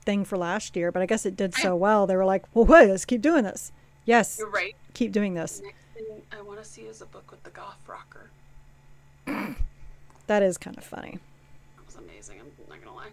thing 0.04 0.26
for 0.26 0.38
last 0.38 0.76
year, 0.76 0.92
but 0.92 1.02
I 1.02 1.06
guess 1.06 1.26
it 1.26 1.38
did 1.38 1.54
I- 1.58 1.62
so 1.62 1.76
well. 1.76 2.06
They 2.08 2.16
were 2.18 2.26
like, 2.26 2.44
well, 2.54 2.66
wait, 2.66 2.90
let's 2.90 3.06
keep 3.06 3.22
doing 3.22 3.44
this. 3.44 3.72
Yes, 4.06 4.38
You're 4.40 4.50
right. 4.50 4.76
keep 4.94 5.12
doing 5.14 5.34
this. 5.36 5.62
Next 5.64 5.84
thing 5.94 6.22
I 6.38 6.42
want 6.42 6.60
to 6.62 6.66
see 6.66 6.82
is 6.84 7.02
a 7.02 7.06
book 7.06 7.30
with 7.32 7.44
the 7.44 7.50
goth 7.52 7.80
rocker. 7.88 8.30
That 10.28 10.44
is 10.44 10.58
kind 10.58 10.78
of 10.78 10.84
funny. 10.84 11.20
That 11.78 11.86
was 11.86 11.96
amazing. 11.96 12.40
I'm 12.42 12.48
not 12.70 12.84
gonna 12.84 12.96
lie. 12.96 13.08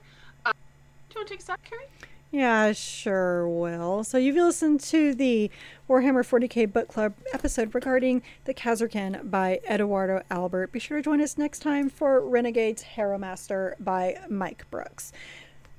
Uh, 0.44 0.50
do 0.52 1.14
you 1.14 1.20
want 1.20 1.28
to 1.28 1.34
take 1.34 1.40
a 1.40 1.42
step, 1.44 1.60
Carrie? 1.62 1.86
Yeah, 2.34 2.72
sure 2.72 3.48
will. 3.48 4.02
So 4.02 4.18
you've 4.18 4.34
listened 4.34 4.80
to 4.80 5.14
the 5.14 5.52
Warhammer 5.88 6.26
40k 6.26 6.72
Book 6.72 6.88
Club 6.88 7.14
episode 7.32 7.72
regarding 7.76 8.22
the 8.44 8.52
Kasrkin 8.52 9.30
by 9.30 9.60
Edoardo 9.68 10.20
Albert. 10.32 10.72
Be 10.72 10.80
sure 10.80 10.96
to 10.96 11.02
join 11.02 11.20
us 11.20 11.38
next 11.38 11.60
time 11.60 11.88
for 11.88 12.20
Renegades 12.20 12.84
Harrowmaster 12.96 13.74
by 13.78 14.16
Mike 14.28 14.68
Brooks. 14.68 15.12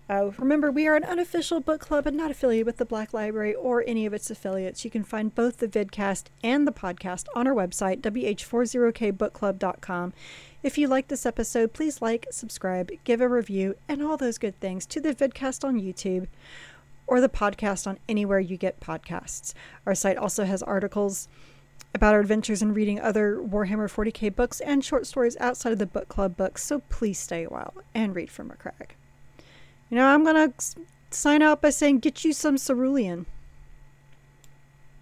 Uh, 0.09 0.31
remember, 0.37 0.71
we 0.71 0.87
are 0.87 0.95
an 0.95 1.03
unofficial 1.03 1.59
book 1.59 1.81
club 1.81 2.07
and 2.07 2.15
not 2.15 2.31
affiliated 2.31 2.65
with 2.65 2.77
the 2.77 2.85
Black 2.85 3.13
Library 3.13 3.53
or 3.53 3.83
any 3.85 4.05
of 4.05 4.13
its 4.13 4.31
affiliates. 4.31 4.85
You 4.85 4.91
can 4.91 5.03
find 5.03 5.35
both 5.35 5.57
the 5.57 5.67
vidcast 5.67 6.27
and 6.41 6.65
the 6.65 6.71
podcast 6.71 7.25
on 7.35 7.47
our 7.47 7.53
website, 7.53 7.99
wh40kbookclub.com. 7.99 10.13
If 10.65 10.79
you 10.79 10.87
like 10.87 11.09
this 11.09 11.27
episode, 11.27 11.73
please 11.73 12.01
like, 12.01 12.25
subscribe, 12.31 12.89
give 13.03 13.21
a 13.21 13.29
review, 13.29 13.75
and 13.87 14.01
all 14.01 14.17
those 14.17 14.39
good 14.39 14.59
things 14.59 14.87
to 14.87 14.99
the 14.99 15.13
vidcast 15.13 15.63
on 15.63 15.79
YouTube 15.79 16.25
or 17.05 17.21
the 17.21 17.29
podcast 17.29 17.85
on 17.85 17.99
anywhere 18.09 18.39
you 18.39 18.57
get 18.57 18.79
podcasts. 18.79 19.53
Our 19.85 19.93
site 19.93 20.17
also 20.17 20.43
has 20.43 20.63
articles 20.63 21.27
about 21.93 22.15
our 22.15 22.19
adventures 22.19 22.63
in 22.63 22.73
reading 22.73 22.99
other 22.99 23.35
Warhammer 23.35 23.87
40k 23.87 24.35
books 24.35 24.59
and 24.59 24.83
short 24.83 25.05
stories 25.05 25.37
outside 25.39 25.71
of 25.71 25.77
the 25.77 25.85
book 25.85 26.07
club 26.07 26.35
books, 26.35 26.63
so 26.63 26.79
please 26.89 27.19
stay 27.19 27.43
a 27.43 27.49
while 27.49 27.75
and 27.93 28.15
read 28.15 28.31
from 28.31 28.49
a 28.49 28.55
crag. 28.55 28.95
You 29.91 29.97
know, 29.97 30.07
I'm 30.07 30.23
going 30.23 30.51
to 30.51 30.53
sign 31.11 31.43
out 31.43 31.61
by 31.61 31.69
saying 31.69 31.99
get 31.99 32.25
you 32.25 32.33
some 32.33 32.57
cerulean. 32.57 33.27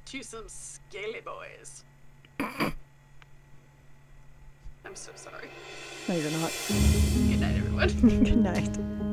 To 0.07 0.23
some 0.23 0.49
scaly 0.49 1.21
boys. 1.23 1.85
I'm 4.93 4.97
so 4.97 5.11
sorry. 5.15 5.49
No, 6.07 6.13
you're 6.13 6.29
not. 6.39 6.51
Good 6.67 7.39
night, 7.39 7.55
everyone. 7.55 7.87
Good 8.23 8.37
night. 8.37 9.12